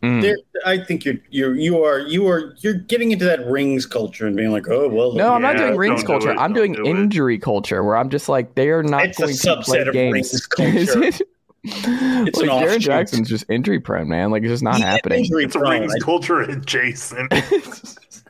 Mm. 0.02 0.20
There, 0.22 0.36
I 0.66 0.78
think 0.84 1.04
you're 1.04 1.14
you're 1.30 1.54
you 1.56 1.82
are 1.82 2.00
you 2.00 2.26
are 2.28 2.54
you're 2.58 2.74
getting 2.74 3.10
into 3.12 3.24
that 3.24 3.44
rings 3.46 3.86
culture 3.86 4.26
and 4.26 4.36
being 4.36 4.50
like, 4.50 4.68
oh 4.68 4.88
well. 4.88 5.12
No, 5.12 5.32
I'm 5.32 5.40
not 5.42 5.56
doing 5.56 5.76
rings 5.76 6.02
don't 6.02 6.20
do 6.20 6.26
culture. 6.26 6.38
it, 6.38 6.42
I'm 6.42 6.52
doing 6.52 6.72
do 6.74 6.84
it. 6.84 6.88
injury 6.88 7.38
culture, 7.38 7.82
where 7.82 7.96
I'm 7.96 8.10
just 8.10 8.28
like 8.28 8.54
they 8.54 8.68
are 8.70 8.82
not 8.82 9.06
It's 9.06 9.18
a 9.18 9.22
going 9.22 9.34
to 9.36 9.62
play 9.62 9.78
subset 9.78 9.88
of 9.88 9.94
games. 9.94 10.12
rings 10.12 10.46
culture. 10.46 11.02
it's 11.04 11.22
It's 11.64 12.36
like 12.36 12.50
an 12.50 12.50
Jaren 12.50 12.64
offshoot. 12.66 12.80
Jackson's 12.82 13.28
just 13.30 13.44
injury 13.48 13.80
prone, 13.80 14.08
man. 14.08 14.30
Like 14.30 14.42
it's 14.42 14.52
just 14.52 14.62
not 14.62 14.76
He 14.76 14.82
happening. 14.82 15.20
injury 15.20 15.44
It's 15.44 15.56
a 15.56 15.60
rings 15.60 15.94
culture 16.02 16.40
adjacent. 16.40 17.32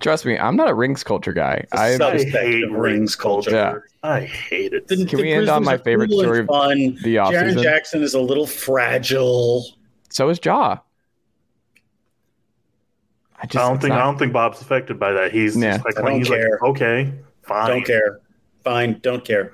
Trust 0.00 0.24
me, 0.26 0.38
I'm 0.38 0.56
not 0.56 0.68
a 0.68 0.74
rings 0.74 1.02
culture 1.04 1.32
guy. 1.32 1.64
I 1.72 1.94
I 1.94 2.18
hate 2.24 2.32
rings 2.70 2.72
rings 2.72 3.16
culture. 3.16 3.50
culture. 3.50 3.88
I 4.02 4.20
hate 4.22 4.72
it. 4.72 4.88
The- 4.88 5.04
Can 5.06 5.16
the 5.18 5.22
we 5.22 5.32
end 5.32 5.48
on 5.48 5.64
my 5.64 5.76
favorite 5.78 6.08
cool 6.10 6.20
and 6.20 6.26
story 6.26 6.40
of 6.40 6.46
Fun. 6.46 6.78
the 7.02 7.16
Jaren 7.16 7.54
offseason? 7.54 7.62
Jackson 7.62 8.02
is 8.02 8.14
a 8.14 8.20
little 8.20 8.46
fragile. 8.46 9.64
so 10.10 10.28
is 10.28 10.38
Jaw. 10.38 10.78
I 13.38 13.46
just 13.46 13.56
I 13.56 13.68
don't 13.68 13.74
it's 13.76 13.82
think 13.82 13.92
I 13.94 13.98
don't 13.98 14.18
think 14.18 14.32
Bob's 14.32 14.60
affected 14.62 14.98
by 14.98 15.12
that. 15.12 15.30
He's 15.32 15.56
Yeah. 15.56 15.74
just 15.74 15.84
like, 15.84 15.98
I 15.98 16.02
don't 16.02 16.18
he's 16.18 16.28
care. 16.28 16.50
like, 16.52 16.70
okay, 16.70 17.12
fine. 17.42 17.68
Don't 17.68 17.84
care. 17.84 18.20
Fine. 18.64 18.98
Don't 19.02 19.24
care. 19.24 19.52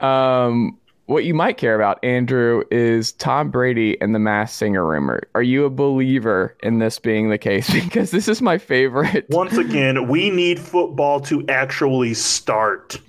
Um, 0.00 0.78
what 1.06 1.24
you 1.24 1.34
might 1.34 1.56
care 1.56 1.74
about, 1.74 2.02
Andrew, 2.04 2.62
is 2.70 3.12
Tom 3.12 3.50
Brady 3.50 4.00
and 4.00 4.14
the 4.14 4.18
Masked 4.18 4.58
Singer 4.58 4.84
rumor. 4.84 5.22
Are 5.34 5.42
you 5.42 5.64
a 5.64 5.70
believer 5.70 6.56
in 6.62 6.78
this 6.78 6.98
being 6.98 7.30
the 7.30 7.38
case? 7.38 7.70
Because 7.74 8.10
this 8.10 8.28
is 8.28 8.42
my 8.42 8.58
favorite. 8.58 9.26
Once 9.30 9.56
again, 9.56 10.08
we 10.08 10.30
need 10.30 10.58
football 10.60 11.20
to 11.22 11.44
actually 11.48 12.14
start. 12.14 13.00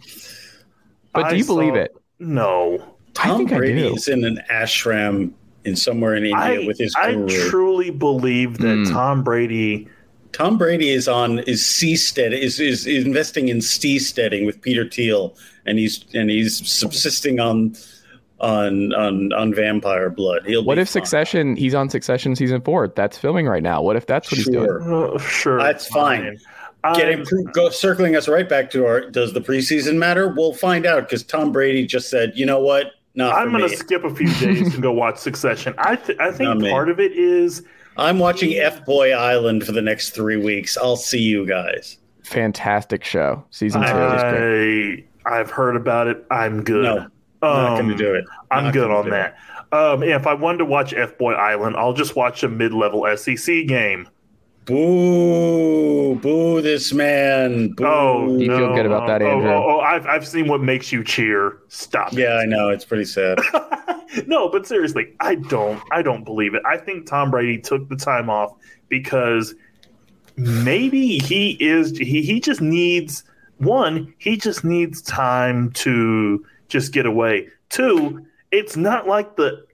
But 1.14 1.30
do 1.30 1.36
I 1.36 1.38
you 1.38 1.46
believe 1.46 1.74
saw- 1.74 1.80
it? 1.82 1.96
No. 2.20 2.84
I 3.20 3.28
Tom 3.28 3.38
think 3.38 3.52
I 3.54 3.58
Brady 3.58 3.82
do. 3.82 3.96
is 3.96 4.08
in 4.08 4.24
an 4.24 4.40
ashram 4.52 5.32
in 5.66 5.76
somewhere 5.76 6.16
in 6.16 6.24
India 6.24 6.38
I, 6.62 6.66
with 6.68 6.78
his 6.78 6.94
I 6.96 7.14
truly 7.50 7.90
believe 7.90 8.60
that 8.60 8.86
Hmm. 8.88 8.94
Tom 8.94 9.24
Brady 9.24 9.88
Tom 10.38 10.58
Brady 10.58 10.90
is 10.90 11.08
on 11.08 11.40
is 11.40 11.64
seastead 11.64 12.32
is, 12.32 12.60
is 12.60 12.86
is 12.86 13.06
investing 13.06 13.48
in 13.50 13.58
seasteading 13.58 14.46
with 14.46 14.62
Peter 14.62 14.88
Thiel, 14.88 15.36
and 15.66 15.80
he's 15.80 16.06
and 16.14 16.30
he's 16.30 16.66
subsisting 16.70 17.40
on 17.40 17.76
on 18.40 18.94
on 18.94 19.34
on 19.34 19.54
vampire 19.54 20.10
blood. 20.12 20.44
He'll 20.46 20.64
What 20.64 20.76
be 20.76 20.82
if 20.82 20.88
fine. 20.90 21.02
Succession? 21.04 21.56
He's 21.56 21.74
on 21.74 21.90
Succession 21.90 22.36
season 22.36 22.62
four. 22.62 22.88
That's 22.90 23.18
filming 23.18 23.48
right 23.48 23.64
now. 23.64 23.82
What 23.82 23.96
if 23.96 24.06
that's 24.06 24.32
what 24.32 24.38
he's 24.38 24.48
doing? 24.48 24.66
Sure. 24.68 25.16
uh, 25.16 25.18
sure 25.20 25.58
That's 25.58 25.88
fine. 25.88 26.38
I'm- 26.84 26.96
Getting 26.96 27.26
go 27.52 27.70
circling 27.70 28.16
us 28.16 28.28
right 28.30 28.48
back 28.48 28.70
to 28.72 28.86
our 28.86 29.10
does 29.10 29.34
the 29.34 29.42
preseason 29.42 29.96
matter? 29.98 30.30
We'll 30.30 30.54
find 30.54 30.86
out 30.86 31.02
because 31.10 31.24
Tom 31.24 31.52
Brady 31.52 31.86
just 31.88 32.10
said, 32.10 32.32
you 32.36 32.46
know 32.46 32.60
what? 32.60 32.92
Not 33.16 33.34
I'm 33.34 33.50
going 33.52 33.68
to 33.68 33.76
skip 33.76 34.04
a 34.04 34.14
few 34.14 34.32
days 34.36 34.76
and 34.76 34.84
go 34.84 34.92
watch 34.94 35.18
Succession. 35.30 35.74
I 35.80 35.96
th- 35.96 36.18
I 36.22 36.26
Not 36.28 36.36
think 36.36 36.62
me. 36.62 36.70
part 36.70 36.90
of 36.90 37.00
it 37.00 37.12
is 37.14 37.64
I'm 37.98 38.20
watching 38.20 38.54
F 38.54 38.86
Boy 38.86 39.12
Island 39.14 39.64
for 39.66 39.72
the 39.72 39.82
next 39.82 40.12
three 40.12 40.38
weeks. 40.38 40.78
I'll 40.78 40.96
see 40.96 41.20
you 41.22 41.46
guys. 41.48 41.98
Fantastic 42.24 43.04
show. 43.04 43.44
Season 43.52 43.82
two 43.82 43.88
is 43.88 44.22
great. 44.24 45.08
I 45.26 45.40
I've 45.40 45.50
heard 45.52 45.76
about 45.76 46.08
it. 46.08 46.26
I'm 46.32 46.64
good. 46.64 46.84
No, 46.84 47.08
not 47.42 47.80
Um, 47.80 47.86
going 47.86 47.90
to 47.90 48.04
do 48.04 48.14
it. 48.14 48.26
I'm 48.52 48.66
Not 48.66 48.74
good 48.74 48.92
on 48.92 49.10
that. 49.10 49.38
Um, 49.72 50.02
if 50.04 50.26
I 50.28 50.34
wanted 50.34 50.60
to 50.60 50.66
watch 50.66 50.94
F 50.94 51.18
Boy 51.18 51.34
Island, 51.34 51.76
I'll 51.78 51.94
just 51.94 52.16
watch 52.16 52.44
a 52.44 52.48
mid 52.50 52.74
level 52.74 53.06
SEC 53.18 53.66
game. 53.68 54.08
Boo! 54.66 56.16
Boo! 56.16 56.62
This 56.62 56.94
man. 56.94 57.70
Boo. 57.70 57.86
Oh, 57.86 58.38
You 58.38 58.48
no. 58.48 58.58
feel 58.58 58.76
good 58.76 58.86
about 58.86 59.08
that, 59.08 59.22
Oh, 59.22 59.28
Andrew? 59.32 59.50
Oh, 59.50 59.78
oh, 59.78 59.80
I've 59.80 60.06
I've 60.06 60.28
seen 60.28 60.48
what 60.48 60.62
makes 60.62 60.92
you 60.92 61.04
cheer. 61.04 61.60
Stop. 61.70 62.14
it. 62.14 62.20
Yeah, 62.20 62.36
I 62.36 62.46
know. 62.46 62.70
It's 62.70 62.86
pretty 62.86 63.06
sad. 63.06 63.40
no, 64.28 64.50
but 64.50 64.66
seriously, 64.68 65.14
I 65.20 65.36
don't 65.36 65.82
I 65.92 66.02
don't 66.02 66.24
believe 66.24 66.54
it. 66.54 66.64
I 66.66 66.78
think 66.78 67.06
Tom 67.08 67.32
Brady 67.32 67.58
took 67.60 67.88
the 67.90 67.96
time 67.96 68.30
off 68.30 68.54
because 68.90 69.56
maybe 70.36 71.18
he 71.20 71.58
is 71.60 71.98
he, 71.98 72.22
he 72.22 72.40
just 72.40 72.62
needs 72.62 73.24
one, 73.58 74.14
he 74.20 74.38
just 74.38 74.64
needs 74.64 75.02
time 75.02 75.72
to 75.72 76.46
just 76.68 76.94
get 76.94 77.06
away. 77.06 77.48
Two, 77.70 78.26
it's 78.52 78.78
not 78.78 79.08
like 79.08 79.36
the 79.36 79.66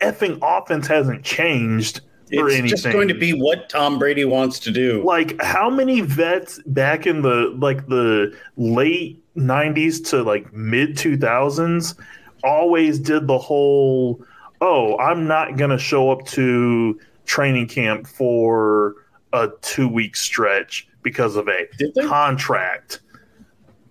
effing 0.00 0.38
offense 0.42 0.86
hasn't 0.86 1.24
changed 1.24 2.00
or 2.36 2.48
It's 2.48 2.58
anything. 2.58 2.68
just 2.68 2.84
going 2.84 3.08
to 3.08 3.14
be 3.14 3.32
what 3.32 3.68
Tom 3.70 3.98
Brady 3.98 4.24
wants 4.24 4.58
to 4.60 4.70
do. 4.70 5.02
like 5.04 5.40
how 5.40 5.70
many 5.70 6.00
vets 6.00 6.60
back 6.66 7.06
in 7.06 7.22
the 7.22 7.54
like 7.58 7.86
the 7.88 8.36
late 8.56 9.22
90s 9.36 10.06
to 10.10 10.22
like 10.22 10.52
mid 10.52 10.96
2000s 10.96 11.96
always 12.44 12.98
did 12.98 13.26
the 13.26 13.38
whole 13.38 14.22
oh 14.60 14.96
i'm 14.98 15.26
not 15.26 15.56
going 15.56 15.70
to 15.70 15.78
show 15.78 16.10
up 16.10 16.24
to 16.26 16.98
training 17.26 17.66
camp 17.66 18.06
for 18.06 18.94
a 19.32 19.48
two 19.62 19.88
week 19.88 20.14
stretch 20.14 20.86
because 21.02 21.36
of 21.36 21.48
a 21.48 21.66
Did 21.78 21.94
contract 22.06 23.00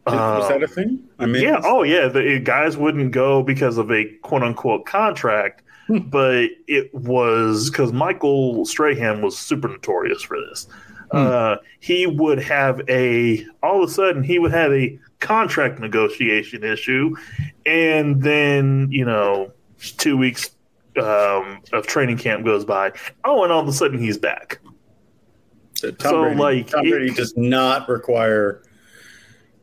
was 0.06 0.48
that 0.50 0.58
Um, 0.58 0.64
a 0.64 0.68
thing? 0.68 1.00
I 1.20 1.26
mean, 1.26 1.44
yeah. 1.44 1.62
Oh, 1.64 1.84
yeah. 1.84 2.10
The 2.10 2.38
guys 2.40 2.76
wouldn't 2.76 3.14
go 3.14 3.42
because 3.42 3.78
of 3.78 3.90
a 3.90 4.04
quote 4.22 4.44
unquote 4.44 4.86
contract, 4.86 5.62
Hmm. 5.88 6.00
but 6.00 6.50
it 6.68 6.94
was 6.94 7.70
because 7.70 7.94
Michael 7.94 8.66
Strahan 8.66 9.22
was 9.22 9.38
super 9.38 9.70
notorious 9.70 10.22
for 10.22 10.38
this. 10.50 10.68
Hmm. 11.14 11.20
Uh, 11.20 11.56
he 11.80 12.08
would 12.08 12.40
have 12.40 12.82
a 12.90 13.46
all 13.62 13.84
of 13.84 13.88
a 13.88 13.94
sudden 13.94 14.24
he 14.24 14.40
would 14.40 14.52
have 14.52 14.74
a 14.74 14.98
contract 15.20 15.80
negotiation 15.80 16.64
issue, 16.64 17.16
and 17.68 18.24
then 18.24 18.88
you 18.90 19.06
know 19.06 19.52
two 19.98 20.18
weeks 20.18 20.50
um, 20.98 21.62
of 21.72 21.86
training 21.86 22.18
camp 22.18 22.44
goes 22.44 22.66
by. 22.66 22.94
Oh, 23.24 23.44
and 23.44 23.52
all 23.52 23.62
of 23.62 23.68
a 23.68 23.74
sudden 23.74 24.00
he's 24.00 24.18
back. 24.18 24.60
Tom 25.82 25.96
so, 26.00 26.22
Brady, 26.24 26.40
like, 26.40 26.68
Tom 26.70 26.82
it- 26.84 27.16
does 27.16 27.38
not 27.38 27.88
require 27.88 28.64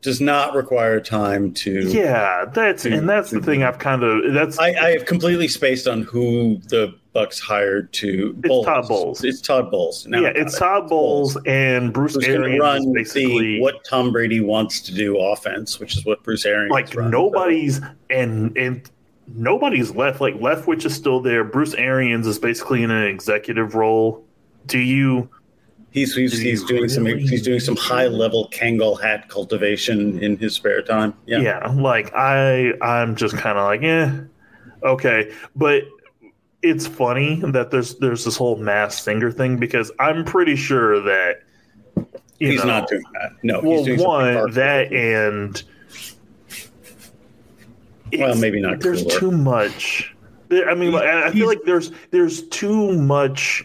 does 0.03 0.21
not 0.21 0.55
require 0.55 1.01
time 1.01 1.53
to. 1.53 1.83
Yeah, 1.91 2.47
that's 2.47 2.85
To- 2.85 2.93
and 2.93 3.09
that's 3.09 3.31
the 3.31 3.41
thing. 3.41 3.63
I've 3.63 3.79
kind 3.79 4.03
of 4.03 4.33
that's 4.33 4.59
I, 4.59 4.69
I 4.69 4.91
have 4.93 5.05
completely 5.07 5.49
spaced 5.49 5.87
on 5.87 6.03
who 6.03 6.59
the 6.69 6.95
Bucs 7.15 7.41
hired 7.41 7.93
to. 7.95 8.35
It's 8.45 8.65
Todd 8.67 8.89
Bowles. 8.89 9.25
It's 9.25 9.41
Todd 9.41 9.71
Bowles. 9.71 10.07
Now 10.07 10.21
yeah, 10.21 10.33
it's 10.35 10.55
it. 10.57 10.59
Todd 10.59 10.89
Bowles 10.89 11.37
and 11.45 11.93
Bruce 11.93 12.15
Who's 12.15 12.27
going 12.27 12.41
to 12.41 12.47
Arians. 12.47 12.61
run 12.63 12.93
basically 12.93 13.57
the 13.57 13.61
what 13.61 13.85
Tom 13.85 14.13
Brady 14.13 14.41
wants 14.41 14.81
to 14.83 14.95
do 14.95 15.19
offense, 15.19 15.79
which 15.81 15.97
is 15.97 16.05
what 16.07 16.23
Bruce 16.23 16.47
Arians 16.47 16.71
like 16.71 16.95
runs. 16.95 17.11
nobody's 17.11 17.81
and 18.11 18.57
and 18.57 18.89
nobody's 19.35 19.91
left. 19.95 20.21
Like 20.21 20.35
Leftwich 20.37 20.85
is 20.87 20.95
still 20.95 21.21
there. 21.21 21.45
Bruce 21.45 21.75
Arians 21.75 22.27
is 22.27 22.39
basically 22.39 22.83
in 22.83 22.91
an 22.91 23.05
executive 23.05 23.75
role. 23.75 24.25
Do 24.67 24.79
you? 24.79 25.29
He's 25.93 26.15
he's, 26.15 26.39
he's 26.39 26.63
doing 26.65 26.89
some 26.89 27.05
he's 27.05 27.43
doing 27.43 27.59
some 27.59 27.77
high 27.77 28.07
level 28.07 28.49
Kangol 28.53 29.01
hat 29.01 29.29
cultivation 29.29 30.23
in 30.23 30.37
his 30.37 30.55
spare 30.55 30.83
time. 30.83 31.15
Yeah, 31.27 31.41
Yeah, 31.41 31.67
like 31.73 32.15
I, 32.15 32.73
I'm 32.81 33.17
just 33.17 33.37
kind 33.37 33.59
of 33.59 33.65
like, 33.65 33.83
eh, 33.83 34.13
okay. 34.85 35.33
But 35.57 35.83
it's 36.63 36.87
funny 36.87 37.41
that 37.45 37.73
there's 37.73 37.97
there's 37.97 38.25
this 38.25 38.37
whole 38.37 38.57
masked 38.57 39.03
singer 39.03 39.33
thing 39.33 39.57
because 39.57 39.91
I'm 39.99 40.25
pretty 40.25 40.55
sure 40.55 41.01
that 41.03 41.43
he's 42.39 42.61
know, 42.61 42.67
not 42.67 42.89
doing 42.89 43.03
that. 43.15 43.33
No, 43.43 43.61
Well, 43.61 43.79
he's 43.79 43.87
doing 43.87 44.01
one 44.01 44.53
that 44.53 44.93
and 44.93 45.61
Well, 48.17 48.37
maybe 48.37 48.61
not 48.61 48.79
There's 48.79 49.03
cooler. 49.03 49.19
too 49.19 49.31
much. 49.33 50.15
I 50.53 50.75
mean, 50.75 50.95
I 50.95 51.31
feel 51.31 51.47
like 51.47 51.63
there's 51.65 51.93
there's 52.11 52.43
too 52.49 52.93
much 52.93 53.65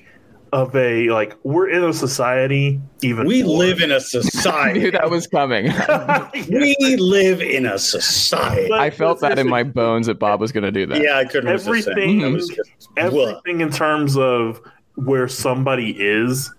of 0.55 0.73
a 0.73 1.09
like 1.09 1.35
we're 1.43 1.67
in 1.69 1.83
a 1.83 1.91
society. 1.91 2.79
Even 3.03 3.27
we 3.27 3.43
more- 3.43 3.57
live 3.57 3.81
in 3.81 3.91
a 3.91 3.99
society. 4.15 4.79
knew 4.79 4.91
that 4.91 5.09
was 5.09 5.27
coming. 5.27 5.65
we 6.49 6.95
live 6.97 7.41
in 7.41 7.65
a 7.65 7.77
society. 7.77 8.69
But- 8.69 8.79
I 8.79 8.89
felt 8.89 9.19
that 9.19 9.37
in 9.37 9.49
my 9.49 9.63
bones 9.63 10.07
that 10.07 10.17
Bob 10.17 10.39
was 10.39 10.53
going 10.53 10.63
to 10.63 10.71
do 10.71 10.85
that. 10.87 11.01
yeah, 11.03 11.17
I 11.17 11.25
couldn't 11.25 11.49
Everything- 11.49 11.93
saying. 11.95 12.21
That 12.21 12.31
was 12.31 12.57
everything 12.97 13.59
in 13.61 13.69
terms 13.69 14.17
of 14.17 14.61
where 14.95 15.27
somebody 15.27 15.91
is. 15.99 16.53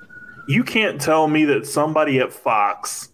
You 0.46 0.62
can't 0.62 1.00
tell 1.00 1.26
me 1.26 1.44
that 1.46 1.66
somebody 1.66 2.18
at 2.20 2.32
Fox 2.32 3.08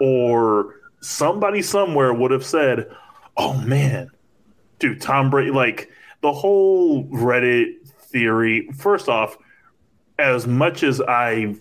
or 0.00 0.74
somebody 1.00 1.62
somewhere 1.62 2.12
would 2.12 2.30
have 2.30 2.44
said, 2.44 2.88
"Oh 3.38 3.54
man, 3.54 4.10
dude, 4.78 5.00
Tom 5.00 5.30
Brady." 5.30 5.50
Like 5.50 5.88
the 6.20 6.32
whole 6.32 7.04
Reddit 7.06 7.88
theory. 8.12 8.68
First 8.76 9.08
off, 9.08 9.36
as 10.20 10.46
much 10.46 10.82
as 10.82 11.00
I 11.00 11.54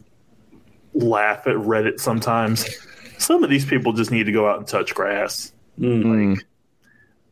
laugh 0.94 1.48
at 1.48 1.56
Reddit 1.56 2.00
sometimes, 2.00 2.66
some 3.18 3.44
of 3.44 3.50
these 3.50 3.66
people 3.66 3.94
just 3.94 4.12
need 4.12 4.26
to 4.26 4.32
go 4.32 4.48
out 4.50 4.58
and 4.60 4.68
touch 4.68 4.94
grass. 4.96 5.52
Mm, 5.80 6.04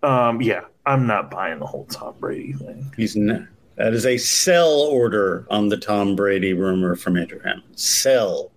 Mm. 0.04 0.08
Um, 0.08 0.42
yeah, 0.42 0.62
I'm 0.86 1.08
not 1.08 1.32
buying 1.32 1.60
the 1.60 1.66
whole 1.66 1.86
Tom 1.86 2.16
Brady 2.20 2.54
thing. 2.54 2.92
he's 2.96 3.16
not. 3.16 3.42
That 3.76 3.94
is 3.94 4.06
a 4.06 4.18
sell 4.18 4.70
order 4.82 5.46
on 5.50 5.70
the 5.70 5.78
Tom 5.78 6.16
Brady 6.16 6.54
rumor 6.54 6.96
from 6.96 7.18
Andrew 7.18 7.40
Hammond. 7.44 7.64
Sell. 7.76 8.52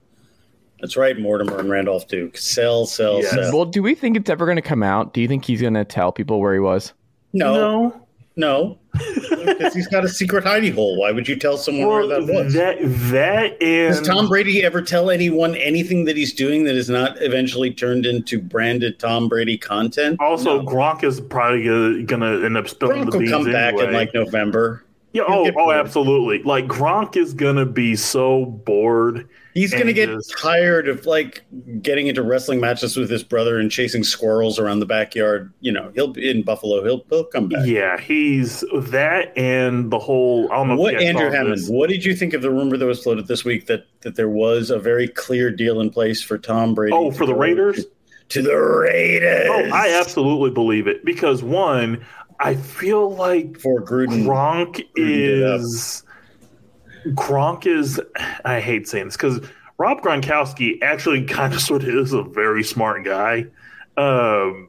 That's 0.81 0.97
right, 0.97 1.19
Mortimer 1.19 1.59
and 1.59 1.69
Randolph 1.69 2.09
Duke. 2.09 2.39
Sell, 2.39 2.87
sell, 2.87 3.19
Yes. 3.21 3.31
sell. 3.33 3.53
Well, 3.55 3.65
do 3.67 3.83
we 3.83 3.95
think 3.95 4.17
it's 4.17 4.31
ever 4.31 4.47
going 4.47 4.57
to 4.57 4.63
come 4.63 4.83
out? 4.83 5.13
Do 5.13 5.21
you 5.21 5.29
think 5.29 5.45
he's 5.45 5.61
going 5.61 5.75
to 5.75 5.85
tell 5.85 6.11
people 6.13 6.41
where 6.41 6.55
he 6.55 6.61
was? 6.61 6.95
No, 7.35 7.55
no. 7.55 8.00
No, 8.37 8.79
because 8.93 9.75
he's 9.75 9.89
got 9.89 10.05
a 10.05 10.09
secret 10.09 10.45
hidey 10.45 10.73
hole. 10.73 10.99
Why 10.99 11.11
would 11.13 11.29
you 11.29 11.37
tell 11.37 11.57
someone 11.59 11.87
Well, 11.87 12.09
where 12.09 12.21
that 12.21 12.33
was? 12.33 12.55
that 12.55 12.79
that 13.11 13.61
Does 13.61 14.01
Tom 14.07 14.29
Brady 14.29 14.63
ever 14.63 14.81
tell 14.83 15.11
anyone 15.11 15.55
anything 15.57 16.05
that 16.07 16.17
he's 16.17 16.33
doing 16.33 16.65
that 16.65 16.75
is 16.77 16.89
not 16.89 17.21
eventually 17.21 17.73
turned 17.73 18.07
into 18.07 18.41
branded 18.41 18.99
Tom 18.99 19.29
Brady 19.29 19.59
content? 19.59 20.19
also 20.21 20.63
No. 20.63 20.67
Gronk 20.69 21.05
is 21.05 21.21
probably 21.21 21.65
gonna, 21.65 22.03
gonna 22.05 22.45
end 22.45 22.57
up 22.57 22.69
spilling 22.69 23.03
Gronk 23.03 23.11
the 23.11 23.19
will 23.19 23.19
beans 23.21 23.33
come 23.33 23.53
back 23.53 23.75
in 23.75 23.93
like 23.93 24.15
November. 24.15 24.85
Yeah, 25.13 25.25
oh, 25.27 25.51
oh, 25.57 25.73
absolutely. 25.73 26.43
Like 26.45 26.67
Gronk 26.67 27.17
is 27.17 27.35
gonna 27.35 27.67
be 27.67 27.97
so 27.97 28.47
bored. 28.47 29.29
He's 29.55 29.73
going 29.73 29.87
to 29.87 29.93
get 29.93 30.09
just- 30.09 30.39
tired 30.39 30.89
of 30.89 31.07
like 31.07 31.43
getting 31.83 32.07
into 32.07 32.23
wrestling 32.23 32.61
matches 32.61 32.97
with 32.97 33.11
his 33.11 33.25
brother 33.25 33.59
and 33.59 33.71
chasing 33.71 34.05
squirrels 34.05 34.59
around 34.59 34.81
the 34.81 34.87
backyard. 34.87 35.53
You 35.61 35.73
know, 35.73 35.91
he'll 35.95 36.13
be 36.13 36.31
in 36.31 36.43
Buffalo. 36.43 36.85
He'll 36.85 37.05
he'll 37.11 37.25
come 37.25 37.49
back. 37.49 37.67
Yeah, 37.67 37.99
he's 37.99 38.65
that 38.73 39.37
and 39.37 39.91
the 39.91 39.99
whole. 39.99 40.51
I 40.53 40.57
don't 40.57 40.69
know. 40.69 40.77
What 40.77 41.03
Andrew 41.03 41.31
Hammond? 41.31 41.59
this. 41.59 41.69
What 41.69 41.89
did 41.91 42.05
you 42.05 42.15
think 42.15 42.33
of 42.33 42.43
the 42.43 42.51
rumor 42.51 42.77
that 42.77 42.87
was 42.87 43.03
floated 43.03 43.27
this 43.27 43.45
week 43.45 43.67
that 43.67 43.87
that 44.03 44.15
there 44.15 44.29
was 44.29 44.71
a 44.71 44.79
very 44.79 45.09
clear 45.09 45.51
deal 45.51 45.81
in 45.81 45.91
place 45.91 46.23
for 46.23 46.39
Tom 46.39 46.75
Brady? 46.75 46.93
Oh, 46.95 47.11
for 47.11 47.27
the 47.27 47.33
go 47.33 47.39
Raiders. 47.41 47.87
To 48.29 48.43
the 48.43 48.55
Raiders. 48.55 49.49
Oh, 49.51 49.71
I 49.75 49.99
absolutely 49.99 50.51
believe 50.51 50.87
it 50.87 51.05
because 51.05 51.43
one, 51.43 52.05
I 52.41 52.55
feel 52.55 53.15
like 53.15 53.61
for 53.61 53.83
Gruden. 53.83 54.25
Gronk 54.25 54.87
Gruden 54.97 55.65
is 55.67 56.03
Gronk 57.09 57.67
is. 57.67 58.01
I 58.45 58.61
hate 58.61 58.89
saying 58.89 59.07
this 59.07 59.17
because 59.17 59.41
Rob 59.79 60.01
Gronkowski 60.01 60.83
actually 60.83 61.25
kind 61.27 61.53
of 61.55 61.61
sort 61.61 61.83
of 61.83 61.89
is 61.91 62.13
a 62.13 62.23
very 62.23 62.65
smart 62.65 63.05
guy. 63.05 63.47
Um, 63.97 64.69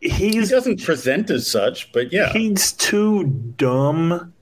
He 0.00 0.32
doesn't 0.44 0.82
present 0.82 1.30
as 1.30 1.50
such, 1.50 1.92
but 1.92 2.12
yeah, 2.12 2.32
he's 2.32 2.72
too 2.72 3.24
dumb 3.56 4.32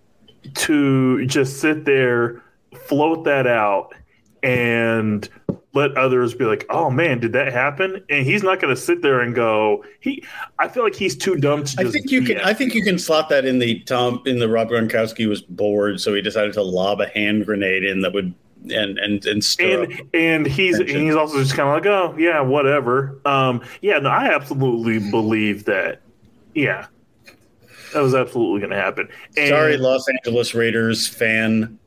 to 0.55 1.27
just 1.27 1.61
sit 1.61 1.85
there, 1.85 2.43
float 2.87 3.25
that 3.25 3.47
out, 3.47 3.95
and 4.43 5.29
let 5.75 5.97
others 5.97 6.35
be 6.35 6.45
like, 6.45 6.65
"Oh 6.71 6.91
man, 6.91 7.21
did 7.21 7.33
that 7.33 7.53
happen?" 7.53 8.03
And 8.09 8.25
he's 8.25 8.43
not 8.43 8.61
going 8.61 8.75
to 8.75 8.81
sit 8.81 9.03
there 9.03 9.21
and 9.21 9.35
go. 9.35 9.85
He, 10.01 10.25
I 10.59 10.69
feel 10.69 10.83
like 10.85 10.95
he's 10.95 11.17
too 11.17 11.37
dumb 11.37 11.65
to. 11.65 11.87
I 11.87 11.91
think 11.91 12.11
you 12.11 12.23
can. 12.23 12.37
BS. 12.37 12.45
I 12.45 12.55
think 12.55 12.75
you 12.75 12.83
can 12.83 12.99
slot 12.99 13.29
that 13.29 13.45
in 13.45 13.59
the 13.59 13.81
Tom 13.81 14.23
in 14.27 14.39
the 14.39 14.49
Rob 14.49 14.69
Gronkowski 14.69 15.29
was 15.29 15.43
bored, 15.43 16.01
so 16.01 16.15
he 16.15 16.23
decided 16.23 16.53
to 16.55 16.63
lob 16.63 17.01
a 17.01 17.09
hand 17.09 17.45
grenade 17.45 17.85
in 17.85 18.01
that 18.01 18.13
would 18.13 18.35
and 18.73 18.99
and 18.99 19.27
and 19.27 19.45
stir 19.45 19.83
up. 19.83 19.91
and 19.91 20.09
and 20.15 20.47
he's 20.47 20.79
and 20.79 20.89
he's 20.89 21.15
also 21.15 21.39
just 21.39 21.55
kind 21.55 21.69
of 21.69 21.75
like, 21.75 21.87
oh 21.87 22.17
yeah, 22.19 22.41
whatever. 22.41 23.21
Um, 23.25 23.63
yeah, 23.83 23.99
no, 23.99 24.11
I 24.11 24.35
absolutely 24.35 25.11
believe 25.11 25.65
that. 25.67 26.01
Yeah, 26.55 26.87
that 27.93 28.01
was 28.01 28.15
absolutely 28.15 28.61
going 28.61 28.71
to 28.71 28.77
happen. 28.77 29.09
And, 29.37 29.49
Sorry, 29.49 29.77
Los 29.77 30.07
Angeles 30.09 30.55
Raiders 30.55 31.07
fan. 31.07 31.79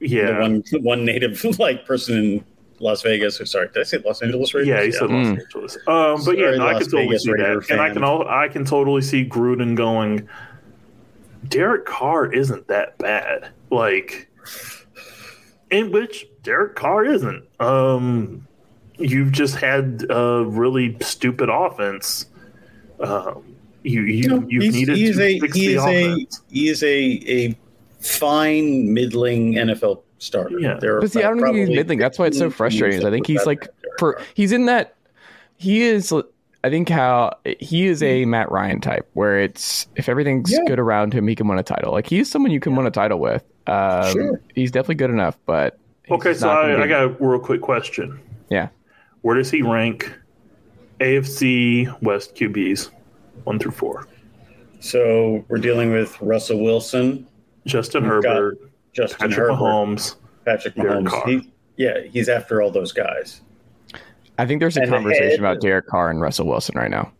yeah, 0.00 0.32
The 0.32 0.40
one 0.40 0.62
one 0.82 1.04
native 1.04 1.44
like 1.58 1.86
person 1.86 2.16
in 2.16 2.44
Las 2.82 3.00
Vegas. 3.02 3.40
Or 3.40 3.46
sorry, 3.46 3.68
did 3.68 3.80
I 3.80 3.82
say 3.84 3.98
Los 4.04 4.20
Angeles 4.22 4.52
Raiders? 4.52 4.68
Yeah, 4.68 4.82
he 4.82 4.92
said 4.92 5.02
Los 5.10 5.26
Mm. 5.28 5.40
Angeles. 5.40 5.78
Um, 5.86 6.24
but 6.24 6.36
yeah, 6.38 6.50
no, 6.56 6.66
I 6.66 6.72
Las 6.74 6.82
can 6.82 6.90
totally 6.90 7.06
Vegas 7.08 7.22
see 7.24 7.30
Raider 7.32 7.60
that, 7.60 7.70
and 7.70 7.80
I 7.80 7.90
can 7.92 8.04
all 8.04 8.26
I 8.28 8.48
can 8.48 8.64
totally 8.64 9.02
see 9.02 9.24
Gruden 9.24 9.74
going. 9.76 10.28
Derek 11.48 11.86
Carr 11.86 12.32
isn't 12.32 12.68
that 12.68 12.96
bad, 12.98 13.48
like, 13.70 14.28
in 15.70 15.90
which 15.90 16.26
Derek 16.42 16.76
Carr 16.76 17.04
isn't. 17.04 17.44
Um, 17.60 18.46
you've 18.98 19.32
just 19.32 19.56
had 19.56 20.06
a 20.10 20.44
really 20.46 20.96
stupid 21.00 21.48
offense. 21.50 22.26
Um, 23.00 23.56
you 23.82 24.02
you 24.02 24.28
No, 24.28 24.44
you've 24.48 24.72
needed 24.72 24.96
he's 24.96 25.16
to 25.16 25.22
a 25.24 25.40
fix 25.40 25.56
he 25.56 25.66
the 25.68 25.74
is 25.74 25.84
a 25.84 26.04
offense. 26.12 26.42
he 26.50 26.68
is 26.68 26.82
a 26.84 26.88
a 27.26 27.56
fine 28.00 28.92
middling 28.94 29.54
NFL 29.54 30.02
starter. 30.22 30.58
Yeah. 30.58 30.74
There 30.80 30.96
are 30.96 31.00
But 31.00 31.10
see, 31.12 31.20
I 31.20 31.28
don't 31.28 31.36
think 31.40 31.54
he's 31.56 31.66
probably 31.66 31.76
middling. 31.76 31.98
That's 31.98 32.18
why 32.18 32.26
it's 32.26 32.38
so 32.38 32.50
frustrating. 32.50 32.98
is 33.00 33.04
I 33.04 33.10
think 33.10 33.26
he's 33.26 33.44
like 33.46 33.68
for 33.98 34.20
he's 34.34 34.52
in 34.52 34.66
that 34.66 34.94
he 35.56 35.82
is. 35.82 36.12
I 36.64 36.70
think 36.70 36.88
how 36.88 37.32
he 37.58 37.86
is 37.86 38.02
a 38.04 38.24
Matt 38.24 38.50
Ryan 38.52 38.80
type, 38.80 39.08
where 39.14 39.38
it's 39.40 39.86
if 39.96 40.08
everything's 40.08 40.52
Yeah. 40.52 40.60
good 40.66 40.78
around 40.78 41.12
him, 41.12 41.26
he 41.26 41.34
can 41.34 41.48
win 41.48 41.58
a 41.58 41.62
title. 41.64 41.92
Like 41.92 42.06
he's 42.06 42.30
someone 42.30 42.52
you 42.52 42.60
can 42.60 42.76
win 42.76 42.86
a 42.86 42.90
title 42.90 43.18
with. 43.18 43.42
Um, 43.66 44.12
Sure. 44.12 44.40
He's 44.54 44.70
definitely 44.70 44.94
good 44.96 45.10
enough, 45.10 45.36
but 45.46 45.78
Okay, 46.10 46.34
so 46.34 46.48
I, 46.50 46.74
be- 46.76 46.82
I 46.82 46.86
got 46.86 47.02
a 47.04 47.08
real 47.20 47.38
quick 47.40 47.60
question. 47.60 48.18
yeah. 48.48 48.68
Where 49.22 49.36
does 49.36 49.50
he 49.50 49.62
rank 49.62 50.12
AFC 51.00 51.86
West 52.02 52.34
QBs 52.34 52.90
one 53.44 53.58
through 53.58 53.70
four? 53.72 54.06
So 54.80 55.44
we're 55.48 55.58
dealing 55.58 55.92
with 55.92 56.20
Russell 56.20 56.60
Wilson, 56.62 57.26
Justin 57.66 58.02
We've 58.02 58.22
got 58.22 58.36
Herbert, 58.36 58.58
Justin 58.92 59.30
Patrick 59.30 59.36
Herbert, 59.48 59.54
Mahomes. 59.60 60.16
Patrick 60.44 60.74
Derek 60.74 61.04
Mahomes. 61.04 61.08
Carr. 61.08 61.26
He, 61.28 61.52
yeah, 61.76 62.00
he's 62.02 62.28
after 62.28 62.60
all 62.62 62.70
those 62.70 62.92
guys. 62.92 63.40
I 64.38 64.46
think 64.46 64.60
there's 64.60 64.76
a 64.76 64.82
And 64.82 64.90
conversation 64.90 65.26
ahead- 65.26 65.38
about 65.38 65.60
Derek 65.60 65.86
Carr 65.86 66.10
and 66.10 66.20
Russell 66.20 66.46
Wilson 66.46 66.74
right 66.76 66.90
now. 66.90 67.12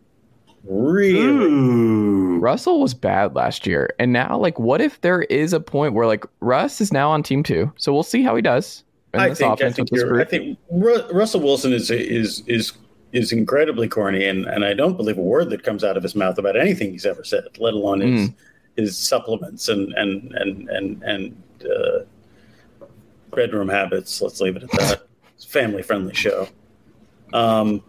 Really? 0.64 1.18
Ooh. 1.20 2.38
Russell 2.38 2.80
was 2.80 2.94
bad 2.94 3.34
last 3.34 3.66
year, 3.66 3.90
and 3.98 4.12
now 4.12 4.38
like, 4.38 4.58
what 4.58 4.80
if 4.80 5.00
there 5.00 5.22
is 5.22 5.52
a 5.52 5.60
point 5.60 5.94
where 5.94 6.06
like 6.06 6.24
Russ 6.40 6.80
is 6.80 6.92
now 6.92 7.10
on 7.10 7.22
team 7.22 7.42
two? 7.42 7.72
So 7.76 7.92
we'll 7.92 8.02
see 8.04 8.22
how 8.22 8.36
he 8.36 8.42
does 8.42 8.84
in 9.12 9.20
I 9.20 9.28
this 9.30 9.38
think 9.38 9.60
I 9.62 9.70
think 9.72 9.90
with 9.90 10.00
this 10.02 10.12
I 10.20 10.24
think 10.24 10.58
Ru- 10.70 11.02
Russell 11.12 11.40
Wilson 11.40 11.72
is 11.72 11.90
is 11.90 12.42
is 12.46 12.72
is 13.12 13.32
incredibly 13.32 13.88
corny, 13.88 14.24
and, 14.24 14.46
and 14.46 14.64
I 14.64 14.72
don't 14.72 14.96
believe 14.96 15.18
a 15.18 15.22
word 15.22 15.50
that 15.50 15.64
comes 15.64 15.82
out 15.84 15.96
of 15.96 16.02
his 16.02 16.14
mouth 16.14 16.38
about 16.38 16.56
anything 16.56 16.92
he's 16.92 17.04
ever 17.06 17.24
said, 17.24 17.44
let 17.58 17.74
alone 17.74 18.00
his 18.00 18.28
Mm. 18.30 18.34
his 18.76 18.96
supplements 18.96 19.68
and 19.68 19.92
and 19.94 20.32
and 20.36 20.68
and 20.70 21.02
and 21.02 21.42
uh, 21.64 22.84
bedroom 23.34 23.68
habits. 23.68 24.20
Let's 24.20 24.40
leave 24.40 24.56
it 24.56 24.62
at 24.64 24.70
that. 24.72 25.02
It's 25.34 25.44
a 25.44 25.48
family 25.48 25.82
friendly 25.82 26.14
show. 26.14 26.48
Um, 27.32 27.82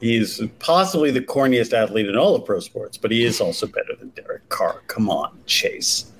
he's 0.00 0.40
possibly 0.58 1.10
the 1.10 1.20
corniest 1.20 1.72
athlete 1.72 2.06
in 2.08 2.16
all 2.16 2.34
of 2.34 2.44
pro 2.44 2.60
sports, 2.60 2.96
but 2.96 3.10
he 3.10 3.24
is 3.24 3.40
also 3.40 3.66
better 3.66 3.94
than 3.98 4.10
Derek 4.10 4.48
Carr. 4.48 4.82
Come 4.86 5.10
on, 5.10 5.38
Chase. 5.46 6.10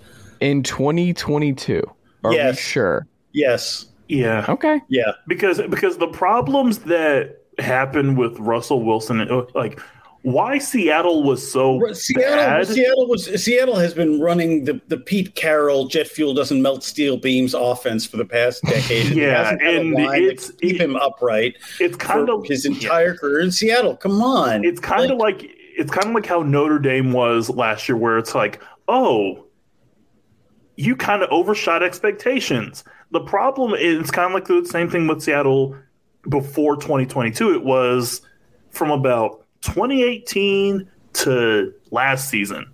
in 0.40 0.62
2022. 0.62 1.82
Are 2.24 2.30
we 2.30 2.36
Yes. 2.36 2.58
sure? 2.58 3.06
Yes. 3.32 3.86
Yeah, 4.08 4.44
Okay. 4.48 4.80
Yeah. 4.88 5.12
because 5.28 5.60
because 5.70 5.96
the 5.98 6.08
problems 6.08 6.78
that 6.80 7.36
happened 7.58 8.18
with 8.18 8.38
Russell 8.38 8.82
Wilson, 8.82 9.18
like 9.54 9.80
why 10.22 10.58
Seattle 10.58 11.22
was 11.22 11.50
so 11.50 11.80
Seattle, 11.92 12.36
bad. 12.36 12.66
Seattle 12.66 13.06
was 13.08 13.42
Seattle 13.42 13.76
has 13.76 13.94
been 13.94 14.20
running 14.20 14.64
the, 14.64 14.78
the 14.88 14.98
Pete 14.98 15.34
Carroll 15.34 15.86
jet 15.88 16.06
fuel 16.06 16.34
doesn't 16.34 16.60
melt 16.60 16.84
steel 16.84 17.16
beams 17.16 17.54
offense 17.54 18.04
for 18.06 18.18
the 18.18 18.24
past 18.26 18.62
decade. 18.64 19.06
and 19.06 19.16
Yeah, 19.16 19.44
hasn't 19.44 19.62
had 19.62 19.74
a 19.76 19.80
and 19.80 19.98
it's- 19.98 20.52
keep 20.60 20.78
him 20.80 20.94
upright 20.96 21.56
It's 21.78 21.96
kind 21.96 22.28
of 22.28 22.44
his 22.46 22.66
entire 22.66 23.14
career 23.14 23.40
in 23.40 23.50
Seattle. 23.50 23.96
Come 23.96 24.20
on, 24.22 24.64
It's 24.64 24.80
kind 24.80 25.10
of 25.10 25.16
like 25.18 25.42
it's 25.76 25.90
kind 25.90 26.08
of 26.08 26.14
like 26.14 26.26
how 26.26 26.42
Notre 26.42 26.78
Dame 26.78 27.12
was 27.12 27.48
last 27.48 27.88
year, 27.88 27.96
where 27.96 28.18
it's 28.18 28.34
like, 28.34 28.60
oh, 28.88 29.46
you 30.76 30.94
kind 30.96 31.22
of 31.22 31.30
overshot 31.30 31.82
expectations. 31.82 32.84
The 33.12 33.20
problem 33.20 33.72
is 33.74 33.98
it's 33.98 34.10
kind 34.10 34.26
of 34.26 34.34
like 34.34 34.46
the 34.46 34.66
same 34.68 34.90
thing 34.90 35.06
with 35.06 35.22
Seattle 35.22 35.76
before 36.28 36.76
2022. 36.76 37.54
It 37.54 37.64
was 37.64 38.20
from 38.70 38.90
about 38.90 39.39
2018 39.62 40.88
to 41.12 41.74
last 41.90 42.28
season. 42.28 42.70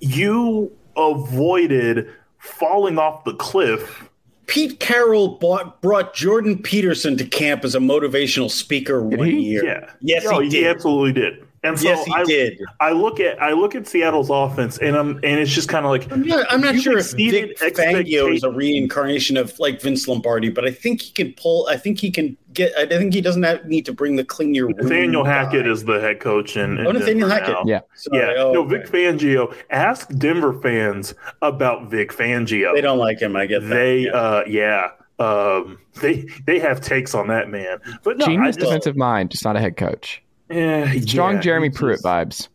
You 0.00 0.72
avoided 0.96 2.10
falling 2.38 2.98
off 2.98 3.24
the 3.24 3.34
cliff. 3.34 4.08
Pete 4.46 4.78
Carroll 4.78 5.38
bought, 5.38 5.80
brought 5.80 6.14
Jordan 6.14 6.60
Peterson 6.60 7.16
to 7.16 7.24
camp 7.24 7.64
as 7.64 7.74
a 7.74 7.78
motivational 7.78 8.50
speaker 8.50 9.02
one 9.02 9.26
he? 9.26 9.40
year. 9.40 9.64
Yeah. 9.64 9.90
Yes, 10.00 10.26
oh, 10.26 10.32
No, 10.32 10.40
he 10.40 10.50
did. 10.50 10.66
absolutely 10.66 11.12
did. 11.12 11.46
And 11.64 11.80
so 11.80 11.88
yes, 11.88 12.04
he 12.04 12.12
I, 12.12 12.24
did. 12.24 12.60
I 12.80 12.92
look 12.92 13.20
at 13.20 13.40
I 13.42 13.52
look 13.52 13.74
at 13.74 13.86
Seattle's 13.86 14.28
offense, 14.28 14.76
and 14.76 14.94
I'm 14.94 15.16
and 15.16 15.40
it's 15.40 15.50
just 15.50 15.66
kind 15.66 15.86
of 15.86 15.90
like 15.90 16.12
I'm 16.12 16.20
not, 16.20 16.46
I'm 16.52 16.60
not 16.60 16.76
sure 16.78 16.98
if 16.98 17.06
exceeded 17.06 17.58
Vic 17.58 17.74
Fangio 17.74 18.34
is 18.34 18.44
a 18.44 18.50
reincarnation 18.50 19.38
of 19.38 19.58
like 19.58 19.80
Vince 19.80 20.06
Lombardi, 20.06 20.50
but 20.50 20.66
I 20.66 20.70
think 20.70 21.00
he 21.00 21.10
can 21.12 21.32
pull. 21.32 21.66
I 21.66 21.78
think 21.78 21.98
he 21.98 22.10
can 22.10 22.36
get. 22.54 22.72
I 22.76 22.86
think 22.86 23.12
he 23.12 23.20
doesn't 23.20 23.42
have, 23.42 23.64
need 23.66 23.84
to 23.86 23.92
bring 23.92 24.16
the 24.16 24.24
clean 24.24 24.54
your 24.54 24.66
room 24.68 24.76
Nathaniel 24.78 25.24
Hackett 25.24 25.64
guy. 25.64 25.70
is 25.70 25.84
the 25.84 26.00
head 26.00 26.20
coach 26.20 26.56
in, 26.56 26.78
in 26.78 26.86
Oh, 26.86 26.92
Nathaniel 26.92 27.28
Denver 27.28 27.44
Hackett. 27.44 27.54
now. 27.54 27.62
Yeah. 27.66 27.80
Sorry. 27.94 28.18
Yeah, 28.18 28.42
Oh, 28.42 28.52
no, 28.52 28.60
okay. 28.64 28.76
Vic 28.78 28.86
Fangio. 28.90 29.54
Ask 29.70 30.08
Denver 30.16 30.52
fans 30.60 31.14
about 31.42 31.90
Vic 31.90 32.10
Fangio. 32.12 32.74
They 32.74 32.80
don't 32.80 32.98
like 32.98 33.20
him. 33.20 33.36
I 33.36 33.46
get 33.46 33.60
that. 33.62 33.68
They, 33.68 33.98
yeah. 34.00 34.10
uh, 34.12 34.44
yeah, 34.46 34.88
um, 35.18 35.78
they 36.00 36.26
they 36.46 36.58
have 36.58 36.80
takes 36.80 37.14
on 37.14 37.28
that 37.28 37.48
man. 37.50 37.78
But 38.02 38.18
no, 38.18 38.24
I 38.24 38.28
Genius 38.28 38.56
just, 38.56 38.66
defensive 38.66 38.96
mind, 38.96 39.30
just 39.30 39.44
not 39.44 39.56
a 39.56 39.60
head 39.60 39.76
coach. 39.76 40.22
eh, 40.50 41.00
Strong 41.00 41.34
yeah, 41.36 41.40
Jeremy 41.40 41.70
Pruitt 41.70 41.96
just- 41.96 42.04
vibes. 42.04 42.48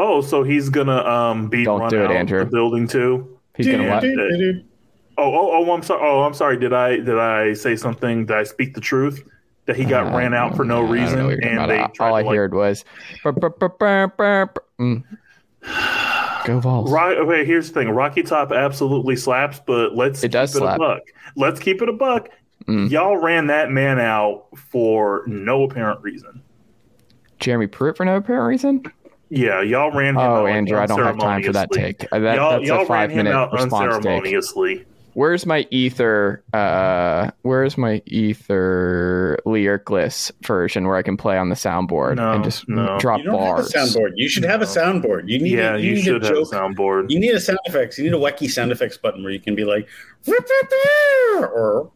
Oh, 0.00 0.20
so 0.20 0.44
he's 0.44 0.68
gonna 0.68 1.04
um 1.04 1.48
be 1.48 1.64
Don't 1.64 1.80
run 1.80 1.90
do 1.90 1.98
it, 2.02 2.04
out 2.04 2.12
Andrew. 2.12 2.38
the 2.40 2.46
building 2.46 2.86
too. 2.86 3.36
He's 3.56 3.66
gonna 3.66 3.88
what? 3.88 4.04
Oh, 5.18 5.34
oh, 5.34 5.50
oh! 5.66 5.72
I'm 5.72 5.82
sorry. 5.82 6.00
Oh, 6.02 6.22
I'm 6.22 6.32
sorry. 6.34 6.56
Did 6.58 6.72
I 6.72 6.96
did 6.96 7.18
I 7.18 7.52
say 7.54 7.74
something? 7.76 8.26
Did 8.26 8.36
I 8.36 8.44
speak 8.44 8.74
the 8.74 8.80
truth? 8.80 9.22
That 9.66 9.76
he 9.76 9.84
got 9.84 10.14
Uh, 10.14 10.16
ran 10.16 10.32
out 10.32 10.56
for 10.56 10.64
no 10.64 10.86
I 10.86 10.90
reason, 10.90 11.24
what 11.24 11.30
you're 11.32 11.40
talking 11.42 11.58
and 11.58 11.70
they 11.70 11.78
all 11.80 11.88
tried 11.88 12.06
I 12.08 12.10
like 12.12 12.26
heard 12.26 12.54
was. 12.54 12.84
Mm. 14.80 15.04
Go 16.44 16.60
Vols. 16.60 16.90
Right. 16.90 17.18
Okay. 17.18 17.44
Here's 17.44 17.68
the 17.68 17.74
thing. 17.80 17.90
Rocky 17.90 18.22
Top 18.22 18.52
absolutely 18.52 19.16
slaps, 19.16 19.60
but 19.66 19.94
let's 19.94 20.22
It 20.24 20.30
does 20.30 20.52
keep 20.52 20.62
it 20.62 20.64
slap. 20.64 20.76
a 20.76 20.78
buck. 20.78 21.02
Let's 21.36 21.60
keep 21.60 21.82
it 21.82 21.88
a 21.88 21.92
buck. 21.92 22.30
Mm. 22.66 22.90
Y'all 22.90 23.16
ran 23.18 23.48
that 23.48 23.70
man 23.70 23.98
out 23.98 24.46
for 24.56 25.24
no 25.26 25.64
apparent 25.64 26.00
reason. 26.02 26.42
Jeremy 27.40 27.66
Pruitt 27.66 27.96
for 27.96 28.04
no 28.04 28.16
apparent 28.16 28.48
reason. 28.48 28.84
Yeah, 29.30 29.60
y'all 29.60 29.90
ran 29.90 30.14
him 30.14 30.18
out. 30.18 30.38
Oh, 30.42 30.46
Andrew, 30.46 30.78
I 30.78 30.86
don't 30.86 30.98
have 31.02 31.18
time 31.18 31.42
for 31.42 31.52
that 31.52 31.70
take. 31.70 32.06
Uh, 32.10 32.18
That, 32.20 32.36
y'all 32.36 32.50
that's 32.52 32.66
y'all 32.66 32.76
a 32.76 32.80
ran 32.80 32.86
five 32.88 33.10
him 33.10 33.16
minute 33.18 33.34
out 33.34 33.52
response 33.52 34.02
take. 34.02 34.86
Unceremoniously. 35.18 35.20
Where's 35.20 35.46
my 35.46 35.66
ether? 35.70 36.42
Uh, 36.52 37.30
where's 37.42 37.76
my 37.76 38.02
ether 38.06 39.38
lyricless 39.44 40.30
version 40.42 40.86
where 40.86 40.96
I 40.96 41.02
can 41.02 41.16
play 41.16 41.36
on 41.38 41.48
the 41.48 41.54
soundboard 41.54 42.16
No, 42.16 42.32
and 42.32 42.44
just 42.44 42.68
no. 42.68 42.98
drop 42.98 43.18
You 43.18 43.24
don't 43.26 43.34
bars? 43.34 43.74
have 43.74 43.84
a 43.88 43.90
soundboard. 43.90 44.10
You 44.16 44.28
should 44.28 44.44
have 44.44 44.62
a 44.62 44.66
soundboard. 44.66 45.28
You 45.28 45.38
need. 45.40 45.52
Yeah, 45.52 45.74
a, 45.74 45.78
you, 45.78 45.94
need 45.94 46.02
should 46.04 46.22
a 46.24 46.26
have 46.28 46.36
a 46.36 46.42
soundboard. 46.42 47.10
You 47.10 47.18
need 47.20 47.34
a 47.34 47.40
sound 47.40 47.58
effects. 47.66 47.98
You 47.98 48.04
need 48.04 48.14
a 48.14 48.18
wacky 48.20 48.50
sound 48.50 48.72
effects 48.72 48.96
button 48.96 49.22
where 49.22 49.32
you 49.32 49.40
can 49.40 49.54
be 49.54 49.64
like, 49.64 49.88
or 50.26 51.90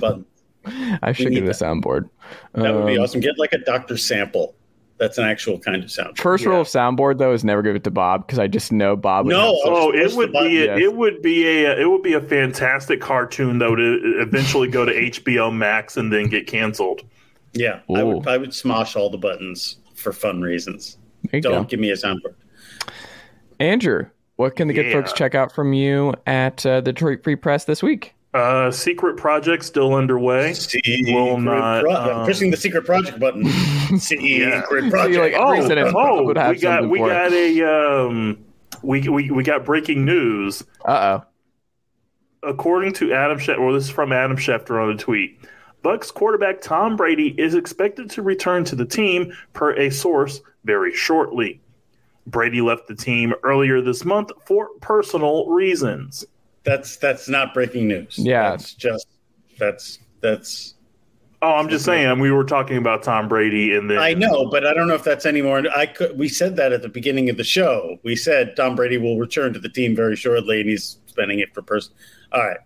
button. 0.00 0.24
I 1.02 1.12
should 1.12 1.32
get 1.32 1.42
a 1.44 1.48
soundboard. 1.48 2.08
That 2.54 2.74
would 2.74 2.86
be 2.86 2.96
Um, 2.96 3.02
awesome. 3.04 3.20
Get 3.20 3.38
like 3.38 3.52
a 3.52 3.58
Doctor 3.58 3.96
Sample. 3.96 4.54
That's 5.02 5.18
an 5.18 5.24
actual 5.24 5.58
kind 5.58 5.82
of 5.82 5.90
sound. 5.90 6.16
First 6.16 6.46
rule 6.46 6.60
of 6.60 6.68
soundboard 6.68 7.18
though 7.18 7.32
is 7.32 7.42
never 7.42 7.60
give 7.60 7.74
it 7.74 7.82
to 7.82 7.90
Bob 7.90 8.24
because 8.24 8.38
I 8.38 8.46
just 8.46 8.70
know 8.70 8.94
Bob. 8.94 9.26
Would 9.26 9.32
No, 9.32 9.46
have 9.64 9.72
Oh, 9.74 9.90
it 9.92 10.12
would 10.14 10.30
be 10.30 10.62
a, 10.62 10.66
yes. 10.66 10.78
it 10.80 10.94
would 10.94 11.20
be 11.22 11.44
a 11.64 11.76
it 11.80 11.90
would 11.90 12.02
be 12.02 12.12
a 12.12 12.20
fantastic 12.20 13.00
cartoon 13.00 13.58
though 13.58 13.74
to 13.74 14.00
eventually 14.20 14.68
go 14.68 14.84
to 14.84 14.92
HBO 15.10 15.52
Max 15.52 15.96
and 15.96 16.12
then 16.12 16.28
get 16.28 16.46
canceled. 16.46 17.02
Yeah, 17.52 17.80
I 17.92 18.04
would. 18.04 18.28
I 18.28 18.38
would 18.38 18.50
smosh 18.50 18.94
all 18.94 19.10
the 19.10 19.18
buttons 19.18 19.78
for 19.96 20.12
fun 20.12 20.40
reasons. 20.40 20.98
Don't 21.32 21.42
go. 21.42 21.64
give 21.64 21.80
me 21.80 21.90
a 21.90 21.94
soundboard. 21.94 22.34
Andrew, 23.58 24.06
what 24.36 24.54
can 24.56 24.68
the 24.68 24.74
good 24.74 24.86
Yeah. 24.86 24.92
folks 24.92 25.12
check 25.12 25.34
out 25.34 25.52
from 25.52 25.72
you 25.72 26.14
at 26.26 26.64
uh, 26.64 26.76
the 26.80 26.92
Detroit 26.92 27.24
Free 27.24 27.36
Press 27.36 27.64
this 27.64 27.82
week? 27.82 28.14
Uh, 28.34 28.70
secret 28.70 29.16
project 29.18 29.62
still 29.64 29.92
underway. 29.94 30.54
Secret 30.54 31.12
Will 31.14 31.38
not, 31.38 31.82
pro- 31.84 31.94
um, 31.94 32.24
pushing 32.26 32.50
the 32.50 32.56
secret 32.56 32.84
project 32.86 33.20
button. 33.20 33.44
Secret 33.98 34.24
Yeah. 34.26 34.62
project. 34.62 35.18
like, 35.18 35.34
Oh, 35.36 35.48
Precedent 35.50 35.94
oh, 35.94 36.22
would 36.24 36.38
have 36.38 36.56
we 36.56 36.58
got 36.62 36.88
we 36.88 36.98
for 36.98 37.10
it. 37.10 37.12
got 37.12 37.32
a 37.32 37.62
um 38.08 38.38
we, 38.82 39.06
we 39.08 39.30
we 39.30 39.42
got 39.42 39.66
breaking 39.66 40.06
news. 40.06 40.64
Uh 40.84 41.20
oh. 41.20 42.48
According 42.48 42.94
to 42.94 43.12
Adam 43.12 43.38
Schefter, 43.38 43.60
well, 43.60 43.74
this 43.74 43.84
is 43.84 43.90
from 43.90 44.12
Adam 44.12 44.38
Schefter 44.38 44.82
on 44.82 44.90
a 44.90 44.96
tweet. 44.96 45.38
Bucs 45.84 46.12
quarterback 46.12 46.62
Tom 46.62 46.96
Brady 46.96 47.34
is 47.38 47.54
expected 47.54 48.08
to 48.10 48.22
return 48.22 48.64
to 48.64 48.74
the 48.74 48.86
team 48.86 49.32
per 49.52 49.74
a 49.78 49.90
source 49.90 50.40
very 50.64 50.94
shortly. 50.94 51.60
Brady 52.26 52.62
left 52.62 52.88
the 52.88 52.94
team 52.94 53.34
earlier 53.42 53.82
this 53.82 54.04
month 54.06 54.30
for 54.46 54.68
personal 54.80 55.48
reasons. 55.48 56.24
That's 56.64 56.96
that's 56.96 57.28
not 57.28 57.54
breaking 57.54 57.88
news. 57.88 58.16
Yeah. 58.18 58.50
that's 58.50 58.74
just 58.74 59.06
that's 59.58 59.98
that's. 60.20 60.74
Oh, 61.44 61.54
I'm 61.56 61.68
just 61.68 61.84
saying 61.84 62.20
we 62.20 62.30
were 62.30 62.44
talking 62.44 62.76
about 62.76 63.02
Tom 63.02 63.26
Brady 63.26 63.74
and 63.74 63.90
then 63.90 63.98
I 63.98 64.14
know, 64.14 64.46
but 64.48 64.64
I 64.64 64.72
don't 64.72 64.86
know 64.86 64.94
if 64.94 65.02
that's 65.02 65.26
anymore. 65.26 65.60
I 65.76 65.86
could. 65.86 66.16
We 66.16 66.28
said 66.28 66.54
that 66.56 66.72
at 66.72 66.82
the 66.82 66.88
beginning 66.88 67.28
of 67.30 67.36
the 67.36 67.42
show. 67.42 67.96
We 68.04 68.14
said 68.14 68.54
Tom 68.54 68.76
Brady 68.76 68.96
will 68.96 69.18
return 69.18 69.52
to 69.54 69.58
the 69.58 69.68
team 69.68 69.96
very 69.96 70.14
shortly, 70.14 70.60
and 70.60 70.70
he's 70.70 70.98
spending 71.06 71.40
it 71.40 71.52
for 71.52 71.60
person. 71.62 71.92
All 72.30 72.40
right, 72.46 72.58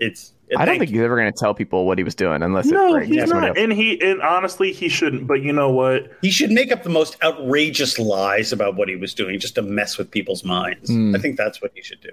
it's. 0.00 0.32
I 0.56 0.64
don't 0.64 0.78
think 0.78 0.90
you. 0.90 0.96
he's 0.96 1.04
ever 1.04 1.14
going 1.14 1.30
to 1.32 1.38
tell 1.38 1.54
people 1.54 1.86
what 1.86 1.98
he 1.98 2.02
was 2.04 2.14
doing 2.16 2.42
unless 2.42 2.66
No, 2.66 2.96
it 2.96 3.06
he's 3.06 3.28
not, 3.28 3.50
else. 3.50 3.58
and 3.58 3.70
he 3.72 4.00
and 4.00 4.20
honestly 4.22 4.72
he 4.72 4.88
shouldn't. 4.88 5.26
But 5.28 5.42
you 5.42 5.52
know 5.52 5.70
what? 5.70 6.10
he 6.22 6.30
should 6.30 6.50
make 6.50 6.72
up 6.72 6.82
the 6.82 6.88
most 6.88 7.22
outrageous 7.22 7.98
lies 8.00 8.50
about 8.50 8.74
what 8.74 8.88
he 8.88 8.96
was 8.96 9.12
doing 9.14 9.38
just 9.38 9.54
to 9.56 9.62
mess 9.62 9.96
with 9.98 10.10
people's 10.10 10.42
minds. 10.44 10.90
Hmm. 10.90 11.14
I 11.14 11.18
think 11.18 11.36
that's 11.36 11.60
what 11.62 11.70
he 11.74 11.82
should 11.82 12.00
do. 12.00 12.10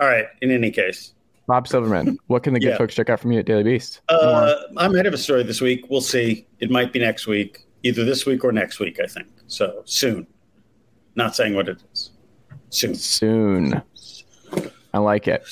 All 0.00 0.08
right. 0.08 0.26
In 0.42 0.50
any 0.50 0.70
case, 0.70 1.12
Bob 1.46 1.68
Silverman, 1.68 2.18
what 2.26 2.42
can 2.42 2.54
the 2.54 2.60
good 2.60 2.70
Yeah. 2.70 2.78
folks 2.78 2.94
check 2.94 3.10
out 3.10 3.20
from 3.20 3.32
you 3.32 3.38
at 3.38 3.46
Daily 3.46 3.62
Beast? 3.62 4.00
uh, 4.08 4.54
I 4.76 4.88
might 4.88 5.06
of 5.06 5.14
a 5.14 5.18
story 5.18 5.42
this 5.42 5.60
week. 5.60 5.88
We'll 5.90 6.00
see. 6.00 6.46
It 6.60 6.70
might 6.70 6.92
be 6.92 6.98
next 6.98 7.26
week, 7.26 7.66
either 7.82 8.04
this 8.04 8.24
week 8.26 8.44
or 8.44 8.52
next 8.52 8.80
week. 8.80 8.98
I 9.00 9.06
think 9.06 9.26
so. 9.46 9.82
Soon. 9.84 10.26
Not 11.16 11.36
saying 11.36 11.54
what 11.54 11.68
it 11.68 11.82
is. 11.92 12.10
Soon. 12.70 12.94
Soon. 12.94 13.82
I 14.92 14.98
like 14.98 15.28
it. 15.28 15.44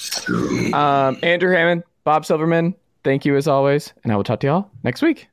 Um, 0.72 1.18
Andrew 1.22 1.52
Hammond, 1.52 1.82
Bob 2.04 2.24
Silverman, 2.24 2.74
thank 3.04 3.24
you 3.24 3.36
as 3.36 3.46
always, 3.48 3.92
and 4.04 4.12
I 4.12 4.16
will 4.16 4.24
talk 4.24 4.40
to 4.40 4.46
y'all 4.46 4.70
next 4.84 5.02
week. 5.02 5.28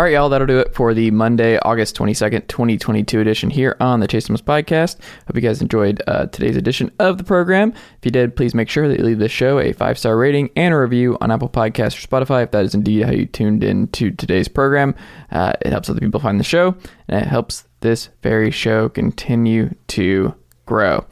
All 0.00 0.04
right, 0.04 0.14
y'all, 0.14 0.30
that'll 0.30 0.46
do 0.46 0.58
it 0.58 0.74
for 0.74 0.94
the 0.94 1.10
Monday, 1.10 1.58
August 1.58 1.94
22nd, 1.94 2.48
2022 2.48 3.20
edition 3.20 3.50
here 3.50 3.76
on 3.80 4.00
the 4.00 4.08
Chase 4.08 4.28
Thomas 4.28 4.40
podcast. 4.40 4.96
Hope 5.26 5.34
you 5.34 5.42
guys 5.42 5.60
enjoyed 5.60 6.00
uh, 6.06 6.24
today's 6.24 6.56
edition 6.56 6.90
of 6.98 7.18
the 7.18 7.24
program. 7.24 7.74
If 7.74 8.06
you 8.06 8.10
did, 8.10 8.34
please 8.34 8.54
make 8.54 8.70
sure 8.70 8.88
that 8.88 8.98
you 8.98 9.04
leave 9.04 9.18
this 9.18 9.30
show 9.30 9.58
a 9.58 9.74
five 9.74 9.98
star 9.98 10.16
rating 10.16 10.48
and 10.56 10.72
a 10.72 10.78
review 10.78 11.18
on 11.20 11.30
Apple 11.30 11.50
Podcasts 11.50 12.02
or 12.02 12.08
Spotify 12.08 12.44
if 12.44 12.50
that 12.52 12.64
is 12.64 12.74
indeed 12.74 13.02
how 13.02 13.12
you 13.12 13.26
tuned 13.26 13.62
in 13.62 13.88
to 13.88 14.10
today's 14.10 14.48
program. 14.48 14.94
Uh, 15.30 15.52
it 15.60 15.70
helps 15.70 15.90
other 15.90 16.00
people 16.00 16.18
find 16.18 16.40
the 16.40 16.44
show, 16.44 16.74
and 17.06 17.20
it 17.20 17.28
helps 17.28 17.68
this 17.80 18.08
very 18.22 18.50
show 18.50 18.88
continue 18.88 19.74
to 19.88 20.34
grow. 20.70 21.04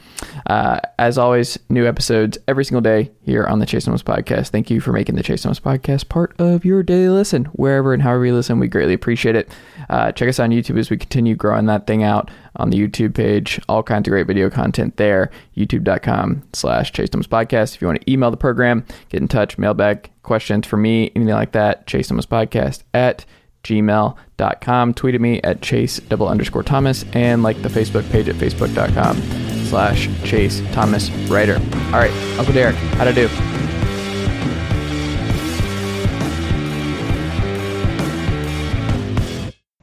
Uh, 0.46 0.78
as 1.00 1.18
always, 1.18 1.58
new 1.68 1.84
episodes 1.84 2.38
every 2.46 2.64
single 2.64 2.80
day 2.80 3.10
here 3.22 3.44
on 3.44 3.58
the 3.58 3.66
Chase 3.66 3.86
Thomas 3.86 4.04
podcast. 4.04 4.50
Thank 4.50 4.70
you 4.70 4.80
for 4.80 4.92
making 4.92 5.16
the 5.16 5.22
Chase 5.24 5.42
Thomas 5.42 5.58
podcast 5.58 6.08
part 6.08 6.40
of 6.40 6.64
your 6.64 6.84
daily 6.84 7.08
listen, 7.08 7.46
wherever 7.46 7.92
and 7.92 8.00
however 8.00 8.24
you 8.24 8.34
listen. 8.36 8.60
We 8.60 8.68
greatly 8.68 8.94
appreciate 8.94 9.34
it. 9.34 9.50
Uh, 9.90 10.12
check 10.12 10.28
us 10.28 10.38
on 10.38 10.50
YouTube 10.50 10.78
as 10.78 10.90
we 10.90 10.96
continue 10.96 11.34
growing 11.34 11.66
that 11.66 11.88
thing 11.88 12.04
out 12.04 12.30
on 12.54 12.70
the 12.70 12.78
YouTube 12.78 13.14
page. 13.14 13.60
All 13.68 13.82
kinds 13.82 14.06
of 14.06 14.12
great 14.12 14.28
video 14.28 14.48
content 14.48 14.96
there. 14.96 15.28
YouTube.com 15.56 16.44
slash 16.52 16.92
Chase 16.92 17.10
Thomas 17.10 17.26
podcast. 17.26 17.74
If 17.74 17.82
you 17.82 17.88
want 17.88 18.00
to 18.00 18.10
email 18.10 18.30
the 18.30 18.36
program, 18.36 18.86
get 19.08 19.20
in 19.20 19.26
touch, 19.26 19.58
mailbag 19.58 20.08
questions 20.22 20.68
for 20.68 20.76
me, 20.76 21.10
anything 21.16 21.34
like 21.34 21.50
that, 21.50 21.88
Chase 21.88 22.06
Thomas 22.06 22.26
podcast 22.26 22.84
at 22.94 23.24
gmail.com. 23.64 24.94
Tweet 24.94 25.14
at 25.14 25.20
me 25.20 25.40
at 25.42 25.62
chase 25.62 25.98
double 25.98 26.28
underscore 26.28 26.62
Thomas 26.62 27.04
and 27.12 27.42
like 27.42 27.60
the 27.62 27.68
Facebook 27.68 28.08
page 28.10 28.28
at 28.28 28.36
facebook.com 28.36 29.47
slash 29.68 30.08
chase 30.24 30.62
Thomas 30.72 31.10
writer. 31.28 31.56
All 31.92 32.00
right, 32.00 32.12
Uncle 32.38 32.54
Derek, 32.54 32.76
how'd 32.96 33.08
I 33.08 33.12
do? 33.12 33.28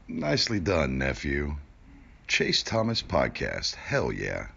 Nicely 0.08 0.60
done, 0.60 0.98
nephew. 0.98 1.56
Chase 2.28 2.64
Thomas 2.64 3.04
Podcast. 3.04 3.76
Hell 3.76 4.12
yeah. 4.12 4.48